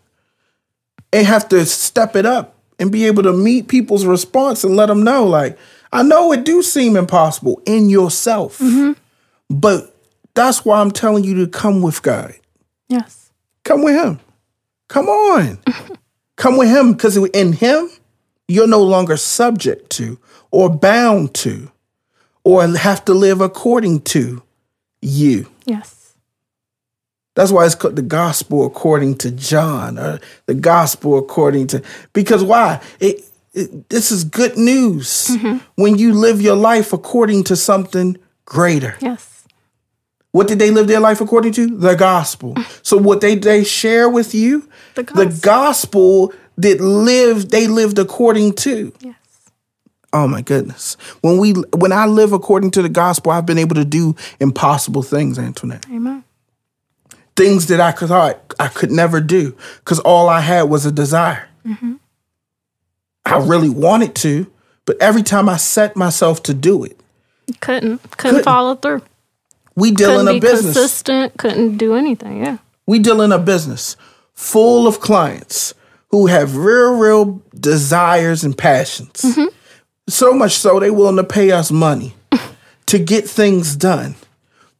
and 1.12 1.26
have 1.26 1.48
to 1.50 1.64
step 1.66 2.16
it 2.16 2.26
up 2.26 2.54
and 2.80 2.90
be 2.90 3.04
able 3.06 3.22
to 3.22 3.32
meet 3.32 3.68
people's 3.68 4.04
response 4.04 4.64
and 4.64 4.74
let 4.76 4.86
them 4.86 5.04
know, 5.04 5.24
like, 5.24 5.56
I 5.92 6.02
know 6.02 6.32
it 6.32 6.44
do 6.44 6.62
seem 6.62 6.96
impossible 6.96 7.60
in 7.66 7.88
yourself, 7.90 8.58
Mm-hmm. 8.58 8.92
but 9.50 9.94
that's 10.34 10.64
why 10.64 10.80
I'm 10.80 10.90
telling 10.90 11.24
you 11.24 11.34
to 11.44 11.46
come 11.50 11.82
with 11.82 12.02
God. 12.02 12.34
yes. 12.88 13.30
Come 13.64 13.82
with 13.82 13.94
Him. 14.02 14.20
Come 14.88 15.08
on. 15.08 15.58
Come 16.36 16.56
with 16.56 16.68
him 16.70 16.92
because 16.92 17.16
in 17.16 17.52
him, 17.52 17.90
you're 18.46 18.68
no 18.68 18.80
longer 18.80 19.16
subject 19.16 19.90
to 19.90 20.18
or 20.52 20.70
bound 20.70 21.34
to 21.34 21.70
or 22.44 22.64
have 22.66 23.04
to 23.06 23.12
live 23.12 23.40
according 23.40 24.02
to 24.02 24.40
you. 25.02 25.48
Yes. 25.66 26.14
That's 27.34 27.50
why 27.52 27.66
it's 27.66 27.74
called 27.74 27.96
the 27.96 28.02
gospel 28.02 28.64
according 28.64 29.18
to 29.18 29.32
John 29.32 29.98
or 29.98 30.20
the 30.46 30.54
gospel 30.54 31.18
according 31.18 31.66
to, 31.68 31.82
because 32.12 32.42
why? 32.44 32.80
It, 33.00 33.24
it 33.54 33.88
this 33.88 34.10
is 34.10 34.24
good 34.24 34.56
news 34.56 35.28
mm-hmm. 35.30 35.58
when 35.76 35.96
you 35.96 36.12
live 36.12 36.40
your 36.40 36.56
life 36.56 36.92
according 36.92 37.44
to 37.44 37.56
something 37.56 38.16
greater. 38.44 38.96
Yes. 39.00 39.44
What 40.32 40.46
did 40.46 40.58
they 40.58 40.70
live 40.70 40.88
their 40.88 41.00
life 41.00 41.20
according 41.20 41.52
to? 41.52 41.66
The 41.76 41.94
gospel. 41.94 42.54
Mm. 42.54 42.86
So 42.86 42.96
what 42.96 43.20
they 43.20 43.34
they 43.34 43.64
share 43.64 44.08
with 44.08 44.34
you, 44.34 44.68
The 44.94 45.02
the 45.02 45.26
gospel. 45.26 45.40
gospel 45.40 46.32
that 46.58 46.80
lived 46.80 47.50
they 47.50 47.66
lived 47.66 47.98
according 47.98 48.54
to. 48.54 48.92
Yes. 49.00 49.16
Oh 50.12 50.28
my 50.28 50.42
goodness. 50.42 50.96
When 51.20 51.38
we 51.38 51.52
when 51.52 51.92
I 51.92 52.06
live 52.06 52.32
according 52.32 52.72
to 52.72 52.82
the 52.82 52.88
gospel, 52.88 53.32
I've 53.32 53.46
been 53.46 53.58
able 53.58 53.74
to 53.76 53.84
do 53.84 54.16
impossible 54.40 55.02
things, 55.02 55.38
Antoinette. 55.38 55.86
Amen. 55.90 56.24
Things 57.36 57.66
that 57.66 57.80
I 57.80 57.92
could 57.92 58.08
thought 58.08 58.54
I 58.58 58.68
could 58.68 58.90
never 58.90 59.20
do 59.20 59.56
because 59.78 60.00
all 60.00 60.28
I 60.28 60.40
had 60.40 60.62
was 60.62 60.84
a 60.84 60.92
desire. 60.92 61.48
Mm-hmm. 61.66 61.94
I 63.32 63.38
really 63.46 63.68
wanted 63.70 64.14
to, 64.16 64.46
but 64.84 64.96
every 65.00 65.22
time 65.22 65.48
I 65.48 65.56
set 65.56 65.96
myself 65.96 66.42
to 66.44 66.54
do 66.54 66.84
it, 66.84 66.98
Couldn't 67.60 67.98
couldn't, 67.98 68.16
Couldn't. 68.16 68.42
follow 68.44 68.74
through. 68.76 69.02
we 69.74 69.90
deal 69.90 70.18
in 70.20 70.28
a 70.28 70.38
business. 70.40 70.74
consistent. 70.74 71.36
Couldn't 71.38 71.76
do 71.78 71.94
anything. 71.94 72.44
Yeah. 72.44 72.58
We 72.86 72.98
deal 72.98 73.20
in 73.22 73.32
a 73.32 73.38
business 73.38 73.96
full 74.34 74.86
of 74.86 75.00
clients 75.00 75.74
who 76.10 76.26
have 76.26 76.56
real, 76.56 76.96
real 76.96 77.42
desires 77.58 78.44
and 78.44 78.56
passions. 78.56 79.22
Mm-hmm. 79.22 79.46
So 80.08 80.32
much 80.32 80.52
so 80.52 80.80
they 80.80 80.90
willing 80.90 81.16
to 81.16 81.24
pay 81.24 81.50
us 81.50 81.70
money 81.70 82.14
to 82.86 82.98
get 82.98 83.28
things 83.28 83.76
done. 83.76 84.14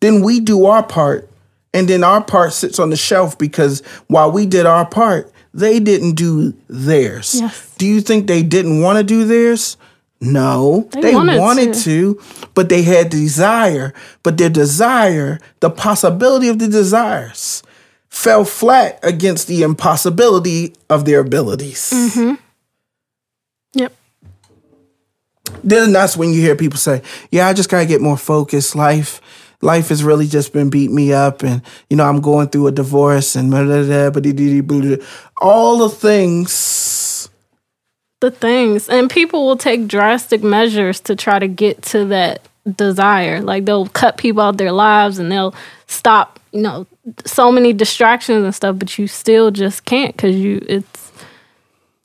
Then 0.01 0.23
we 0.23 0.41
do 0.41 0.65
our 0.67 0.83
part, 0.83 1.29
and 1.75 1.87
then 1.89 2.03
our 2.05 2.23
part 2.25 2.53
sits 2.55 2.79
on 2.79 2.89
the 2.91 2.97
shelf 2.97 3.37
because 3.37 3.83
while 4.07 4.31
we 4.33 4.47
did 4.47 4.65
our 4.65 4.87
part, 4.87 5.31
they 5.53 5.81
didn't 5.81 6.15
do 6.15 6.55
theirs. 6.69 7.35
Yes. 7.39 7.68
Do 7.79 7.87
you 7.87 8.01
think 8.01 8.27
they 8.27 8.43
didn't 8.43 8.83
want 8.83 8.99
to 8.99 9.05
do 9.05 9.25
theirs? 9.25 9.77
No, 10.21 10.89
They 10.93 11.01
they, 11.01 11.15
wanted 11.15 11.39
wanted, 11.39 11.75
to. 11.75 12.15
to, 12.17 12.21
but 12.55 12.69
they 12.69 12.83
had 12.83 13.09
desire. 13.09 13.95
But 14.25 14.37
their 14.37 14.51
desire, 14.51 15.39
the 15.61 15.71
possibility 15.71 16.49
of 16.49 16.59
the 16.59 16.67
desires, 16.67 17.63
fell 18.09 18.45
flat 18.45 18.99
against 19.05 19.47
the 19.47 19.63
impossibility 19.63 20.75
of 20.91 21.05
their 21.05 21.21
abilities. 21.21 21.91
Mm-hmm. 21.95 22.35
Yep. 23.75 23.93
Then 25.63 25.93
that's 25.93 26.17
when 26.17 26.33
you 26.33 26.41
hear 26.41 26.57
people 26.57 26.79
say, 26.79 27.01
"Yeah, 27.31 27.47
I 27.47 27.53
just 27.53 27.71
gotta 27.71 27.87
get 27.87 28.01
more 28.01 28.19
focused. 28.19 28.75
Life, 28.75 29.21
life 29.63 29.89
has 29.91 30.03
really 30.03 30.27
just 30.27 30.53
been 30.53 30.69
beating 30.69 30.97
me 30.97 31.13
up, 31.13 31.45
and 31.45 31.63
you 31.89 31.97
know 31.97 32.05
I'm 32.05 32.21
going 32.21 32.49
through 32.49 32.67
a 32.67 32.73
divorce 32.73 33.37
and 33.37 33.51
blah, 33.53 33.63
blah, 33.63 34.11
blah." 34.11 34.97
all 35.41 35.79
the 35.79 35.89
things." 35.89 37.08
The 38.21 38.31
things 38.33 38.89
and 38.89 39.09
people 39.09 39.47
will 39.47 39.57
take 39.57 39.87
drastic 39.87 40.43
measures 40.43 40.99
to 41.01 41.15
try 41.15 41.39
to 41.39 41.47
get 41.47 41.83
to 41.83 42.05
that 42.07 42.43
desire. 42.77 43.41
Like 43.41 43.65
they'll 43.65 43.87
cut 43.89 44.17
people 44.19 44.43
out 44.43 44.57
their 44.57 44.73
lives 44.73 45.19
and 45.19 45.31
they'll 45.31 45.55
stop. 45.87 46.41
You 46.51 46.63
know, 46.63 46.87
so 47.27 47.53
many 47.53 47.73
distractions 47.75 48.43
and 48.43 48.55
stuff, 48.55 48.79
but 48.79 48.99
you 48.99 49.07
still 49.07 49.51
just 49.51 49.85
can't 49.85 50.17
because 50.17 50.35
you. 50.35 50.65
It's 50.69 51.13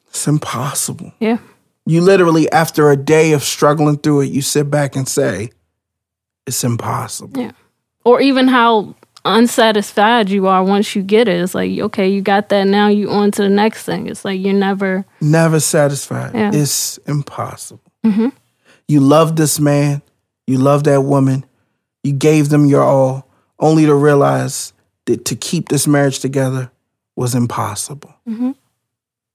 It's 0.09 0.27
impossible. 0.27 1.13
yeah. 1.19 1.37
You 1.85 2.01
literally, 2.01 2.49
after 2.51 2.91
a 2.91 2.95
day 2.97 3.31
of 3.33 3.43
struggling 3.43 3.97
through 3.97 4.21
it, 4.21 4.25
you 4.31 4.41
sit 4.41 4.69
back 4.69 4.95
and 4.95 5.07
say, 5.07 5.49
"It's 6.45 6.63
impossible." 6.63 7.41
Yeah. 7.41 7.51
Or 8.05 8.21
even 8.21 8.47
how 8.49 8.95
unsatisfied 9.25 10.29
you 10.29 10.47
are 10.47 10.63
once 10.63 10.95
you 10.95 11.01
get 11.01 11.27
it. 11.27 11.39
It's 11.39 11.55
like, 11.55 11.77
okay, 11.77 12.07
you 12.07 12.21
got 12.21 12.49
that 12.49 12.65
now, 12.65 12.87
you 12.87 13.09
on 13.09 13.31
to 13.31 13.43
the 13.43 13.49
next 13.49 13.83
thing. 13.83 14.07
It's 14.07 14.25
like 14.25 14.39
you're 14.39 14.53
never 14.53 15.05
never 15.21 15.59
satisfied. 15.59 16.33
Yeah. 16.33 16.51
It's 16.53 16.97
impossible. 16.99 17.91
Mm-hmm. 18.05 18.29
You 18.87 18.99
love 18.99 19.35
this 19.35 19.59
man, 19.59 20.01
you 20.45 20.57
love 20.57 20.83
that 20.85 21.01
woman, 21.01 21.45
you 22.03 22.13
gave 22.13 22.49
them 22.49 22.65
your 22.65 22.83
all, 22.83 23.27
only 23.59 23.85
to 23.85 23.95
realize 23.95 24.73
that 25.05 25.25
to 25.25 25.35
keep 25.35 25.69
this 25.69 25.87
marriage 25.87 26.19
together 26.19 26.71
was 27.15 27.35
impossible. 27.35 28.13
Mm-hmm. 28.27 28.51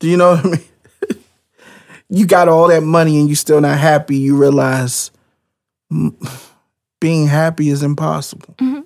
Do 0.01 0.09
you 0.09 0.17
know 0.17 0.31
what 0.31 0.45
I 0.45 0.49
mean? 0.49 1.23
you 2.09 2.27
got 2.27 2.49
all 2.49 2.69
that 2.69 2.83
money 2.83 3.19
and 3.19 3.29
you 3.29 3.35
still 3.35 3.61
not 3.61 3.79
happy. 3.79 4.17
You 4.17 4.37
realize 4.37 5.11
being 7.01 7.27
happy 7.27 7.69
is 7.71 7.83
impossible. 7.83 8.55
Mm-hmm. 8.59 8.78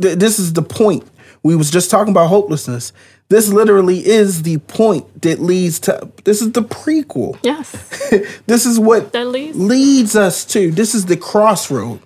Th- 0.00 0.18
this 0.18 0.38
is 0.38 0.52
the 0.52 0.62
point. 0.62 1.04
We 1.42 1.54
was 1.56 1.70
just 1.70 1.90
talking 1.90 2.12
about 2.12 2.28
hopelessness. 2.28 2.92
This 3.28 3.52
literally 3.52 4.06
is 4.06 4.42
the 4.42 4.58
point 4.58 5.22
that 5.22 5.40
leads 5.40 5.78
to. 5.80 6.10
This 6.24 6.40
is 6.40 6.52
the 6.52 6.62
prequel. 6.62 7.38
Yes. 7.42 7.74
This 8.46 8.64
is 8.64 8.80
what 8.80 9.12
That 9.12 9.26
leads 9.26 9.58
leads 9.58 10.16
us 10.16 10.44
to. 10.46 10.70
This 10.70 10.94
is 10.94 11.06
the 11.06 11.16
crossroad. 11.16 12.00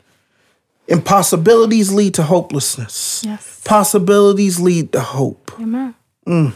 Impossibilities 0.88 1.92
lead 1.92 2.14
to 2.14 2.24
hopelessness. 2.24 3.22
Yes. 3.24 3.62
Possibilities 3.64 4.58
lead 4.58 4.92
to 4.92 5.00
hope. 5.00 5.52
Amen. 5.60 5.94
Mm. 6.26 6.54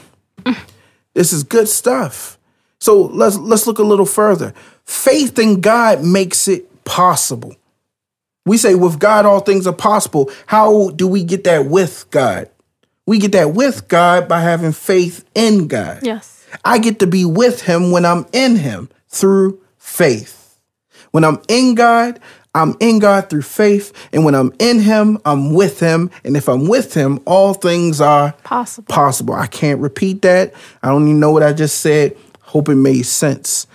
This 1.14 1.32
is 1.32 1.44
good 1.44 1.68
stuff. 1.68 2.38
So 2.80 3.02
let's 3.02 3.36
let's 3.36 3.66
look 3.66 3.78
a 3.78 3.84
little 3.84 4.04
further. 4.04 4.52
Faith 4.84 5.38
in 5.38 5.60
God 5.60 6.04
makes 6.04 6.48
it 6.48 6.84
possible. 6.84 7.54
We 8.46 8.56
say 8.56 8.74
with 8.74 8.98
God 8.98 9.26
all 9.26 9.40
things 9.40 9.66
are 9.66 9.74
possible. 9.74 10.30
How 10.46 10.90
do 10.90 11.06
we 11.06 11.22
get 11.22 11.44
that 11.44 11.66
with 11.66 12.06
God? 12.10 12.48
We 13.04 13.18
get 13.18 13.32
that 13.32 13.52
with 13.52 13.88
God 13.88 14.28
by 14.28 14.40
having 14.40 14.72
faith 14.72 15.24
in 15.34 15.68
God. 15.68 16.00
Yes. 16.02 16.46
I 16.64 16.78
get 16.78 17.00
to 17.00 17.06
be 17.06 17.24
with 17.24 17.62
him 17.62 17.90
when 17.90 18.04
I'm 18.06 18.26
in 18.32 18.56
him 18.56 18.88
through 19.08 19.60
faith. 19.78 20.58
When 21.10 21.24
I'm 21.24 21.40
in 21.48 21.74
God, 21.74 22.20
I'm 22.54 22.76
in 22.80 22.98
God 23.00 23.28
through 23.28 23.42
faith. 23.42 23.92
And 24.12 24.24
when 24.24 24.34
I'm 24.34 24.52
in 24.58 24.80
him, 24.80 25.18
I'm 25.24 25.52
with 25.52 25.78
him. 25.80 26.10
And 26.24 26.36
if 26.36 26.48
I'm 26.48 26.66
with 26.68 26.94
him, 26.94 27.20
all 27.26 27.52
things 27.54 28.00
are 28.00 28.32
Possible. 28.44 28.86
possible. 28.92 29.34
I 29.34 29.46
can't 29.46 29.80
repeat 29.80 30.22
that. 30.22 30.54
I 30.82 30.88
don't 30.88 31.06
even 31.06 31.20
know 31.20 31.32
what 31.32 31.42
I 31.42 31.52
just 31.52 31.80
said. 31.80 32.16
Hope 32.42 32.68
it 32.68 32.76
made 32.76 33.02
sense. 33.02 33.66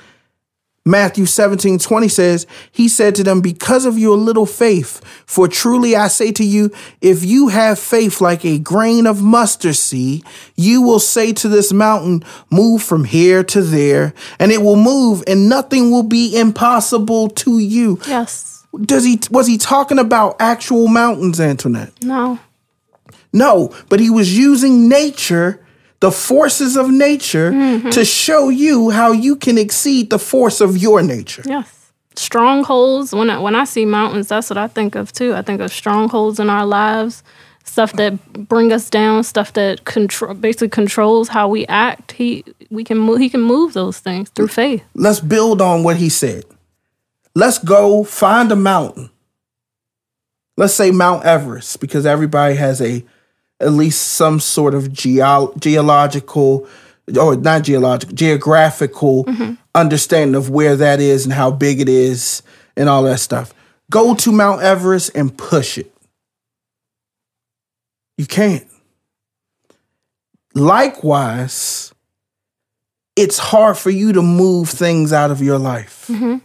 Matthew 0.84 1.28
17, 1.28 1.78
20 1.78 2.08
says, 2.08 2.48
He 2.72 2.88
said 2.88 3.14
to 3.16 3.24
them, 3.24 3.42
Because 3.42 3.86
of 3.86 4.00
your 4.00 4.18
little 4.18 4.48
faith, 4.48 5.00
for 5.28 5.48
truly 5.48 5.96
I 5.96 6.08
say 6.08 6.32
to 6.32 6.44
you, 6.44 6.72
if 7.02 7.24
you 7.24 7.50
have 7.50 7.78
faith 7.78 8.20
like 8.20 8.44
a 8.44 8.58
grain 8.58 9.06
of 9.06 9.22
mustard 9.22 9.76
seed, 9.76 10.24
you 10.56 10.82
will 10.82 11.00
say 11.00 11.34
to 11.34 11.48
this 11.48 11.72
mountain, 11.72 12.24
Move 12.50 12.82
from 12.82 13.04
here 13.04 13.44
to 13.44 13.62
there, 13.62 14.16
and 14.40 14.52
it 14.52 14.64
will 14.64 14.76
move, 14.76 15.24
and 15.28 15.48
nothing 15.48 15.92
will 15.92 16.04
be 16.04 16.36
impossible 16.36 17.30
to 17.30 17.60
you. 17.60 18.00
Yes. 18.08 18.66
Does 18.82 19.04
he 19.04 19.20
was 19.30 19.48
he 19.48 19.58
talking 19.58 20.00
about 20.00 20.38
actual 20.40 20.88
mountains, 20.88 21.40
Antoinette? 21.40 21.92
No. 22.04 22.40
No, 23.34 23.74
but 23.90 24.00
he 24.00 24.10
was 24.10 24.38
using 24.38 24.90
nature, 24.90 25.61
the 26.02 26.12
forces 26.12 26.76
of 26.76 26.90
nature, 26.90 27.52
mm-hmm. 27.52 27.90
to 27.90 28.04
show 28.04 28.50
you 28.50 28.90
how 28.90 29.12
you 29.12 29.36
can 29.36 29.58
exceed 29.58 30.10
the 30.10 30.20
force 30.20 30.60
of 30.60 30.78
your 30.78 31.02
nature. 31.02 31.44
Yes. 31.46 31.94
Strongholds. 32.16 33.14
When 33.14 33.30
I, 33.30 33.40
when 33.40 33.56
I 33.56 33.64
see 33.64 33.86
mountains, 33.86 34.28
that's 34.28 34.50
what 34.50 34.58
I 34.58 34.68
think 34.68 34.96
of 34.96 35.14
too. 35.14 35.34
I 35.34 35.42
think 35.42 35.62
of 35.62 35.72
strongholds 35.72 36.40
in 36.40 36.50
our 36.50 36.66
lives, 36.66 37.24
stuff 37.64 37.94
that 37.94 38.34
bring 38.34 38.74
us 38.74 38.90
down, 38.90 39.24
stuff 39.24 39.54
that 39.54 39.86
control 39.86 40.34
basically 40.34 40.70
controls 40.70 41.30
how 41.30 41.48
we 41.48 41.66
act. 41.68 42.12
He 42.12 42.44
we 42.70 42.84
can 42.84 42.98
move. 42.98 43.20
He 43.20 43.30
can 43.30 43.42
move 43.42 43.74
those 43.74 44.00
things 44.00 44.30
through 44.30 44.50
faith. 44.50 44.84
Let's 44.94 45.22
build 45.22 45.62
on 45.62 45.84
what 45.84 45.98
he 45.98 46.10
said. 46.10 46.44
Let's 47.34 47.60
go 47.60 48.04
find 48.04 48.52
a 48.52 48.58
mountain. 48.58 49.10
Let's 50.58 50.74
say 50.74 50.92
Mount 50.92 51.24
Everest, 51.24 51.80
because 51.80 52.06
everybody 52.06 52.56
has 52.56 52.82
a 52.82 53.06
at 53.62 53.72
least 53.72 54.14
some 54.14 54.40
sort 54.40 54.74
of 54.74 54.92
geo- 54.92 55.54
geological 55.60 56.68
or 57.20 57.36
not 57.36 57.64
geological, 57.64 58.16
geographical 58.16 59.26
mm-hmm. 59.26 59.54
understanding 59.76 60.36
of 60.36 60.50
where 60.50 60.76
that 60.76 61.00
is 61.00 61.26
and 61.26 61.34
how 61.34 61.52
big 61.52 61.82
it 61.82 61.90
is 61.90 62.42
and 62.76 62.90
all 62.90 63.04
that 63.04 63.20
stuff. 63.20 63.54
Go 63.90 64.16
to 64.16 64.32
Mount 64.32 64.62
Everest 64.62 65.12
and 65.16 65.36
push 65.38 65.78
it. 65.78 65.94
You 68.18 68.26
can't. 68.26 68.66
Likewise, 70.54 71.94
it's 73.16 73.38
hard 73.38 73.78
for 73.78 73.90
you 73.90 74.14
to 74.14 74.22
move 74.22 74.70
things 74.70 75.12
out 75.12 75.32
of 75.32 75.42
your 75.42 75.58
life 75.58 76.08
mm-hmm. 76.08 76.38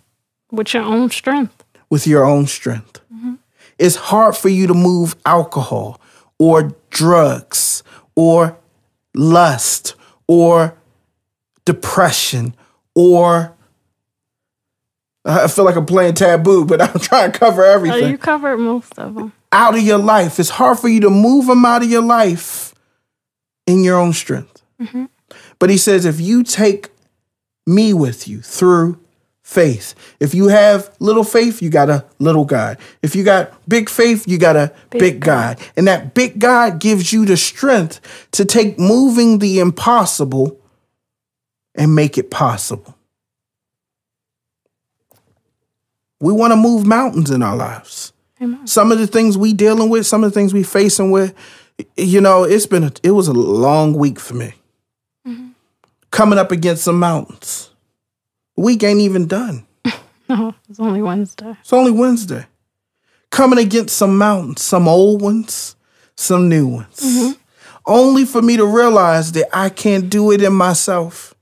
with 0.54 0.74
your 0.74 0.82
own 0.82 1.10
strength. 1.10 1.64
with 1.90 2.06
your 2.06 2.24
own 2.24 2.46
strength. 2.46 3.00
Mm-hmm. 3.12 3.34
It's 3.78 3.96
hard 3.96 4.36
for 4.36 4.48
you 4.48 4.66
to 4.66 4.74
move 4.74 5.14
alcohol 5.24 6.00
or 6.38 6.74
drugs 6.90 7.82
or 8.14 8.58
lust 9.14 9.94
or 10.26 10.76
depression 11.64 12.54
or 12.94 13.56
I 15.24 15.48
feel 15.48 15.64
like 15.64 15.74
I'm 15.74 15.86
playing 15.86 16.14
taboo, 16.14 16.64
but 16.64 16.80
I'm 16.82 17.00
trying 17.00 17.32
to 17.32 17.38
cover 17.38 17.64
everything. 17.64 18.04
Oh, 18.04 18.08
you 18.08 18.18
covered 18.18 18.58
most 18.58 18.96
of 18.98 19.14
them. 19.14 19.32
out 19.50 19.74
of 19.74 19.82
your 19.82 19.98
life. 19.98 20.38
It's 20.38 20.50
hard 20.50 20.78
for 20.78 20.88
you 20.88 21.00
to 21.00 21.10
move 21.10 21.46
them 21.46 21.64
out 21.64 21.82
of 21.82 21.90
your 21.90 22.02
life 22.02 22.74
in 23.66 23.82
your 23.82 23.98
own 23.98 24.12
strength. 24.12 24.62
Mm-hmm. 24.80 25.06
But 25.58 25.70
he 25.70 25.78
says, 25.78 26.04
if 26.04 26.20
you 26.20 26.44
take 26.44 26.90
me 27.66 27.92
with 27.92 28.28
you 28.28 28.40
through 28.40 29.00
faith, 29.46 29.94
if 30.18 30.34
you 30.34 30.48
have 30.48 30.92
little 30.98 31.22
faith, 31.22 31.62
you 31.62 31.70
got 31.70 31.88
a 31.88 32.04
little 32.18 32.44
God. 32.44 32.78
If 33.00 33.14
you 33.14 33.22
got 33.22 33.52
big 33.68 33.88
faith, 33.88 34.26
you 34.26 34.38
got 34.38 34.56
a 34.56 34.72
big, 34.90 35.20
God. 35.20 35.60
And 35.76 35.86
that 35.86 36.14
big 36.14 36.40
God 36.40 36.80
gives 36.80 37.12
you 37.12 37.24
the 37.24 37.36
strength 37.36 38.00
to 38.32 38.44
take 38.44 38.76
moving 38.76 39.38
the 39.38 39.60
impossible 39.60 40.60
and 41.76 41.94
make 41.94 42.18
it 42.18 42.28
possible. 42.28 42.98
We 46.18 46.32
want 46.32 46.50
to 46.50 46.56
move 46.56 46.84
mountains 46.84 47.30
in 47.30 47.40
our 47.40 47.56
lives 47.56 48.12
Amen. 48.42 48.66
some 48.66 48.90
of 48.90 48.98
the 48.98 49.06
things 49.06 49.38
we 49.38 49.52
dealing 49.52 49.90
with, 49.90 50.06
some 50.06 50.24
of 50.24 50.32
the 50.32 50.34
things 50.34 50.52
we 50.52 50.64
facing 50.64 51.12
with, 51.12 51.32
you 51.96 52.20
know, 52.20 52.42
it's 52.42 52.66
been 52.66 52.82
a, 52.82 52.92
it 53.04 53.12
was 53.12 53.28
a 53.28 53.32
long 53.32 53.92
week 53.92 54.18
for 54.18 54.34
me. 54.34 54.54
Mm-hmm. 55.24 55.50
Coming 56.10 56.38
up 56.38 56.50
against 56.50 56.82
some 56.82 56.98
mountains. 56.98 57.70
Week 58.56 58.82
ain't 58.82 59.00
even 59.00 59.26
done. 59.26 59.66
No, 60.28 60.52
it's 60.68 60.80
only 60.80 61.02
Wednesday. 61.02 61.54
It's 61.60 61.72
only 61.72 61.92
Wednesday. 61.92 62.46
Coming 63.30 63.60
against 63.60 63.96
some 63.96 64.18
mountains, 64.18 64.60
some 64.60 64.88
old 64.88 65.22
ones, 65.22 65.76
some 66.16 66.48
new 66.48 66.66
ones. 66.66 66.96
Mm-hmm. 66.96 67.32
Only 67.86 68.24
for 68.24 68.42
me 68.42 68.56
to 68.56 68.66
realize 68.66 69.30
that 69.32 69.46
I 69.56 69.68
can't 69.68 70.10
do 70.10 70.32
it 70.32 70.42
in 70.42 70.52
myself. 70.52 71.32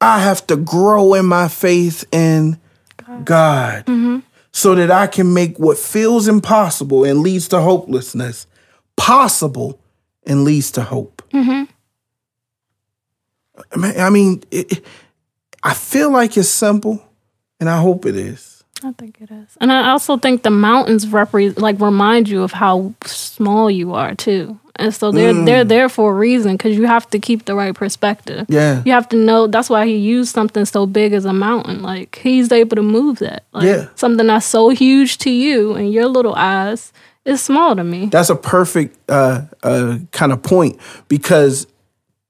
I 0.00 0.20
have 0.20 0.46
to 0.46 0.56
grow 0.56 1.14
in 1.14 1.26
my 1.26 1.48
faith 1.48 2.04
in 2.12 2.60
God 3.24 3.86
mm-hmm. 3.86 4.18
so 4.52 4.76
that 4.76 4.92
I 4.92 5.08
can 5.08 5.34
make 5.34 5.58
what 5.58 5.76
feels 5.76 6.28
impossible 6.28 7.02
and 7.02 7.18
leads 7.18 7.48
to 7.48 7.60
hopelessness 7.60 8.46
possible 8.96 9.80
and 10.24 10.44
leads 10.44 10.70
to 10.72 10.82
hope. 10.82 11.20
Mm-hmm. 11.32 11.64
I 13.72 13.76
mean- 13.76 14.00
I 14.00 14.10
mean, 14.10 14.42
it- 14.52 14.84
I 15.62 15.74
feel 15.74 16.10
like 16.10 16.36
it's 16.36 16.48
simple, 16.48 17.02
and 17.60 17.68
I 17.68 17.80
hope 17.80 18.06
it 18.06 18.16
is. 18.16 18.64
I 18.84 18.92
think 18.92 19.20
it 19.20 19.30
is, 19.30 19.56
and 19.60 19.72
I 19.72 19.90
also 19.90 20.16
think 20.18 20.44
the 20.44 20.50
mountains 20.50 21.04
repre- 21.06 21.58
like 21.58 21.80
remind 21.80 22.28
you 22.28 22.42
of 22.44 22.52
how 22.52 22.94
small 23.04 23.68
you 23.68 23.92
are 23.94 24.14
too, 24.14 24.56
and 24.76 24.94
so 24.94 25.10
they're 25.10 25.34
they're 25.34 25.64
there 25.64 25.88
for 25.88 26.12
a 26.12 26.14
reason 26.14 26.52
because 26.56 26.76
you 26.76 26.86
have 26.86 27.10
to 27.10 27.18
keep 27.18 27.44
the 27.46 27.56
right 27.56 27.74
perspective. 27.74 28.46
Yeah. 28.48 28.82
you 28.86 28.92
have 28.92 29.08
to 29.08 29.16
know 29.16 29.48
that's 29.48 29.68
why 29.68 29.84
he 29.86 29.96
used 29.96 30.32
something 30.32 30.64
so 30.64 30.86
big 30.86 31.12
as 31.12 31.24
a 31.24 31.32
mountain. 31.32 31.82
Like 31.82 32.20
he's 32.22 32.52
able 32.52 32.76
to 32.76 32.82
move 32.82 33.18
that. 33.18 33.42
Like, 33.52 33.64
Yeah. 33.64 33.88
something 33.96 34.28
that's 34.28 34.46
so 34.46 34.68
huge 34.68 35.18
to 35.18 35.30
you 35.30 35.74
and 35.74 35.92
your 35.92 36.06
little 36.06 36.36
eyes 36.36 36.92
is 37.24 37.42
small 37.42 37.74
to 37.74 37.82
me. 37.82 38.06
That's 38.06 38.30
a 38.30 38.36
perfect 38.36 38.96
uh, 39.10 39.42
uh, 39.64 39.98
kind 40.12 40.30
of 40.30 40.40
point 40.44 40.78
because 41.08 41.66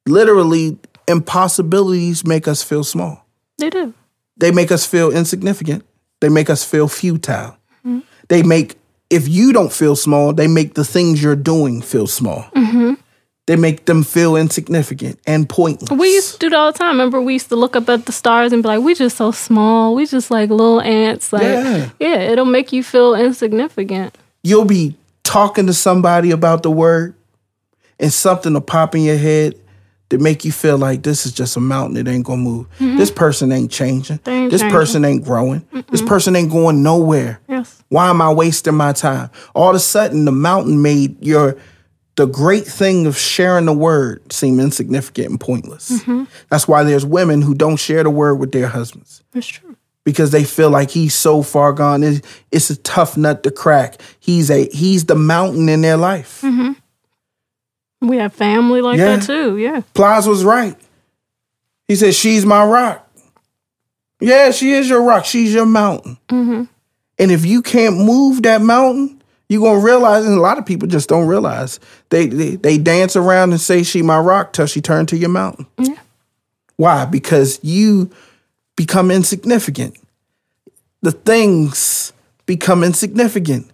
literally 0.06 0.78
impossibilities 1.08 2.24
make 2.26 2.46
us 2.46 2.62
feel 2.62 2.84
small. 2.84 3.24
They 3.58 3.70
do. 3.70 3.94
They 4.36 4.52
make 4.52 4.70
us 4.70 4.86
feel 4.86 5.10
insignificant. 5.10 5.84
They 6.20 6.28
make 6.28 6.50
us 6.50 6.64
feel 6.64 6.88
futile. 6.88 7.56
They 8.28 8.42
make, 8.42 8.76
if 9.08 9.26
you 9.26 9.52
don't 9.54 9.72
feel 9.72 9.96
small, 9.96 10.34
they 10.34 10.46
make 10.48 10.74
the 10.74 10.84
things 10.84 11.22
you're 11.22 11.34
doing 11.34 11.80
feel 11.80 12.06
small. 12.06 12.42
Mm-hmm. 12.54 12.94
They 13.46 13.56
make 13.56 13.86
them 13.86 14.02
feel 14.02 14.36
insignificant 14.36 15.18
and 15.26 15.48
pointless. 15.48 15.90
We 15.90 16.12
used 16.12 16.32
to 16.32 16.38
do 16.38 16.46
it 16.48 16.52
all 16.52 16.70
the 16.70 16.78
time. 16.78 16.90
Remember, 16.90 17.18
we 17.22 17.32
used 17.32 17.48
to 17.48 17.56
look 17.56 17.74
up 17.74 17.88
at 17.88 18.04
the 18.04 18.12
stars 18.12 18.52
and 18.52 18.62
be 18.62 18.68
like, 18.68 18.82
"We 18.82 18.94
just 18.94 19.16
so 19.16 19.30
small. 19.30 19.94
We 19.94 20.04
just 20.04 20.30
like 20.30 20.50
little 20.50 20.82
ants." 20.82 21.32
Like, 21.32 21.42
Yeah. 21.44 21.88
yeah, 21.98 22.16
it'll 22.30 22.44
make 22.44 22.70
you 22.74 22.82
feel 22.82 23.14
insignificant. 23.14 24.18
You'll 24.42 24.66
be 24.66 24.96
talking 25.24 25.66
to 25.66 25.72
somebody 25.72 26.30
about 26.30 26.62
the 26.62 26.70
word, 26.70 27.14
and 27.98 28.12
something 28.12 28.52
will 28.52 28.60
pop 28.60 28.94
in 28.94 29.00
your 29.04 29.16
head 29.16 29.54
that 30.10 30.20
make 30.20 30.44
you 30.44 30.52
feel 30.52 30.78
like 30.78 31.02
this 31.02 31.26
is 31.26 31.32
just 31.32 31.56
a 31.56 31.60
mountain 31.60 32.02
that 32.02 32.10
ain't 32.10 32.24
gonna 32.24 32.42
move. 32.42 32.66
Mm-hmm. 32.78 32.96
This 32.96 33.10
person 33.10 33.52
ain't 33.52 33.70
changing. 33.70 34.20
Ain't 34.26 34.50
this 34.50 34.62
changing. 34.62 34.76
person 34.78 35.04
ain't 35.04 35.24
growing. 35.24 35.66
This 35.90 36.02
person 36.02 36.34
ain't 36.34 36.50
going 36.50 36.82
nowhere. 36.82 37.40
Yes. 37.48 37.82
Why 37.88 38.08
am 38.08 38.22
I 38.22 38.32
wasting 38.32 38.74
my 38.74 38.92
time? 38.92 39.30
All 39.54 39.70
of 39.70 39.76
a 39.76 39.80
sudden, 39.80 40.24
the 40.24 40.32
mountain 40.32 40.80
made 40.82 41.24
your 41.24 41.56
the 42.16 42.26
great 42.26 42.66
thing 42.66 43.06
of 43.06 43.16
sharing 43.16 43.66
the 43.66 43.72
word 43.72 44.32
seem 44.32 44.58
insignificant 44.58 45.30
and 45.30 45.40
pointless. 45.40 45.90
Mm-hmm. 46.00 46.24
That's 46.50 46.66
why 46.66 46.82
there's 46.82 47.06
women 47.06 47.42
who 47.42 47.54
don't 47.54 47.76
share 47.76 48.02
the 48.02 48.10
word 48.10 48.36
with 48.36 48.50
their 48.50 48.66
husbands 48.66 49.22
That's 49.32 49.46
true. 49.46 49.76
because 50.02 50.32
they 50.32 50.42
feel 50.42 50.68
like 50.68 50.90
he's 50.90 51.14
so 51.14 51.42
far 51.42 51.72
gone. 51.72 52.02
It's, 52.02 52.26
it's 52.50 52.70
a 52.70 52.76
tough 52.76 53.16
nut 53.16 53.44
to 53.44 53.52
crack. 53.52 54.00
He's 54.18 54.50
a 54.50 54.68
he's 54.70 55.04
the 55.04 55.14
mountain 55.14 55.68
in 55.68 55.80
their 55.82 55.96
life. 55.96 56.40
Mm-hmm. 56.42 56.72
We 58.00 58.16
have 58.18 58.32
family 58.32 58.80
like 58.80 58.98
Yeah. 58.98 59.16
that 59.16 59.22
too. 59.26 59.56
Yeah. 59.58 59.80
Plies 59.94 60.26
was 60.26 60.44
right. 60.44 60.76
He 61.88 61.96
said, 61.96 62.14
"She's 62.14 62.44
my 62.46 62.64
rock." 62.64 63.04
Yeah, 64.20 64.50
she 64.50 64.72
is 64.72 64.88
your 64.88 65.02
rock. 65.02 65.24
She's 65.24 65.52
your 65.54 65.66
mountain. 65.66 66.18
Mm-hmm. 66.28 66.64
And 67.20 67.30
if 67.32 67.44
you 67.44 67.62
can't 67.62 67.96
move 67.98 68.42
that 68.42 68.60
mountain, 68.62 69.22
you're 69.48 69.62
gonna 69.62 69.80
realize, 69.84 70.24
and 70.24 70.36
a 70.36 70.40
lot 70.40 70.58
of 70.58 70.66
people 70.66 70.86
just 70.88 71.08
don't 71.08 71.26
realize. 71.26 71.80
They 72.10 72.26
they, 72.26 72.56
they 72.56 72.78
dance 72.78 73.16
around 73.16 73.50
and 73.52 73.60
say 73.60 73.82
she 73.82 74.02
my 74.02 74.18
rock 74.18 74.52
till 74.52 74.66
she 74.66 74.80
turned 74.80 75.08
to 75.08 75.16
your 75.16 75.30
mountain. 75.30 75.66
Yeah. 75.78 75.94
Why? 76.76 77.04
Because 77.06 77.58
you 77.62 78.10
become 78.76 79.10
insignificant. 79.10 79.96
The 81.02 81.12
things 81.12 82.12
become 82.46 82.84
insignificant. 82.84 83.70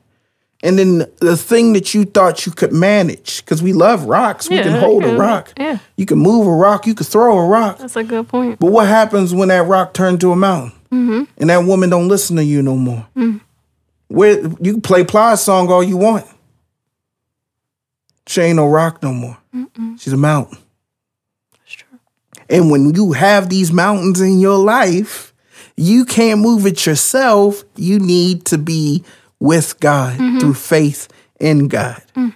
And 0.65 0.79
then 0.79 0.99
the 1.21 1.37
thing 1.37 1.75
that 1.75 1.93
you 1.93 2.07
thought 2.07 2.47
you 2.47 2.53
could 2.53 2.73
manage, 2.73 3.45
because 3.45 3.63
we 3.63 3.75
love 3.75 4.07
rocks, 4.07 4.49
we 4.49 4.57
can 4.57 4.81
hold 4.81 5.05
a 5.05 5.15
rock. 5.15 5.53
yeah. 5.59 5.79
You 5.97 6.07
can 6.07 6.19
move 6.19 6.47
a 6.47 6.53
rock, 6.53 6.87
you 6.87 6.95
can 6.95 7.05
throw 7.05 7.39
a 7.39 7.47
rock. 7.47 7.77
That's 7.79 7.97
a 7.97 8.03
good 8.03 8.27
point. 8.29 8.61
But 8.61 8.73
what 8.73 8.89
happens 8.89 9.35
when 9.35 9.49
that 9.49 9.67
rock 9.67 9.93
turned 9.93 10.23
to 10.23 10.33
a 10.33 10.37
mountain? 10.37 10.73
Mm-hmm. 10.91 11.25
And 11.37 11.51
that 11.51 11.65
woman 11.65 11.91
don't 11.91 12.09
listen 12.09 12.37
to 12.37 12.45
you 12.45 12.63
no 12.63 12.77
more. 12.77 13.07
Mm. 13.15 13.43
Where 14.09 14.41
you 14.59 14.73
can 14.73 14.81
play 14.81 15.05
Plies 15.05 15.43
song 15.43 15.71
all 15.71 15.85
you 15.85 15.99
want. 15.99 16.25
She 18.27 18.41
ain't 18.41 18.57
no 18.57 18.67
rock 18.67 19.03
no 19.03 19.13
more. 19.13 19.37
She's 19.99 20.15
a 20.15 20.17
mountain. 20.17 20.57
That's 21.59 21.73
true. 21.73 21.99
And 22.49 22.71
when 22.71 22.95
you 22.95 23.13
have 23.13 23.51
these 23.51 23.71
mountains 23.71 24.19
in 24.19 24.41
your 24.41 24.57
life, 24.57 25.35
you 25.77 26.07
can't 26.07 26.41
move 26.41 26.65
it 26.65 26.87
yourself. 26.87 27.65
You 27.77 27.99
need 27.99 28.47
to 28.47 28.57
be 28.57 29.05
with 29.41 29.79
God 29.81 30.19
mm-hmm. 30.19 30.39
through 30.39 30.55
faith 30.55 31.09
in 31.41 31.69
God. 31.69 32.03
Mm. 32.17 32.35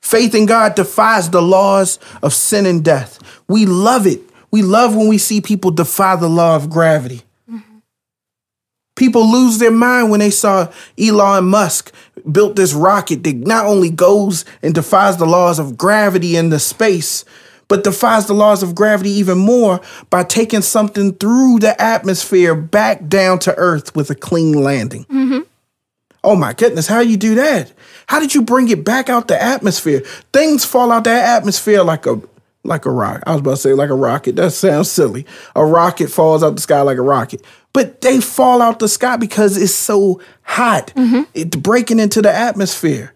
Faith 0.00 0.34
in 0.34 0.46
God 0.46 0.74
defies 0.74 1.30
the 1.30 1.42
laws 1.42 1.98
of 2.22 2.34
sin 2.34 2.66
and 2.66 2.84
death. 2.84 3.18
We 3.48 3.66
love 3.66 4.06
it. 4.06 4.20
We 4.50 4.62
love 4.62 4.94
when 4.94 5.08
we 5.08 5.18
see 5.18 5.40
people 5.40 5.70
defy 5.70 6.16
the 6.16 6.28
law 6.28 6.56
of 6.56 6.70
gravity. 6.70 7.22
Mm-hmm. 7.50 7.78
People 8.96 9.30
lose 9.30 9.58
their 9.58 9.70
mind 9.70 10.10
when 10.10 10.20
they 10.20 10.30
saw 10.30 10.70
Elon 10.98 11.46
Musk 11.46 11.92
built 12.30 12.56
this 12.56 12.74
rocket 12.74 13.24
that 13.24 13.34
not 13.36 13.66
only 13.66 13.90
goes 13.90 14.44
and 14.62 14.74
defies 14.74 15.16
the 15.16 15.26
laws 15.26 15.58
of 15.58 15.76
gravity 15.78 16.36
in 16.36 16.50
the 16.50 16.58
space, 16.58 17.24
but 17.68 17.84
defies 17.84 18.26
the 18.26 18.34
laws 18.34 18.62
of 18.62 18.74
gravity 18.74 19.10
even 19.10 19.38
more 19.38 19.80
by 20.10 20.22
taking 20.22 20.62
something 20.62 21.14
through 21.14 21.58
the 21.60 21.80
atmosphere 21.80 22.54
back 22.54 23.08
down 23.08 23.38
to 23.40 23.54
Earth 23.56 23.94
with 23.94 24.10
a 24.10 24.14
clean 24.14 24.52
landing. 24.52 25.04
Mm-hmm. 25.04 25.40
Oh 26.22 26.36
my 26.36 26.54
goodness, 26.54 26.86
how 26.86 27.00
you 27.00 27.16
do 27.16 27.34
that? 27.34 27.72
How 28.06 28.18
did 28.18 28.34
you 28.34 28.42
bring 28.42 28.68
it 28.68 28.84
back 28.84 29.08
out 29.08 29.28
the 29.28 29.40
atmosphere? 29.40 30.00
Things 30.32 30.64
fall 30.64 30.90
out 30.90 31.04
that 31.04 31.38
atmosphere 31.38 31.82
like 31.82 32.06
a 32.06 32.20
like 32.64 32.86
a 32.86 32.90
rock. 32.90 33.22
I 33.26 33.32
was 33.32 33.40
about 33.40 33.50
to 33.52 33.56
say 33.58 33.74
like 33.74 33.90
a 33.90 33.94
rocket. 33.94 34.36
That 34.36 34.52
sounds 34.52 34.90
silly. 34.90 35.26
A 35.54 35.64
rocket 35.64 36.08
falls 36.08 36.42
out 36.42 36.56
the 36.56 36.62
sky 36.62 36.80
like 36.80 36.96
a 36.96 37.02
rocket. 37.02 37.42
But 37.74 38.00
they 38.00 38.20
fall 38.20 38.62
out 38.62 38.78
the 38.78 38.88
sky 38.88 39.16
because 39.16 39.56
it's 39.56 39.74
so 39.74 40.20
hot. 40.42 40.92
Mm-hmm. 40.96 41.22
It's 41.34 41.56
breaking 41.56 42.00
into 42.00 42.22
the 42.22 42.32
atmosphere. 42.32 43.12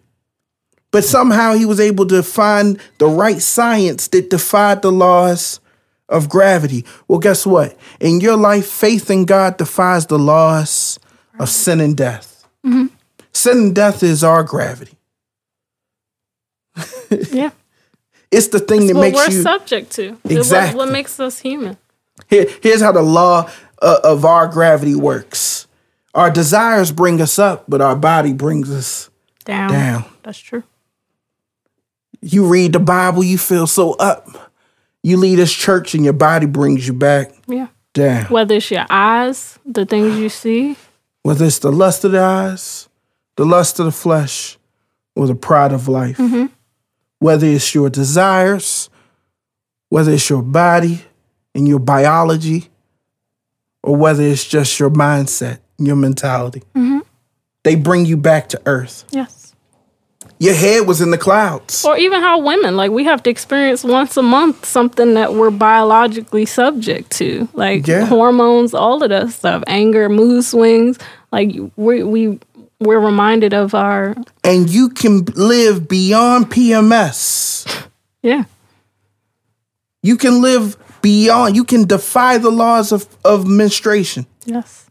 But 0.91 1.05
somehow 1.05 1.53
he 1.53 1.65
was 1.67 1.81
able 1.81 2.07
to 2.07 2.23
find 2.23 2.81
the 2.99 3.07
right 3.09 3.41
science 3.43 4.09
that 4.09 4.31
defied 4.31 4.81
the 4.83 4.91
laws 4.93 5.61
of 6.09 6.29
gravity. 6.31 6.85
Well, 7.09 7.19
guess 7.19 7.47
what? 7.47 7.77
In 8.01 8.21
your 8.21 8.37
life, 8.37 8.67
faith 8.67 9.11
in 9.11 9.27
God 9.27 9.59
defies 9.59 10.07
the 10.07 10.19
laws 10.19 10.99
of 11.39 11.49
sin 11.51 11.81
and 11.81 11.97
death. 11.97 12.47
Sin 12.65 13.59
and 13.59 13.75
death 13.75 14.03
is 14.03 14.25
our 14.25 14.43
gravity. 14.43 14.97
Yeah. 17.31 17.51
It's 18.31 18.49
the 18.49 18.61
thing 18.61 18.87
that 18.89 18.95
what 18.95 19.01
makes 19.01 19.17
we're 19.17 19.35
you. 19.35 19.43
subject 19.43 19.91
to. 19.93 20.13
What- 20.23 20.33
Exactly. 20.33 20.77
What, 20.79 20.91
makes 20.93 21.19
us 21.19 21.39
human. 21.39 21.79
Here, 22.29 22.47
here's 22.63 22.83
how 22.83 22.93
the 22.93 23.01
law 23.03 23.51
uh, 23.81 24.01
of 24.05 24.25
our 24.27 24.47
gravity 24.49 24.95
works. 24.95 25.67
Our 26.15 26.31
desires 26.31 26.93
bring 26.93 27.21
us 27.23 27.39
up, 27.39 27.65
but 27.69 27.81
our 27.81 27.97
body 27.97 28.33
brings 28.35 28.71
us 28.71 29.09
Down. 29.47 29.71
down. 29.71 30.05
That's 30.23 30.39
true. 30.39 30.63
You 32.21 32.47
read 32.47 32.73
the 32.73 32.81
Bible, 32.81 33.23
you 33.23 33.39
feel 33.39 33.67
so 33.67 33.93
up. 33.95 34.53
You 35.03 35.17
leave 35.17 35.37
this 35.39 35.53
church 35.53 35.95
and 35.95 36.05
your 36.05 36.13
body 36.13 36.47
brings 36.47 36.87
you 36.87 36.93
back 36.93 37.33
Yeah. 37.47 37.69
down. 37.95 38.25
Whether 38.27 38.57
it's 38.57 38.71
your 38.71 38.87
eyes, 38.91 39.59
the 39.65 39.87
things 39.87 40.19
you 40.19 40.29
see, 40.29 40.77
Whether 41.23 41.45
it's 41.47 41.59
the 41.59 41.71
lust 41.73 42.05
of 42.05 42.13
the 42.13 42.21
eyes, 42.21 42.89
the 43.37 43.45
lust 43.45 43.79
of 43.81 43.87
the 43.87 43.93
flesh, 43.93 44.57
or 45.15 45.27
the 45.27 45.35
pride 45.35 45.73
of 45.73 45.87
life. 45.89 46.17
Mm-hmm. 46.17 46.47
Whether 47.19 47.47
it's 47.47 47.75
your 47.75 47.91
desires, 47.91 48.89
whether 49.91 50.13
it's 50.13 50.29
your 50.31 50.43
body 50.43 51.03
and 51.55 51.67
your 51.69 51.81
biology, 51.81 52.71
or 53.83 53.97
whether 53.97 54.23
it's 54.23 54.45
just 54.47 54.79
your 54.81 54.91
mindset, 54.91 55.59
your 55.79 55.97
mentality. 55.97 56.63
Mm-hmm. 56.75 57.01
They 57.65 57.75
bring 57.75 58.07
you 58.07 58.17
back 58.17 58.49
to 58.51 58.63
earth. 58.67 59.05
yes. 59.11 59.48
Your 60.41 60.55
head 60.55 60.87
was 60.87 61.01
in 61.01 61.11
the 61.11 61.19
clouds. 61.19 61.85
Or 61.85 61.97
even 61.99 62.21
how 62.21 62.39
women, 62.41 62.77
like 62.77 62.93
we 62.93 63.05
have 63.05 63.23
to 63.25 63.31
experience 63.31 63.83
once 63.83 64.17
a 64.17 64.23
month 64.23 64.65
something 64.65 65.15
that 65.15 65.35
we're 65.35 65.51
biologically 65.51 66.47
subject 66.47 67.11
to, 67.19 67.49
like 67.55 67.87
Yeah. 67.87 68.07
hormones, 68.07 68.73
all 68.73 69.03
of 69.03 69.09
that 69.11 69.31
stuff, 69.31 69.65
anger, 69.67 70.09
mood 70.09 70.45
swings. 70.45 70.99
Like 71.33 71.51
we 71.77 72.03
we 72.05 72.39
we're 72.81 73.01
reminded 73.01 73.53
of 73.53 73.75
our 73.75 74.15
And 74.45 74.71
you 74.71 74.91
can 74.91 75.25
live 75.35 75.89
beyond 75.89 76.51
PMS. 76.51 77.67
yeah 78.23 78.45
You 80.03 80.17
can 80.17 80.41
live 80.41 80.77
beyond, 81.03 81.57
you 81.57 81.65
can 81.65 81.85
defy 81.87 82.39
the 82.39 82.51
laws 82.51 82.93
of, 82.93 83.07
of 83.25 83.47
menstruation, 83.47 84.27
yes 84.47 84.85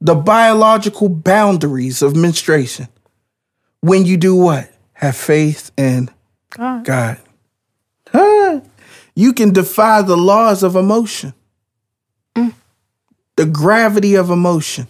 the 0.00 0.14
biological 0.14 1.08
boundaries 1.08 2.02
of 2.02 2.14
menstruation. 2.14 2.86
When 3.84 4.06
you 4.06 4.16
do 4.16 4.34
what? 4.34 4.72
Have 4.94 5.14
faith 5.14 5.70
in 5.76 6.08
God. 6.48 6.86
God. 6.86 7.20
Huh. 8.10 8.62
You 9.14 9.34
can 9.34 9.52
defy 9.52 10.00
the 10.00 10.16
laws 10.16 10.62
of 10.62 10.74
emotion, 10.74 11.34
mm. 12.34 12.54
the 13.36 13.44
gravity 13.44 14.14
of 14.14 14.30
emotion 14.30 14.88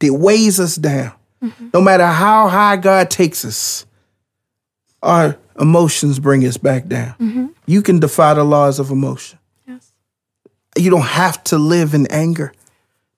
that 0.00 0.12
weighs 0.12 0.58
us 0.58 0.74
down. 0.74 1.12
Mm-hmm. 1.40 1.68
No 1.72 1.80
matter 1.80 2.06
how 2.06 2.48
high 2.48 2.76
God 2.76 3.08
takes 3.08 3.44
us, 3.44 3.86
our 5.00 5.38
emotions 5.60 6.18
bring 6.18 6.44
us 6.44 6.56
back 6.56 6.88
down. 6.88 7.14
Mm-hmm. 7.20 7.46
You 7.66 7.82
can 7.82 8.00
defy 8.00 8.34
the 8.34 8.42
laws 8.42 8.80
of 8.80 8.90
emotion. 8.90 9.38
yes 9.64 9.92
You 10.76 10.90
don't 10.90 11.02
have 11.02 11.44
to 11.44 11.56
live 11.56 11.94
in 11.94 12.08
anger, 12.08 12.52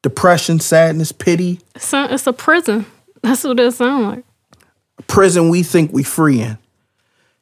depression, 0.03 0.61
sadness, 0.61 1.11
pity, 1.11 1.61
it's 1.75 1.91
a, 1.95 2.13
it's 2.13 2.27
a 2.27 2.35
prison. 2.35 2.85
That's 3.23 3.45
what 3.45 3.59
it 3.59 3.73
sounds 3.73 4.17
like. 4.17 4.25
Prison 5.07 5.49
we 5.49 5.63
think 5.63 5.93
we 5.93 6.03
free 6.03 6.41
in. 6.41 6.59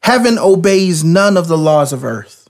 Heaven 0.02 0.38
obeys 0.38 1.04
none 1.04 1.36
of 1.36 1.48
the 1.48 1.58
laws 1.58 1.92
of 1.92 2.04
earth. 2.04 2.48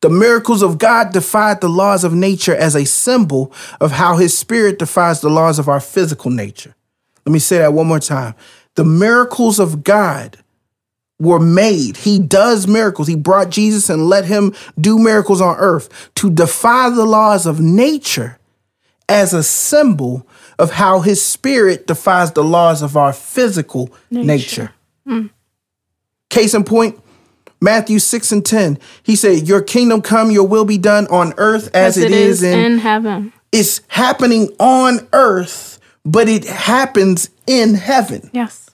The 0.00 0.08
miracles 0.08 0.62
of 0.62 0.78
God 0.78 1.12
defied 1.12 1.60
the 1.60 1.68
laws 1.68 2.04
of 2.04 2.14
nature 2.14 2.54
as 2.54 2.74
a 2.74 2.86
symbol 2.86 3.52
of 3.80 3.92
how 3.92 4.16
his 4.16 4.36
spirit 4.36 4.78
defies 4.78 5.20
the 5.20 5.28
laws 5.28 5.58
of 5.58 5.68
our 5.68 5.80
physical 5.80 6.30
nature. 6.30 6.74
Let 7.26 7.32
me 7.32 7.38
say 7.38 7.58
that 7.58 7.74
one 7.74 7.86
more 7.86 8.00
time. 8.00 8.34
The 8.76 8.84
miracles 8.84 9.58
of 9.58 9.84
God 9.84 10.38
were 11.18 11.38
made. 11.38 11.98
He 11.98 12.18
does 12.18 12.66
miracles. 12.66 13.08
He 13.08 13.16
brought 13.16 13.50
Jesus 13.50 13.90
and 13.90 14.08
let 14.08 14.24
him 14.24 14.54
do 14.80 14.98
miracles 14.98 15.42
on 15.42 15.56
earth 15.58 16.10
to 16.14 16.30
defy 16.30 16.88
the 16.88 17.04
laws 17.04 17.44
of 17.44 17.60
nature 17.60 18.38
as 19.06 19.34
a 19.34 19.42
symbol 19.42 20.26
of 20.60 20.70
how 20.72 21.00
his 21.00 21.22
spirit 21.22 21.86
defies 21.86 22.32
the 22.32 22.44
laws 22.44 22.82
of 22.82 22.96
our 22.96 23.12
physical 23.14 23.90
nature. 24.10 24.26
Nature. 24.26 24.72
Hmm. 25.06 25.26
Case 26.28 26.54
in 26.54 26.64
point, 26.64 27.00
Matthew 27.62 27.98
6 27.98 28.30
and 28.32 28.44
10. 28.44 28.78
He 29.02 29.16
said, 29.16 29.48
Your 29.48 29.62
kingdom 29.62 30.02
come, 30.02 30.30
your 30.30 30.46
will 30.46 30.66
be 30.66 30.78
done 30.78 31.06
on 31.08 31.32
earth 31.38 31.70
as, 31.74 31.96
As 31.96 32.04
it 32.04 32.12
is, 32.12 32.42
in, 32.42 32.58
in 32.58 32.78
heaven. 32.78 33.32
it's 33.50 33.80
happening 33.88 34.54
on 34.60 35.08
earth, 35.14 35.80
but 36.04 36.28
it 36.28 36.44
happens 36.44 37.30
in 37.46 37.74
heaven. 37.74 38.30
Yes. 38.32 38.68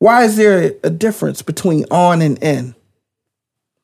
Why 0.00 0.24
is 0.24 0.36
there 0.36 0.72
a 0.82 0.90
difference 0.90 1.42
between 1.42 1.84
on 1.92 2.20
and 2.22 2.42
in? 2.42 2.74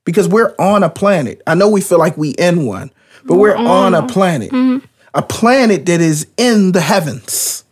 Because 0.05 0.29
we're 0.29 0.55
on 0.59 0.83
a 0.83 0.91
planet. 0.91 1.41
I 1.47 1.55
know 1.55 1.69
we 1.69 1.81
feel 1.81 1.99
like 1.99 2.17
we 2.19 2.31
in 2.31 2.67
one, 2.67 2.91
but 3.25 3.37
we're, 3.37 3.57
on, 3.57 3.95
a 3.95 4.07
planet. 4.07 4.51
Mm-hmm. 4.51 4.85
A 5.15 5.23
planet 5.23 5.87
that 5.87 6.01
is 6.01 6.27
in 6.37 6.73
the 6.73 6.81
heavens. 6.81 7.65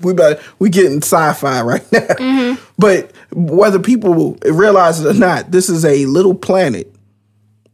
We 0.00 0.12
about 0.12 0.40
we 0.58 0.70
getting 0.70 0.98
sci-fi 0.98 1.62
right 1.62 1.84
now. 1.92 2.00
Mm-hmm. 2.00 2.64
But 2.78 3.12
whether 3.32 3.78
people 3.78 4.36
realize 4.44 5.00
it 5.00 5.14
or 5.14 5.18
not, 5.18 5.50
this 5.50 5.68
is 5.68 5.84
a 5.84 6.06
little 6.06 6.34
planet, 6.34 6.92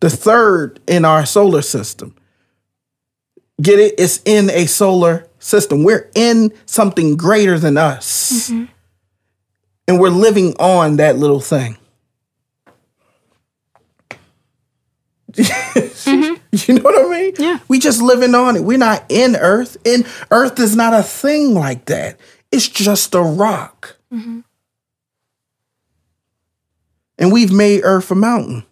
the 0.01 0.11
third 0.11 0.81
in 0.87 1.05
our 1.05 1.25
solar 1.25 1.63
system. 1.63 2.15
Get 3.61 3.79
it? 3.79 3.95
It's 3.99 4.21
in 4.25 4.51
a 4.51 4.67
solar 4.67 5.27
system. 5.39 5.85
We're 5.85 6.11
in 6.15 6.53
something 6.67 7.17
greater 7.17 7.59
than 7.59 7.77
us. 7.77 8.51
Mm-hmm. 8.51 8.65
And 9.89 10.01
we're 10.01 10.11
living 10.11 10.55
on 10.59 10.97
that 10.97 11.17
little 11.17 11.41
thing. 11.41 11.77
You 16.67 16.75
know 16.75 16.83
what 16.83 17.07
I 17.07 17.09
mean? 17.09 17.35
Yeah. 17.39 17.59
We 17.69 17.79
just 17.79 18.03
living 18.03 18.35
on 18.35 18.57
it. 18.57 18.65
We're 18.65 18.77
not 18.79 19.05
in 19.09 19.37
Earth. 19.37 19.77
In 19.85 20.05
Earth 20.33 20.59
is 20.59 20.75
not 20.75 20.93
a 20.93 21.03
thing 21.03 21.55
like 21.55 21.85
that. 21.85 22.19
It's 22.51 22.67
just 22.69 23.15
a 23.15 23.23
rock. 23.23 23.97
Mm-hmm. 24.13 24.41
And 27.19 27.33
we've 27.33 27.53
made 27.53 27.83
Earth 27.85 28.11
a 28.11 28.15
mountain 28.15 28.65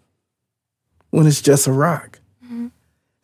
when 1.10 1.26
it's 1.26 1.40
just 1.42 1.66
a 1.66 1.72
rock. 1.72 2.18
Mm-hmm. 2.44 2.68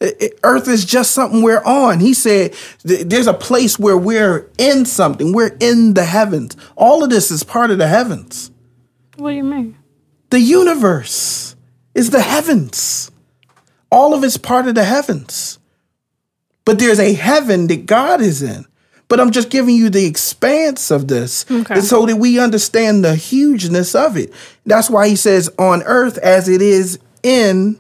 I- 0.01 0.31
Earth 0.43 0.69
is 0.69 0.85
just 0.85 1.13
something 1.13 1.43
we're 1.43 1.65
on. 1.65 2.01
He 2.01 2.15
said 2.15 2.55
th- 2.87 3.07
there's 3.09 3.27
a 3.27 3.35
place 3.35 3.79
where 3.79 3.97
we're 3.97 4.51
in 4.59 4.85
something. 4.85 5.33
We're 5.33 5.57
in 5.61 5.95
the 5.95 6.05
heavens. 6.05 6.57
All 6.77 7.03
of 7.03 7.11
this 7.11 7.31
is 7.31 7.43
part 7.43 7.71
of 7.71 7.79
the 7.79 7.89
heavens. 7.89 8.51
What 9.17 9.31
do 9.31 9.37
you 9.37 9.45
mean? 9.45 9.77
The 10.31 10.41
universe 10.41 11.57
is 11.95 12.11
the 12.11 12.21
heavens. 12.23 13.11
All 13.95 14.13
of 14.15 14.25
it's 14.25 14.37
part 14.37 14.67
of 14.67 14.75
the 14.75 14.85
heavens. 14.85 15.59
But 16.65 16.79
there's 16.79 16.99
a 16.99 17.13
heaven 17.13 17.67
that 17.69 17.87
God 17.87 18.21
is 18.21 18.43
in. 18.43 18.65
But 19.09 19.21
I'm 19.21 19.31
just 19.31 19.51
giving 19.51 19.77
you 19.77 19.91
the 19.91 20.07
expanse 20.07 20.91
of 20.91 21.09
this 21.09 21.45
Okay. 21.51 21.81
so 21.81 22.07
that 22.07 22.17
we 22.17 22.39
understand 22.41 23.05
the 23.05 23.15
hugeness 23.15 23.95
of 23.95 24.17
it. 24.17 24.33
That's 24.65 24.89
why 24.91 25.09
he 25.09 25.17
says, 25.17 25.51
on 25.59 25.83
earth 25.85 26.17
as 26.19 26.49
it 26.49 26.63
is 26.63 26.99
in 27.23 27.79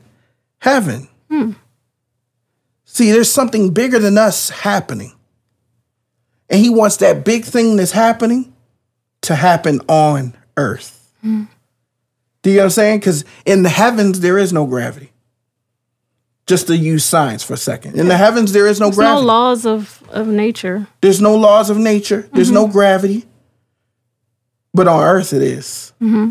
heaven. 0.59 1.09
Hmm. 1.31 1.53
See, 2.85 3.11
there's 3.11 3.33
something 3.33 3.73
bigger 3.73 3.99
than 3.99 4.19
us 4.19 4.51
happening. 4.51 5.13
And 6.51 6.61
he 6.61 6.69
wants 6.71 6.99
that 6.99 7.25
big 7.25 7.45
thing 7.45 7.77
that's 7.77 7.91
happening 7.93 8.55
to 9.23 9.35
happen 9.35 9.81
on 9.89 10.37
earth. 10.59 11.11
Hmm. 11.23 11.45
Do 12.43 12.51
you 12.51 12.57
know 12.57 12.63
what 12.63 12.67
I'm 12.67 12.71
saying? 12.71 12.99
Because 13.01 13.25
in 13.47 13.63
the 13.63 13.71
heavens, 13.71 14.21
there 14.21 14.37
is 14.39 14.53
no 14.53 14.67
gravity. 14.67 15.11
Just 16.47 16.67
to 16.67 16.77
use 16.77 17.05
science 17.05 17.43
for 17.43 17.55
a 17.55 17.59
second. 17.59 17.99
In 17.99 18.09
the 18.09 18.19
heavens, 18.19 18.53
there 18.53 18.67
is 18.67 18.79
no 18.79 18.91
gravity. 18.91 19.07
There's 19.07 19.23
no 19.23 19.27
laws 19.27 19.65
of, 19.65 20.03
of 20.11 20.29
nature. 20.29 20.87
There's 21.01 21.21
no 21.21 21.37
laws 21.37 21.71
of 21.71 21.79
nature. 21.79 22.29
There's 22.33 22.51
no 22.51 22.65
mm-hmm. 22.65 22.73
gravity. 22.73 23.25
But 24.75 24.89
on 24.89 25.03
Earth, 25.03 25.33
it 25.33 25.41
is. 25.41 25.93
Mm-hmm. 26.03 26.31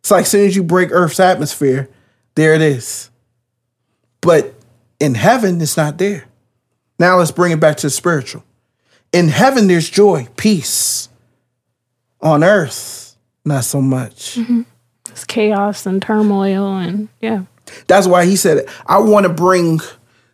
It's 0.00 0.10
like 0.10 0.22
as 0.22 0.30
soon 0.30 0.46
as 0.46 0.56
you 0.56 0.62
break 0.62 0.90
Earth's 0.90 1.20
atmosphere, 1.20 1.90
there 2.34 2.54
it 2.54 2.62
is. 2.62 3.10
But 4.22 4.54
in 4.98 5.14
heaven, 5.14 5.60
it's 5.60 5.76
not 5.76 5.98
there. 5.98 6.24
Now 6.98 7.18
let's 7.18 7.30
bring 7.30 7.52
it 7.52 7.60
back 7.60 7.76
to 7.78 7.88
the 7.88 7.90
spiritual. 7.90 8.44
In 9.12 9.28
heaven, 9.28 9.66
there's 9.66 9.90
joy, 9.90 10.28
peace. 10.36 11.08
On 12.20 12.42
Earth, 12.42 13.16
not 13.44 13.64
so 13.64 13.82
much. 13.82 14.36
Mm-hmm. 14.36 14.62
It's 15.10 15.24
chaos 15.24 15.84
and 15.84 16.00
turmoil 16.00 16.78
and 16.78 17.08
yeah. 17.20 17.42
That's 17.86 18.06
why 18.06 18.24
he 18.26 18.36
said, 18.36 18.66
I 18.86 18.98
want 18.98 19.24
to 19.26 19.32
bring 19.32 19.80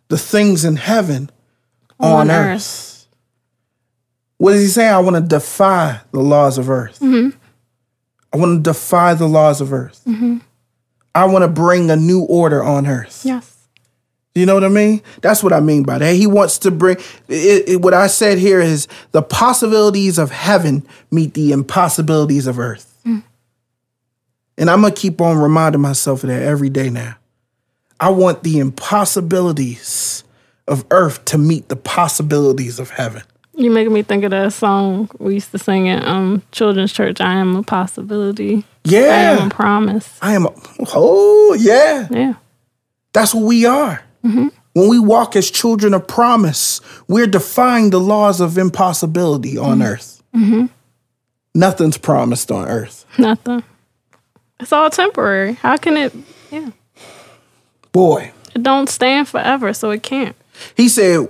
the 0.09 0.19
things 0.19 0.65
in 0.65 0.77
heaven 0.77 1.31
on, 2.01 2.13
On 2.13 2.31
earth. 2.31 2.55
earth. 2.57 3.07
What 4.39 4.55
is 4.55 4.63
he 4.63 4.69
saying? 4.69 4.95
I 4.95 4.99
want 5.01 5.17
to 5.17 5.23
defy 5.23 6.01
the 6.13 6.21
laws 6.21 6.59
of 6.59 6.71
earth. 6.71 7.01
Mm-hmm. 7.01 7.37
I 8.33 8.37
want 8.37 8.59
to 8.65 8.71
defy 8.71 9.15
the 9.15 9.27
laws 9.27 9.61
of 9.61 9.73
earth. 9.73 10.01
Mm-hmm. 10.07 10.39
I 11.15 11.25
want 11.25 11.43
to 11.43 11.49
bring 11.49 11.91
a 11.91 11.97
new 11.97 12.23
order 12.23 12.63
on 12.63 12.87
earth. 12.87 13.23
Yes. 13.25 13.55
You 14.35 14.47
know 14.47 14.55
what 14.55 14.63
I 14.63 14.69
mean? 14.69 15.03
That's 15.23 15.43
what 15.43 15.53
I 15.53 15.59
mean 15.59 15.83
by 15.83 15.99
that. 15.99 16.15
He 16.15 16.29
wants 16.29 16.59
to 16.61 16.71
bring 16.71 16.99
it, 17.27 17.69
it- 17.69 17.81
what 17.83 17.95
I 17.95 18.07
said 18.07 18.39
here 18.39 18.61
is 18.61 18.87
the 19.11 19.23
possibilities 19.23 20.19
of 20.19 20.31
heaven 20.31 20.87
meet 21.11 21.35
the 21.35 21.51
impossibilities 21.51 22.47
of 22.47 22.61
earth. 22.61 23.01
Mm. 23.05 23.25
And 24.57 24.71
I'm 24.71 24.81
going 24.83 24.93
to 24.95 25.01
keep 25.01 25.21
on 25.21 25.39
reminding 25.39 25.81
myself 25.81 26.23
of 26.23 26.29
that 26.31 26.43
every 26.43 26.71
day 26.71 26.89
now. 26.91 27.17
I 28.01 28.11
want 28.11 28.43
the 28.43 28.59
impossibilities 28.59 30.25
of 30.67 30.85
earth 30.91 31.25
to 31.27 31.39
meet 31.39 31.69
the 31.69 31.77
possibilities 31.77 32.79
of 32.79 32.91
heaven. 32.91 33.23
You 33.55 33.71
making 33.71 33.93
me 33.93 34.03
think 34.03 34.23
of 34.23 34.31
that 34.31 34.53
song 34.53 35.11
we 35.19 35.35
used 35.35 35.51
to 35.51 35.59
sing 35.59 35.89
at 35.89 36.07
um, 36.07 36.43
children's 36.53 36.93
church. 36.93 37.21
I 37.21 37.35
am 37.35 37.57
a 37.57 37.63
possibility. 37.65 38.65
Yeah, 38.85 39.01
I 39.01 39.43
am 39.43 39.47
a 39.49 39.51
promise. 39.51 40.17
I 40.23 40.35
am 40.35 40.47
a, 40.47 40.55
oh 40.95 41.57
yeah. 41.59 42.07
Yeah. 42.11 42.35
That's 43.13 43.35
what 43.35 43.45
we 43.45 43.67
are. 43.67 44.03
Mm-hmm. 44.25 44.49
When 44.75 44.89
we 44.89 45.01
walk 45.01 45.35
as 45.35 45.51
children 45.51 45.93
of 45.93 46.07
promise, 46.07 46.81
we're 47.09 47.27
defying 47.27 47.91
the 47.91 47.99
laws 47.99 48.41
of 48.41 48.57
impossibility 48.59 49.59
on 49.59 49.79
mm-hmm. 49.79 49.83
earth. 49.83 50.23
Mm-hmm. 50.37 50.67
Nothing's 51.55 51.99
promised 51.99 52.53
on 52.53 52.69
earth. 52.69 53.05
Nothing. 53.19 53.65
It's 54.61 54.73
all 54.73 54.89
temporary. 54.91 55.55
How 55.55 55.77
can 55.77 55.97
it? 55.97 56.15
Yeah. 56.53 56.71
Boy, 57.93 58.33
It 58.55 58.63
don't 58.63 58.89
stand 58.89 59.29
forever, 59.29 59.73
so 59.73 59.91
it 59.91 60.03
can't. 60.03 60.37
he 60.77 60.89
said, 60.89 61.29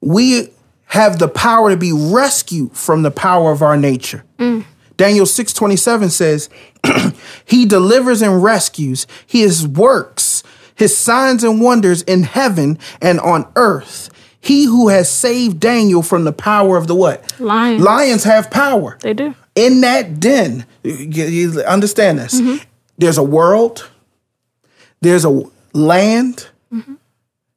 we 0.00 0.50
have 0.86 1.18
the 1.18 1.28
power 1.28 1.70
to 1.70 1.76
be 1.76 1.92
rescued 1.92 2.72
from 2.76 3.02
the 3.02 3.10
power 3.10 3.50
of 3.50 3.62
our 3.62 3.76
nature. 3.76 4.24
Mm. 4.38 4.64
Daniel 4.96 5.26
6:27 5.26 6.10
says, 6.10 6.48
he 7.44 7.66
delivers 7.66 8.22
and 8.22 8.42
rescues 8.42 9.06
his 9.26 9.66
works, 9.66 10.42
his 10.76 10.96
signs 10.96 11.42
and 11.42 11.60
wonders 11.60 12.02
in 12.02 12.22
heaven 12.22 12.78
and 13.00 13.18
on 13.20 13.46
earth. 13.56 14.10
He 14.40 14.66
who 14.66 14.88
has 14.88 15.10
saved 15.10 15.58
Daniel 15.58 16.02
from 16.02 16.24
the 16.24 16.32
power 16.32 16.76
of 16.76 16.86
the 16.86 16.94
what? 16.94 17.40
Lions. 17.40 17.82
Lions 17.82 18.24
have 18.24 18.50
power. 18.50 18.98
They 19.00 19.14
do. 19.14 19.34
in 19.56 19.80
that 19.80 20.20
den, 20.20 20.66
you, 20.82 21.24
you 21.24 21.62
understand 21.62 22.18
this. 22.18 22.38
Mm-hmm. 22.40 22.62
There's 22.98 23.16
a 23.18 23.22
world, 23.22 23.88
there's 25.00 25.24
a 25.24 25.42
land. 25.74 26.48
Mm-hmm. 26.72 26.94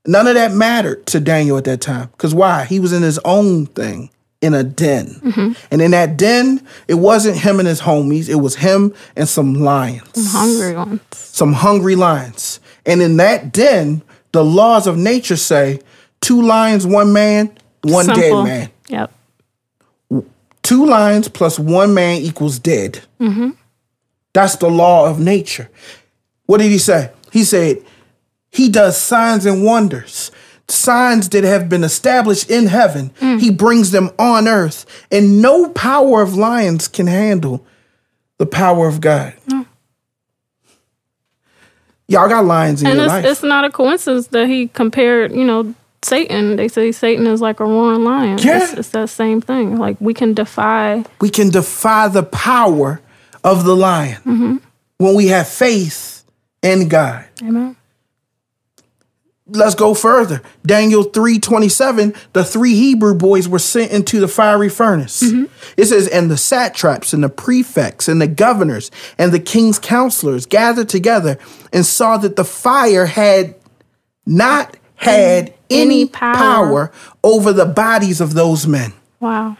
None 0.05 0.28
of 0.28 0.36
that 0.36 0.53
mattered 0.53 1.05
to 1.07 1.20
Daniel 1.20 1.57
at 1.57 1.63
that 1.65 1.82
time. 1.82 2.09
Because 2.11 2.34
why? 2.34 2.65
He 2.65 2.80
was 2.80 2.93
in 2.93 3.03
his 3.03 3.20
own 3.26 3.65
thing 3.68 4.09
in 4.41 4.53
a 4.53 4.63
den. 4.63 5.07
Mm-hmm. 5.24 5.53
And 5.72 5.82
in 5.82 5.91
that 5.91 6.15
den, 6.18 6.65
it 6.88 6.93
wasn't 6.95 7.38
him 7.38 7.59
and 7.59 7.68
his 7.68 7.82
homies, 7.82 8.30
it 8.30 8.36
was 8.36 8.55
him 8.55 8.93
and 9.15 9.28
some 9.28 9.55
lions, 9.55 10.09
Some 10.13 10.47
Hungry 10.47 10.76
ones. 10.76 11.01
some 11.11 11.53
hungry 11.53 11.95
lions. 11.95 12.59
And 12.86 13.01
in 13.01 13.18
that 13.18 13.51
den, 13.51 14.01
the 14.32 14.45
laws 14.45 14.88
of 14.88 14.97
nature 14.97 15.36
say 15.36 15.80
two 16.22 16.41
lions, 16.41 16.86
one 16.86 17.11
man, 17.13 17.57
one 17.82 18.05
Simple. 18.05 18.43
dead 18.43 18.43
man 18.43 18.70
Yep. 18.89 19.11
two 20.63 20.86
lions 20.86 21.28
plus 21.28 21.57
one 21.59 21.93
man 21.93 22.22
equals 22.22 22.59
dead. 22.59 23.01
Mm-hmm. 23.20 23.51
That's 24.34 24.55
the 24.57 24.70
law 24.70 25.09
of 25.09 25.20
nature. 25.20 25.70
What 26.45 26.59
did 26.59 26.72
he 26.72 26.78
say? 26.78 27.11
He 27.32 27.43
said, 27.43 27.84
He 28.57 28.69
does 28.69 28.97
signs 28.97 29.45
and 29.45 29.63
wonders, 29.63 30.31
signs 30.67 31.29
that 31.29 31.43
have 31.43 31.69
been 31.69 31.83
established 31.83 32.49
in 32.49 32.65
heaven. 32.65 33.11
Mm. 33.21 33.39
He 33.39 33.51
brings 33.51 33.91
them 33.91 34.09
on 34.17 34.47
earth, 34.47 35.05
and 35.11 35.43
no 35.43 35.69
power 35.69 36.23
of 36.23 36.33
lions 36.33 36.87
can 36.87 37.05
handle 37.05 37.63
the 38.39 38.47
power 38.47 38.87
of 38.87 38.99
God. 38.99 39.35
Y'all 42.07 42.27
got 42.27 42.45
lions 42.45 42.81
in 42.81 42.87
And 42.87 42.95
your 42.95 43.05
it's, 43.05 43.13
life. 43.13 43.25
it's 43.25 43.43
not 43.43 43.63
a 43.63 43.69
coincidence 43.69 44.27
that 44.27 44.47
he 44.47 44.69
compared, 44.69 45.33
you 45.33 45.43
know, 45.43 45.75
Satan. 46.01 46.55
They 46.55 46.67
say 46.67 46.91
Satan 46.91 47.27
is 47.27 47.41
like 47.41 47.59
a 47.59 47.65
roaring 47.65 48.03
lion. 48.03 48.39
Yeah. 48.39 48.63
It's, 48.63 48.73
it's 48.73 48.89
that 48.89 49.09
same 49.09 49.39
thing. 49.39 49.77
Like 49.77 49.97
we 49.99 50.15
can 50.15 50.33
defy. 50.33 51.03
we 51.21 51.29
can 51.29 51.51
defy 51.51 52.07
the 52.07 52.23
power 52.23 53.01
of 53.43 53.65
the 53.65 53.75
lion 53.75 54.21
mm-hmm. 54.21 54.57
when 54.97 55.13
we 55.13 55.27
have 55.27 55.47
faith 55.47 56.23
in 56.63 56.87
God. 56.87 57.23
Amen. 57.43 57.76
Let's 59.49 59.75
go 59.75 59.93
further. 59.93 60.41
Daniel 60.65 61.03
3:27, 61.03 62.15
the 62.33 62.43
three 62.43 62.75
Hebrew 62.75 63.15
boys 63.15 63.47
were 63.47 63.59
sent 63.59 63.91
into 63.91 64.19
the 64.19 64.27
fiery 64.27 64.69
furnace. 64.69 65.23
Mm-hmm. 65.23 65.45
It 65.77 65.85
says, 65.85 66.07
and 66.07 66.29
the 66.29 66.37
satraps 66.37 67.13
and 67.13 67.23
the 67.23 67.29
prefects 67.29 68.07
and 68.07 68.21
the 68.21 68.27
governors 68.27 68.91
and 69.17 69.31
the 69.31 69.39
king's 69.39 69.79
counselors 69.79 70.45
gathered 70.45 70.89
together 70.89 71.37
and 71.71 71.85
saw 71.85 72.17
that 72.17 72.35
the 72.35 72.45
fire 72.45 73.05
had 73.05 73.55
not 74.25 74.75
had 74.95 75.53
any, 75.69 76.01
Any 76.01 76.05
power. 76.07 76.33
power. 76.35 76.91
over 77.23 77.53
the 77.53 77.65
bodies 77.65 78.19
of 78.21 78.33
those 78.33 78.65
men. 78.67 78.93
Wow. 79.19 79.57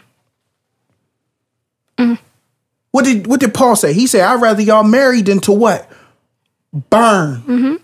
Mm. 1.96 2.18
What 2.90 3.04
did 3.04 3.26
what 3.26 3.40
did 3.40 3.54
Paul 3.54 3.76
say? 3.76 3.92
He 3.92 4.06
said, 4.06 4.22
I'd 4.22 4.40
rather 4.40 4.62
y'all 4.62 4.82
married 4.84 5.26
than 5.26 5.40
to 5.40 5.52
what? 5.52 5.90
Burn. 6.72 7.42
Mm-hmm. 7.42 7.74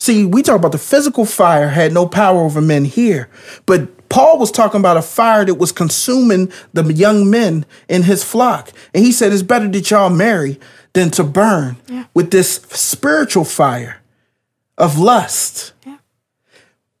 See, 0.00 0.24
we 0.24 0.42
talk 0.42 0.56
about 0.56 0.72
the 0.72 0.78
physical 0.78 1.26
fire 1.26 1.68
had 1.68 1.92
no 1.92 2.06
power 2.06 2.40
over 2.40 2.62
men 2.62 2.86
here, 2.86 3.28
but 3.66 4.08
Paul 4.08 4.38
was 4.38 4.50
talking 4.50 4.80
about 4.80 4.96
a 4.96 5.02
fire 5.02 5.44
that 5.44 5.54
was 5.54 5.72
consuming 5.72 6.50
the 6.72 6.82
young 6.92 7.30
men 7.30 7.66
in 7.88 8.02
his 8.02 8.24
flock. 8.24 8.70
And 8.94 9.04
he 9.04 9.12
said, 9.12 9.32
It's 9.32 9.42
better 9.42 9.68
that 9.68 9.90
y'all 9.90 10.10
marry 10.10 10.58
than 10.94 11.10
to 11.12 11.22
burn 11.22 11.76
with 12.14 12.30
this 12.30 12.54
spiritual 12.70 13.44
fire 13.44 14.00
of 14.76 14.98
lust. 14.98 15.74
Yeah. 15.86 15.98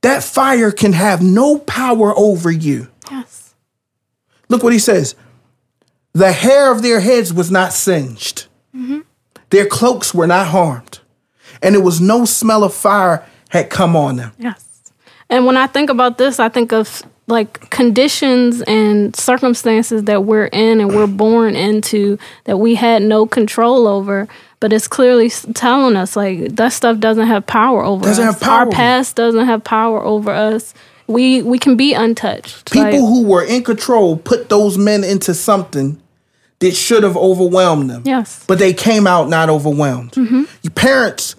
That 0.02 0.22
fire 0.22 0.70
can 0.70 0.92
have 0.92 1.22
no 1.22 1.58
power 1.58 2.16
over 2.16 2.50
you. 2.50 2.88
Yes. 3.10 3.54
Look 4.48 4.62
what 4.62 4.72
he 4.72 4.78
says. 4.78 5.16
The 6.12 6.32
hair 6.32 6.70
of 6.70 6.82
their 6.82 7.00
heads 7.00 7.32
was 7.32 7.50
not 7.50 7.72
singed. 7.72 8.46
Mm-hmm. 8.74 9.00
Their 9.50 9.66
cloaks 9.66 10.14
were 10.14 10.26
not 10.26 10.48
harmed. 10.48 11.00
And 11.62 11.74
it 11.74 11.80
was 11.82 12.00
no 12.00 12.24
smell 12.24 12.64
of 12.64 12.72
fire 12.74 13.24
had 13.50 13.70
come 13.70 13.96
on 13.96 14.16
them. 14.16 14.32
Yes. 14.38 14.64
And 15.28 15.46
when 15.46 15.56
I 15.56 15.66
think 15.66 15.90
about 15.90 16.18
this, 16.18 16.38
I 16.40 16.48
think 16.48 16.72
of 16.72 17.02
like 17.26 17.70
conditions 17.70 18.60
and 18.62 19.14
circumstances 19.14 20.04
that 20.04 20.24
we're 20.24 20.46
in 20.46 20.80
and 20.80 20.94
we're 20.94 21.06
born 21.06 21.54
into 21.54 22.18
that 22.44 22.56
we 22.56 22.74
had 22.74 23.02
no 23.02 23.26
control 23.26 23.86
over. 23.86 24.26
But 24.58 24.72
it's 24.72 24.88
clearly 24.88 25.30
telling 25.30 25.96
us 25.96 26.16
like 26.16 26.56
that 26.56 26.72
stuff 26.72 26.98
doesn't 26.98 27.26
have 27.28 27.46
power 27.46 27.84
over 27.84 28.04
Doesn't 28.04 28.26
us. 28.26 28.34
have 28.34 28.42
power. 28.42 28.58
Our 28.66 28.70
past 28.70 29.16
doesn't 29.16 29.46
have 29.46 29.62
power 29.64 30.02
over 30.02 30.30
us. 30.30 30.74
We 31.06 31.42
we 31.42 31.58
can 31.58 31.76
be 31.76 31.94
untouched. 31.94 32.70
People 32.72 32.90
Like, 32.90 32.94
who 33.00 33.24
were 33.24 33.44
in 33.44 33.62
control 33.64 34.16
put 34.16 34.48
those 34.48 34.76
men 34.78 35.02
into 35.04 35.32
something 35.34 36.00
that 36.58 36.74
should 36.74 37.02
have 37.04 37.16
overwhelmed 37.16 37.88
them. 37.90 38.02
yes. 38.04 38.44
But 38.46 38.58
they 38.58 38.72
came 38.74 39.06
out 39.06 39.28
not 39.28 39.48
overwhelmed. 39.48 40.12
Mm-hmm. 40.12 40.44
Your 40.62 40.70
parents 40.74 41.34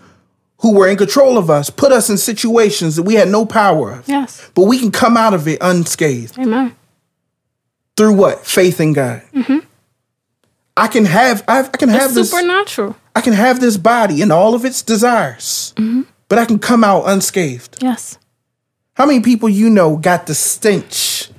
who 0.62 0.74
were 0.74 0.88
in 0.88 0.96
control 0.98 1.38
of 1.38 1.50
us 1.50 1.70
put 1.70 1.92
us 1.92 2.10
in 2.10 2.18
situations 2.18 2.96
that 2.96 3.04
we 3.04 3.16
had 3.16 3.28
no 3.28 3.46
power 3.46 3.92
of. 3.92 4.08
Yes. 4.08 4.50
But 4.54 4.64
we 4.64 4.80
can 4.80 4.92
come 4.92 5.18
out 5.18 5.34
of 5.34 5.48
it 5.48 5.58
unscathed. 5.62 6.38
Amen. 6.40 6.76
Through 7.98 8.14
what? 8.14 8.46
Faith 8.46 8.80
in 8.80 8.94
God. 8.94 9.22
Mm-hmm. 9.34 9.60
I 10.78 10.88
can 10.88 11.06
have 11.06 11.44
I, 11.48 11.60
I 11.60 11.64
can 11.64 11.90
have 11.90 12.14
this 12.14 12.32
supernatural. 12.32 12.96
I 13.16 13.22
can 13.22 13.34
have 13.34 13.60
this 13.60 13.78
body 13.78 14.22
and 14.22 14.32
all 14.32 14.56
of 14.56 14.64
its 14.64 14.82
desires, 14.82 15.74
mm-hmm. 15.76 16.04
but 16.30 16.40
I 16.40 16.46
can 16.46 16.60
come 16.60 16.84
out 16.84 17.04
unscathed. 17.06 17.82
Yes. 17.82 18.18
How 18.94 19.06
many 19.06 19.20
people 19.20 19.50
you 19.50 19.70
know 19.70 19.98
got 19.98 20.28
the 20.28 20.36
stench, 20.36 21.30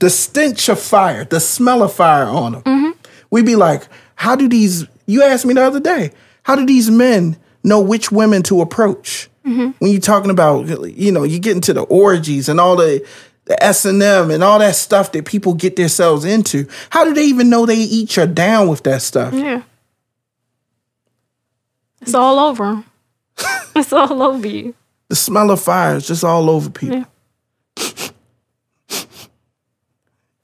the 0.00 0.10
stench 0.10 0.68
of 0.68 0.80
fire, 0.80 1.24
the 1.24 1.40
smell 1.40 1.82
of 1.82 1.94
fire 1.94 2.26
on 2.26 2.52
them? 2.52 2.62
Mm-hmm. 2.62 2.90
We'd 3.30 3.46
be 3.46 3.56
like, 3.56 3.88
how 4.16 4.36
do 4.36 4.48
these? 4.48 4.84
You 5.06 5.22
asked 5.22 5.46
me 5.46 5.54
the 5.54 5.62
other 5.62 5.80
day, 5.80 6.10
how 6.42 6.56
do 6.56 6.66
these 6.66 6.90
men 6.90 7.36
know 7.64 7.80
which 7.80 8.12
women 8.12 8.42
to 8.44 8.60
approach? 8.60 9.28
Mm-hmm. 9.44 9.70
When 9.78 9.90
you're 9.90 10.00
talking 10.00 10.30
about, 10.30 10.68
you 10.96 11.10
know, 11.10 11.24
you 11.24 11.38
get 11.38 11.56
into 11.56 11.72
the 11.72 11.82
orgies 11.82 12.48
and 12.48 12.60
all 12.60 12.76
the 12.76 13.06
the 13.46 13.62
S 13.62 13.84
and 13.84 14.02
M 14.02 14.30
and 14.30 14.42
all 14.42 14.58
that 14.58 14.74
stuff 14.74 15.12
that 15.12 15.26
people 15.26 15.54
get 15.54 15.76
themselves 15.76 16.24
into. 16.24 16.66
How 16.90 17.04
do 17.04 17.12
they 17.12 17.24
even 17.24 17.50
know 17.50 17.66
they 17.66 17.76
each 17.76 18.16
are 18.16 18.26
down 18.26 18.68
with 18.68 18.82
that 18.84 19.02
stuff? 19.02 19.34
Yeah. 19.34 19.62
It's 22.00 22.14
all 22.14 22.38
over. 22.38 22.84
it's 23.76 23.92
all 23.92 24.22
over 24.22 24.46
you. 24.46 24.74
The 25.08 25.16
smell 25.16 25.50
of 25.50 25.60
fire 25.60 25.96
is 25.96 26.06
just 26.06 26.24
all 26.24 26.48
over 26.48 26.70
people. 26.70 26.98
Yeah. 26.98 27.04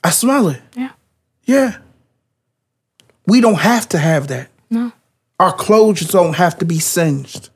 I 0.03 0.11
smell 0.11 0.49
it. 0.49 0.61
Yeah. 0.77 0.93
Yeah. 1.45 1.79
We 3.27 3.41
don't 3.41 3.61
have 3.61 3.89
to 3.91 3.99
have 3.99 4.29
that. 4.29 4.49
No. 4.71 4.93
Our 5.41 5.55
clothes 5.55 6.01
don't 6.03 6.35
have 6.35 6.59
to 6.59 6.67
be 6.67 6.79
singed. 6.79 7.49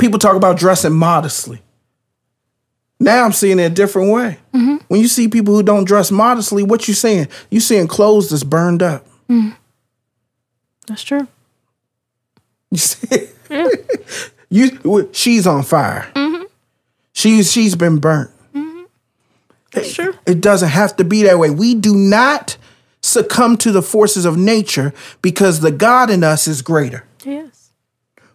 People 0.00 0.18
talk 0.18 0.34
about 0.34 0.58
dressing 0.58 0.92
modestly. 0.92 1.62
Now 2.98 3.24
I'm 3.24 3.30
seeing 3.32 3.60
it 3.60 3.66
a 3.66 3.70
different 3.70 4.10
way. 4.10 4.38
Mm-hmm. 4.52 4.78
When 4.88 5.00
you 5.00 5.06
see 5.06 5.28
people 5.28 5.54
who 5.54 5.62
don't 5.62 5.84
dress 5.84 6.10
modestly, 6.10 6.64
what 6.64 6.88
you 6.88 6.94
seeing? 6.94 7.28
You 7.50 7.60
seeing 7.60 7.86
clothes 7.86 8.30
that's 8.30 8.42
burned 8.42 8.82
up. 8.82 9.06
Mm-hmm. 9.28 9.50
That's 10.88 11.04
true. 11.04 11.28
You 12.72 12.78
see, 12.78 13.28
you 14.50 15.08
she's 15.12 15.46
on 15.46 15.62
fire. 15.62 16.10
Mm-hmm. 16.16 16.46
She's 17.12 17.52
she's 17.52 17.76
been 17.76 17.98
burnt. 17.98 18.32
That's 19.70 19.94
true. 19.94 20.14
It 20.26 20.40
doesn't 20.40 20.70
have 20.70 20.96
to 20.96 21.04
be 21.04 21.22
that 21.24 21.38
way. 21.38 21.50
We 21.50 21.76
do 21.76 21.94
not 21.94 22.56
succumb 23.06 23.56
to 23.58 23.72
the 23.72 23.82
forces 23.82 24.24
of 24.24 24.36
nature 24.36 24.92
because 25.22 25.60
the 25.60 25.70
God 25.70 26.10
in 26.10 26.24
us 26.24 26.48
is 26.48 26.62
greater. 26.62 27.04
Yes. 27.24 27.70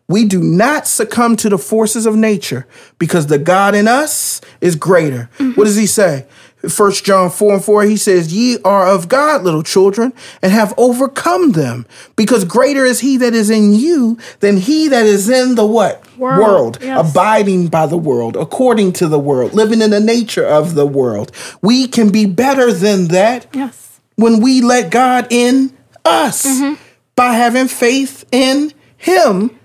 We 0.08 0.26
do 0.26 0.42
not 0.44 0.88
succumb 0.88 1.38
to 1.38 1.50
the 1.50 1.58
forces 1.58 2.06
of 2.06 2.16
nature 2.18 2.68
because 3.00 3.28
the 3.28 3.38
God 3.38 3.76
in 3.76 3.88
us 3.88 4.42
is 4.60 4.76
greater. 4.76 5.30
Mm-hmm. 5.38 5.52
What 5.52 5.66
does 5.66 5.78
he 5.78 5.86
say? 5.86 6.26
First 6.68 7.06
John 7.06 7.32
4 7.32 7.54
and 7.54 7.64
4, 7.64 7.84
he 7.84 7.98
says, 7.98 8.34
Ye 8.34 8.58
are 8.64 8.88
of 8.88 9.10
God, 9.10 9.44
little 9.44 9.64
children, 9.64 10.14
and 10.44 10.52
have 10.52 10.76
overcome 10.78 11.54
them, 11.54 11.88
because 12.16 12.46
greater 12.46 12.86
is 12.86 13.00
he 13.00 13.18
that 13.18 13.34
is 13.34 13.50
in 13.50 13.74
you 13.74 14.20
than 14.42 14.58
he 14.58 14.88
that 14.90 15.06
is 15.06 15.28
in 15.28 15.56
the 15.56 15.66
what? 15.66 16.06
World, 16.18 16.78
yes. 16.82 17.10
Abiding 17.10 17.70
by 17.70 17.88
the 17.88 17.98
world, 17.98 18.36
according 18.38 18.94
to 18.94 19.08
the 19.08 19.18
world, 19.18 19.54
living 19.54 19.82
in 19.82 19.90
the 19.90 20.00
nature 20.00 20.46
of 20.46 20.76
the 20.76 20.86
world. 20.86 21.32
We 21.64 21.88
can 21.88 22.12
be 22.12 22.28
better 22.28 22.72
than 22.72 23.08
that 23.08 23.48
Yes. 23.54 23.91
When 24.22 24.40
we 24.40 24.62
let 24.62 24.92
God 24.92 25.28
in 25.30 25.76
us 26.06 26.46
mm-hmm. 26.46 26.82
by 27.16 27.34
having 27.34 27.68
faith 27.68 28.26
in 28.32 28.74
Him. 28.98 29.58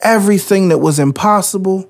Everything 0.00 0.68
that 0.68 0.78
was 0.78 0.98
impossible 0.98 1.88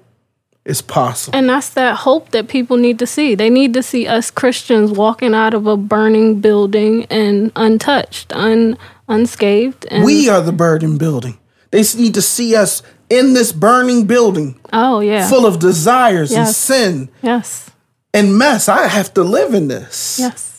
is 0.65 0.83
possible. 0.83 1.37
And 1.37 1.49
that's 1.49 1.71
that 1.71 1.97
hope 1.97 2.31
that 2.31 2.49
people 2.49 2.77
need 2.77 2.99
to 2.99 3.07
see. 3.07 3.35
They 3.35 3.51
need 3.51 3.75
to 3.75 3.83
see 3.83 4.07
us 4.07 4.31
Christians 4.31 4.91
walking 4.91 5.35
out 5.35 5.55
of 5.55 5.67
a 5.67 5.77
burning 5.77 6.41
building 6.41 7.07
and 7.07 7.53
untouched, 7.57 8.33
un, 8.33 8.77
unscathed. 9.09 9.87
And, 9.91 10.05
We 10.05 10.29
are 10.29 10.41
the 10.41 10.53
burning 10.53 10.99
building. 10.99 11.39
They 11.71 11.83
need 11.97 12.15
to 12.15 12.23
see 12.23 12.55
us 12.55 12.83
in 13.09 13.35
this 13.35 13.53
burning 13.53 14.07
building 14.07 14.59
oh, 14.73 15.01
yeah. 15.01 15.29
full 15.29 15.47
of 15.47 15.59
desires 15.59 16.33
and 16.33 16.49
sin 16.49 17.09
yes. 17.23 17.71
and 18.13 18.37
mess. 18.37 18.69
I 18.69 18.89
have 18.89 19.15
to 19.15 19.23
live 19.23 19.55
in 19.55 19.69
this. 19.69 20.19
Yes. 20.19 20.56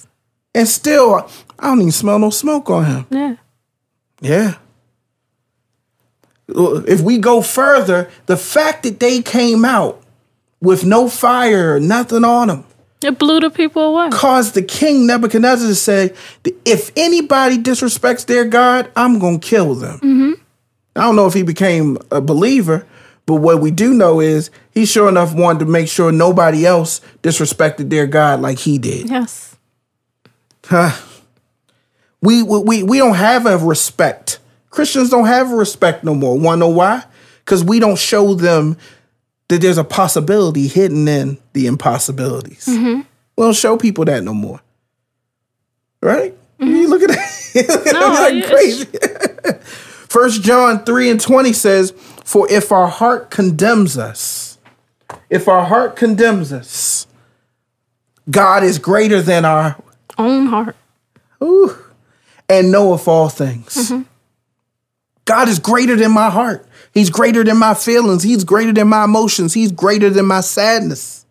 And 0.57 0.67
still, 0.67 1.29
I 1.59 1.67
don't 1.67 1.79
even 1.81 1.91
smell 1.91 2.17
no 2.19 2.31
smoke 2.31 2.69
on 2.71 2.85
him. 2.85 3.05
Yeah. 3.11 3.35
Yeah. 4.21 4.55
If 6.49 7.01
we 7.01 7.17
go 7.19 7.41
further, 7.41 8.09
the 8.25 8.37
fact 8.37 8.83
that 8.83 8.99
they 8.99 9.21
came 9.21 9.63
out 9.65 10.01
with 10.61 10.83
no 10.85 11.07
fire 11.09 11.79
nothing 11.79 12.23
on 12.23 12.47
them 12.47 12.65
It 13.03 13.19
blew 13.19 13.39
the 13.39 13.51
people 13.51 13.83
away. 13.95 14.09
caused 14.09 14.55
the 14.55 14.63
king 14.63 15.05
Nebuchadnezzar 15.05 15.67
to 15.67 15.75
say, 15.75 16.13
if 16.65 16.91
anybody 16.97 17.57
disrespects 17.59 18.25
their 18.25 18.45
God, 18.45 18.89
I'm 18.95 19.19
going 19.19 19.39
to 19.39 19.47
kill 19.47 19.75
them. 19.75 19.99
Mm-hmm. 19.99 20.31
I 20.95 21.01
don't 21.01 21.15
know 21.15 21.27
if 21.27 21.35
he 21.35 21.43
became 21.43 21.99
a 22.09 22.21
believer, 22.21 22.87
but 23.27 23.35
what 23.35 23.61
we 23.61 23.69
do 23.69 23.93
know 23.93 24.19
is 24.19 24.49
he 24.71 24.87
sure 24.87 25.07
enough 25.09 25.35
wanted 25.35 25.59
to 25.59 25.65
make 25.65 25.87
sure 25.89 26.11
nobody 26.11 26.65
else 26.65 27.01
disrespected 27.21 27.91
their 27.91 28.07
God 28.07 28.41
like 28.41 28.57
he 28.57 28.79
did. 28.79 29.09
Yes. 29.09 29.56
We, 32.21 32.43
we, 32.43 32.83
we 32.83 32.97
don't 32.97 33.15
have 33.15 33.45
a 33.45 33.57
respect. 33.57 34.39
Christians 34.69 35.09
don't 35.09 35.27
have 35.27 35.51
a 35.51 35.55
respect 35.55 36.03
no 36.03 36.15
more. 36.15 36.37
Want 36.37 36.57
to 36.57 36.59
know 36.59 36.69
why? 36.69 37.03
Because 37.39 37.63
we 37.63 37.79
don't 37.79 37.97
show 37.97 38.33
them 38.33 38.77
that 39.49 39.61
there's 39.61 39.77
a 39.77 39.83
possibility 39.83 40.67
hidden 40.67 41.07
in 41.07 41.37
the 41.53 41.67
impossibilities. 41.67 42.65
Mm-hmm. 42.65 43.01
We 43.37 43.43
don't 43.43 43.55
show 43.55 43.77
people 43.77 44.05
that 44.05 44.23
no 44.23 44.33
more. 44.33 44.61
Right? 46.01 46.35
You 46.59 46.65
mm-hmm. 46.65 46.91
look 46.91 47.03
at 47.03 47.09
that. 47.09 47.51
you 47.55 47.67
look 47.67 47.87
at 47.87 47.93
No, 47.93 48.27
it's- 48.27 48.49
crazy. 48.49 48.85
First 50.09 50.41
John 50.41 50.83
3 50.85 51.11
and 51.11 51.21
20 51.21 51.53
says, 51.53 51.91
For 52.23 52.49
if 52.51 52.71
our 52.71 52.87
heart 52.87 53.29
condemns 53.29 53.97
us, 53.97 54.57
if 55.29 55.47
our 55.47 55.65
heart 55.65 55.95
condemns 55.95 56.51
us, 56.53 57.07
God 58.29 58.63
is 58.63 58.79
greater 58.79 59.21
than 59.21 59.45
our 59.45 59.75
Own 60.17 60.47
heart. 60.47 60.75
Ooh. 61.43 61.75
and 62.49 62.73
of 62.75 63.07
all 63.07 63.29
things. 63.29 63.75
Mm-hmm. 63.75 64.01
God 65.25 65.49
is 65.49 65.59
greater 65.59 65.95
than 65.95 66.11
my 66.11 66.29
heart. 66.29 66.65
He's 66.93 67.09
greater 67.09 67.43
than 67.43 67.57
my 67.57 67.73
feelings. 67.73 68.23
He's 68.23 68.43
greater 68.43 68.71
than 68.71 68.87
my 68.87 69.03
emotions. 69.03 69.53
He's 69.53 69.71
greater 69.71 70.09
than 70.09 70.25
my 70.25 70.41
sadness. 70.41 71.25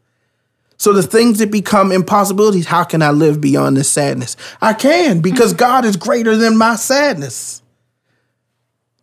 So 0.77 0.93
the 0.93 1.03
things 1.03 1.39
that 1.39 1.51
become 1.51 1.91
impossibilities, 1.91 2.67
how 2.67 2.85
can 2.85 3.01
I 3.01 3.11
live 3.11 3.41
beyond 3.41 3.77
this 3.77 3.89
sadness? 3.89 4.37
I 4.61 4.75
can 4.75 5.21
because 5.21 5.53
mm-hmm. 5.53 5.59
God 5.59 5.85
is 5.87 5.97
greater 5.97 6.37
than 6.37 6.57
my 6.57 6.77
sadness. 6.77 7.63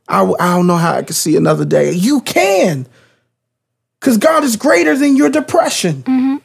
I, 0.07 0.21
I 0.39 0.55
don't 0.55 0.67
know 0.67 0.77
how 0.77 0.93
I 0.93 1.03
can 1.03 1.15
see 1.15 1.35
another 1.35 1.65
day. 1.65 1.91
You 1.91 2.21
can 2.21 2.85
because 3.99 4.17
God 4.17 4.43
is 4.43 4.55
greater 4.55 4.95
than 4.95 5.15
your 5.15 5.29
depression. 5.29 6.03
Mm-hmm. 6.03 6.35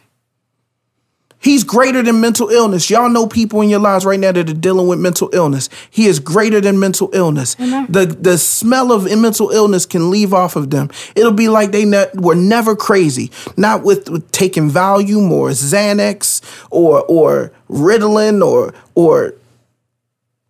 He's 1.40 1.62
greater 1.62 2.02
than 2.02 2.20
mental 2.20 2.48
illness. 2.48 2.90
Y'all 2.90 3.08
know 3.08 3.26
people 3.28 3.60
in 3.60 3.68
your 3.68 3.78
lives 3.78 4.04
right 4.04 4.18
now 4.18 4.32
that 4.32 4.50
are 4.50 4.54
dealing 4.54 4.88
with 4.88 4.98
mental 4.98 5.30
illness. 5.32 5.68
He 5.88 6.06
is 6.06 6.18
greater 6.18 6.60
than 6.60 6.80
mental 6.80 7.10
illness. 7.12 7.54
The 7.54 8.16
the 8.20 8.38
smell 8.38 8.90
of 8.92 9.04
mental 9.04 9.50
illness 9.50 9.86
can 9.86 10.10
leave 10.10 10.34
off 10.34 10.56
of 10.56 10.70
them. 10.70 10.90
It'll 11.14 11.32
be 11.32 11.48
like 11.48 11.70
they 11.70 11.84
ne- 11.84 12.10
were 12.14 12.34
never 12.34 12.74
crazy, 12.74 13.30
not 13.56 13.84
with, 13.84 14.08
with 14.10 14.30
taking 14.32 14.68
Valium 14.68 15.30
or 15.30 15.50
Xanax 15.50 16.42
or 16.70 17.04
or 17.04 17.52
Ritalin 17.70 18.44
or 18.44 18.74
or 18.96 19.34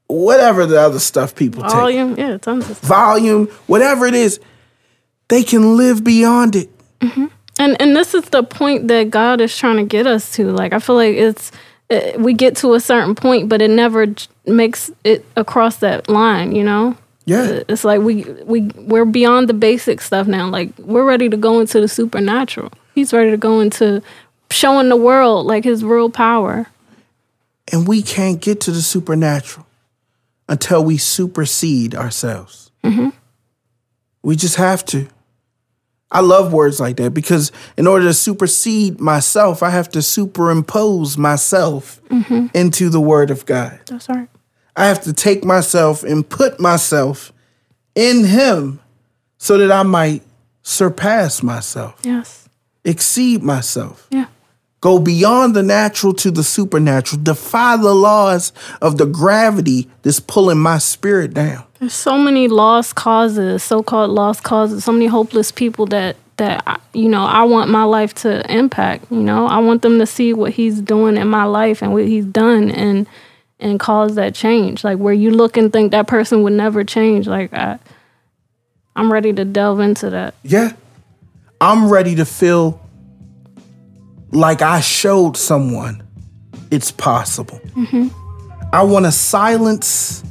whatever 0.06 0.64
the 0.64 0.80
other 0.80 0.98
stuff 0.98 1.34
people 1.34 1.62
take. 1.62 1.72
Volume. 1.72 2.16
Yeah, 2.16 2.38
tons 2.38 2.68
of 2.70 2.78
stuff. 2.78 2.88
Volume, 2.88 3.46
whatever 3.66 4.06
it 4.06 4.14
is, 4.14 4.40
they 5.28 5.42
can 5.42 5.76
live 5.76 6.02
beyond 6.02 6.56
it. 6.56 6.70
Mm-hmm. 7.00 7.26
And 7.58 7.80
and 7.80 7.96
this 7.96 8.14
is 8.14 8.24
the 8.24 8.42
point 8.42 8.88
that 8.88 9.10
God 9.10 9.40
is 9.40 9.56
trying 9.56 9.76
to 9.76 9.84
get 9.84 10.06
us 10.06 10.32
to. 10.32 10.50
Like 10.50 10.72
I 10.72 10.78
feel 10.78 10.96
like 10.96 11.16
it's 11.16 11.50
uh, 11.90 12.12
we 12.18 12.34
get 12.34 12.56
to 12.56 12.74
a 12.74 12.80
certain 12.80 13.14
point, 13.14 13.48
but 13.48 13.60
it 13.62 13.70
never 13.70 14.06
j- 14.06 14.26
makes 14.46 14.90
it 15.04 15.24
across 15.36 15.76
that 15.78 16.08
line. 16.08 16.54
You 16.54 16.64
know. 16.64 16.96
Yeah. 17.24 17.62
It's 17.68 17.84
like 17.84 18.00
we 18.00 18.24
we 18.44 18.62
we're 18.76 19.04
beyond 19.04 19.48
the 19.48 19.54
basic 19.54 20.00
stuff 20.00 20.26
now. 20.26 20.48
Like 20.48 20.70
we're 20.78 21.04
ready 21.04 21.28
to 21.28 21.36
go 21.36 21.60
into 21.60 21.80
the 21.80 21.88
supernatural. 21.88 22.72
He's 22.94 23.12
ready 23.12 23.30
to 23.30 23.36
go 23.36 23.60
into 23.60 24.02
showing 24.50 24.88
the 24.88 24.96
world 24.96 25.46
like 25.46 25.64
his 25.64 25.84
real 25.84 26.08
power. 26.08 26.66
And 27.70 27.86
we 27.86 28.00
can't 28.00 28.40
get 28.40 28.62
to 28.62 28.70
the 28.70 28.80
supernatural 28.80 29.66
until 30.48 30.82
we 30.82 30.96
supersede 30.96 31.94
ourselves. 31.94 32.70
We 34.22 34.36
just 34.36 34.56
have 34.56 34.84
to. 34.86 35.06
I 36.10 36.20
love 36.20 36.52
words 36.52 36.80
like 36.80 36.96
that 36.96 37.12
because 37.12 37.52
in 37.76 37.86
order 37.86 38.06
to 38.06 38.14
supersede 38.14 39.00
myself, 39.00 39.62
I 39.62 39.70
have 39.70 39.90
to 39.90 40.02
superimpose 40.02 41.18
myself 41.18 42.00
mm-hmm. 42.08 42.46
into 42.54 42.88
the 42.88 43.00
Word 43.00 43.30
of 43.30 43.44
God. 43.44 43.78
That's 43.86 44.08
right. 44.08 44.28
I 44.74 44.86
have 44.86 45.02
to 45.02 45.12
take 45.12 45.44
myself 45.44 46.04
and 46.04 46.26
put 46.26 46.60
myself 46.60 47.32
in 47.94 48.24
Him 48.24 48.80
so 49.36 49.58
that 49.58 49.70
I 49.70 49.82
might 49.82 50.22
surpass 50.62 51.42
myself, 51.42 52.00
Yes. 52.02 52.48
exceed 52.84 53.42
myself 53.42 54.06
Yeah. 54.10 54.26
Go 54.80 54.98
beyond 54.98 55.54
the 55.54 55.62
natural 55.62 56.14
to 56.14 56.30
the 56.30 56.44
supernatural, 56.44 57.22
defy 57.22 57.76
the 57.76 57.94
laws 57.94 58.52
of 58.80 58.98
the 58.98 59.06
gravity 59.06 59.88
that's 60.02 60.20
pulling 60.20 60.58
my 60.58 60.78
spirit 60.78 61.34
down. 61.34 61.64
There's 61.80 61.94
so 61.94 62.18
many 62.18 62.48
lost 62.48 62.94
causes, 62.94 63.62
so-called 63.62 64.10
lost 64.10 64.42
causes, 64.42 64.84
so 64.84 64.92
many 64.92 65.06
hopeless 65.06 65.52
people 65.52 65.86
that 65.86 66.16
that 66.36 66.80
you 66.92 67.08
know 67.08 67.24
I 67.24 67.42
want 67.42 67.70
my 67.70 67.82
life 67.84 68.14
to 68.16 68.50
impact. 68.52 69.10
You 69.10 69.22
know, 69.22 69.46
I 69.46 69.58
want 69.58 69.82
them 69.82 69.98
to 69.98 70.06
see 70.06 70.32
what 70.32 70.52
he's 70.52 70.80
doing 70.80 71.16
in 71.16 71.28
my 71.28 71.44
life 71.44 71.82
and 71.82 71.92
what 71.92 72.06
he's 72.06 72.24
done 72.24 72.70
and 72.70 73.06
and 73.60 73.78
cause 73.80 74.14
that 74.14 74.34
change. 74.34 74.84
Like 74.84 74.98
where 74.98 75.14
you 75.14 75.30
look 75.30 75.56
and 75.56 75.72
think 75.72 75.92
that 75.92 76.06
person 76.06 76.42
would 76.42 76.52
never 76.52 76.84
change. 76.84 77.26
Like 77.26 77.52
I, 77.52 77.78
I'm 78.96 79.12
ready 79.12 79.32
to 79.32 79.44
delve 79.44 79.80
into 79.80 80.10
that. 80.10 80.34
Yeah. 80.42 80.72
I'm 81.60 81.90
ready 81.90 82.14
to 82.16 82.24
feel 82.24 82.80
like 84.30 84.62
I 84.62 84.80
showed 84.80 85.36
someone 85.36 86.02
it's 86.70 86.90
possible. 86.90 87.60
Mm-hmm. 87.74 88.08
I 88.72 88.82
want 88.82 89.06
to 89.06 89.12
silence 89.12 90.22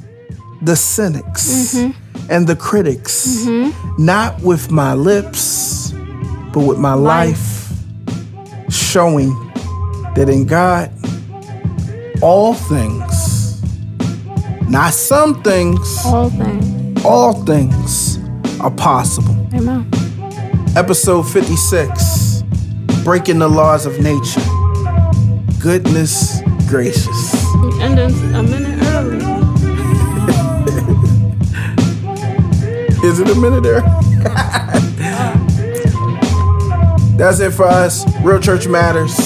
the 0.61 0.75
cynics 0.75 1.75
mm-hmm. 1.75 2.31
and 2.31 2.47
the 2.47 2.55
critics, 2.55 3.45
mm-hmm. 3.45 4.05
not 4.05 4.39
with 4.41 4.69
my 4.71 4.93
lips, 4.93 5.91
but 6.53 6.65
with 6.65 6.77
my 6.77 6.93
life, 6.93 7.71
showing 8.69 9.29
that 10.15 10.29
in 10.29 10.45
God, 10.45 10.91
all 12.21 12.53
things, 12.53 13.63
not 14.69 14.93
some 14.93 15.41
things, 15.41 15.97
All 16.05 16.29
things. 16.29 17.03
all 17.05 17.33
things 17.45 18.19
are 18.59 18.71
possible. 18.71 19.35
Amen. 19.53 19.89
Episode 20.75 21.23
56 21.23 22.26
Breaking 23.07 23.39
the 23.39 23.47
Laws 23.47 23.85
of 23.85 24.01
Nature. 24.01 24.41
Goodness 25.61 26.41
gracious. 26.67 27.45
Ended 27.79 28.11
a 28.35 28.43
minute 28.43 28.83
early. 28.87 29.15
Is 33.07 33.21
it 33.21 33.29
a 33.29 33.35
minute 33.35 33.63
there? 33.63 33.79
That's 37.17 37.39
it 37.39 37.51
for 37.51 37.63
us. 37.63 38.03
Real 38.19 38.41
Church 38.41 38.67
Matters, 38.67 39.17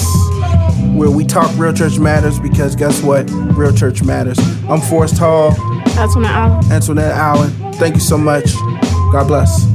where 0.94 1.10
we 1.10 1.24
talk 1.24 1.50
Real 1.58 1.72
Church 1.72 1.98
Matters 1.98 2.38
because 2.38 2.76
guess 2.76 3.02
what? 3.02 3.28
Real 3.32 3.74
Church 3.74 4.04
Matters. 4.04 4.38
I'm 4.68 4.80
Forrest 4.80 5.18
Hall, 5.18 5.50
That's 5.96 6.14
when 6.14 6.24
I. 6.24 6.56
Antoinette 6.70 7.10
Allen. 7.10 7.50
Thank 7.72 7.96
you 7.96 8.00
so 8.00 8.16
much. 8.16 8.54
God 9.10 9.26
bless. 9.26 9.71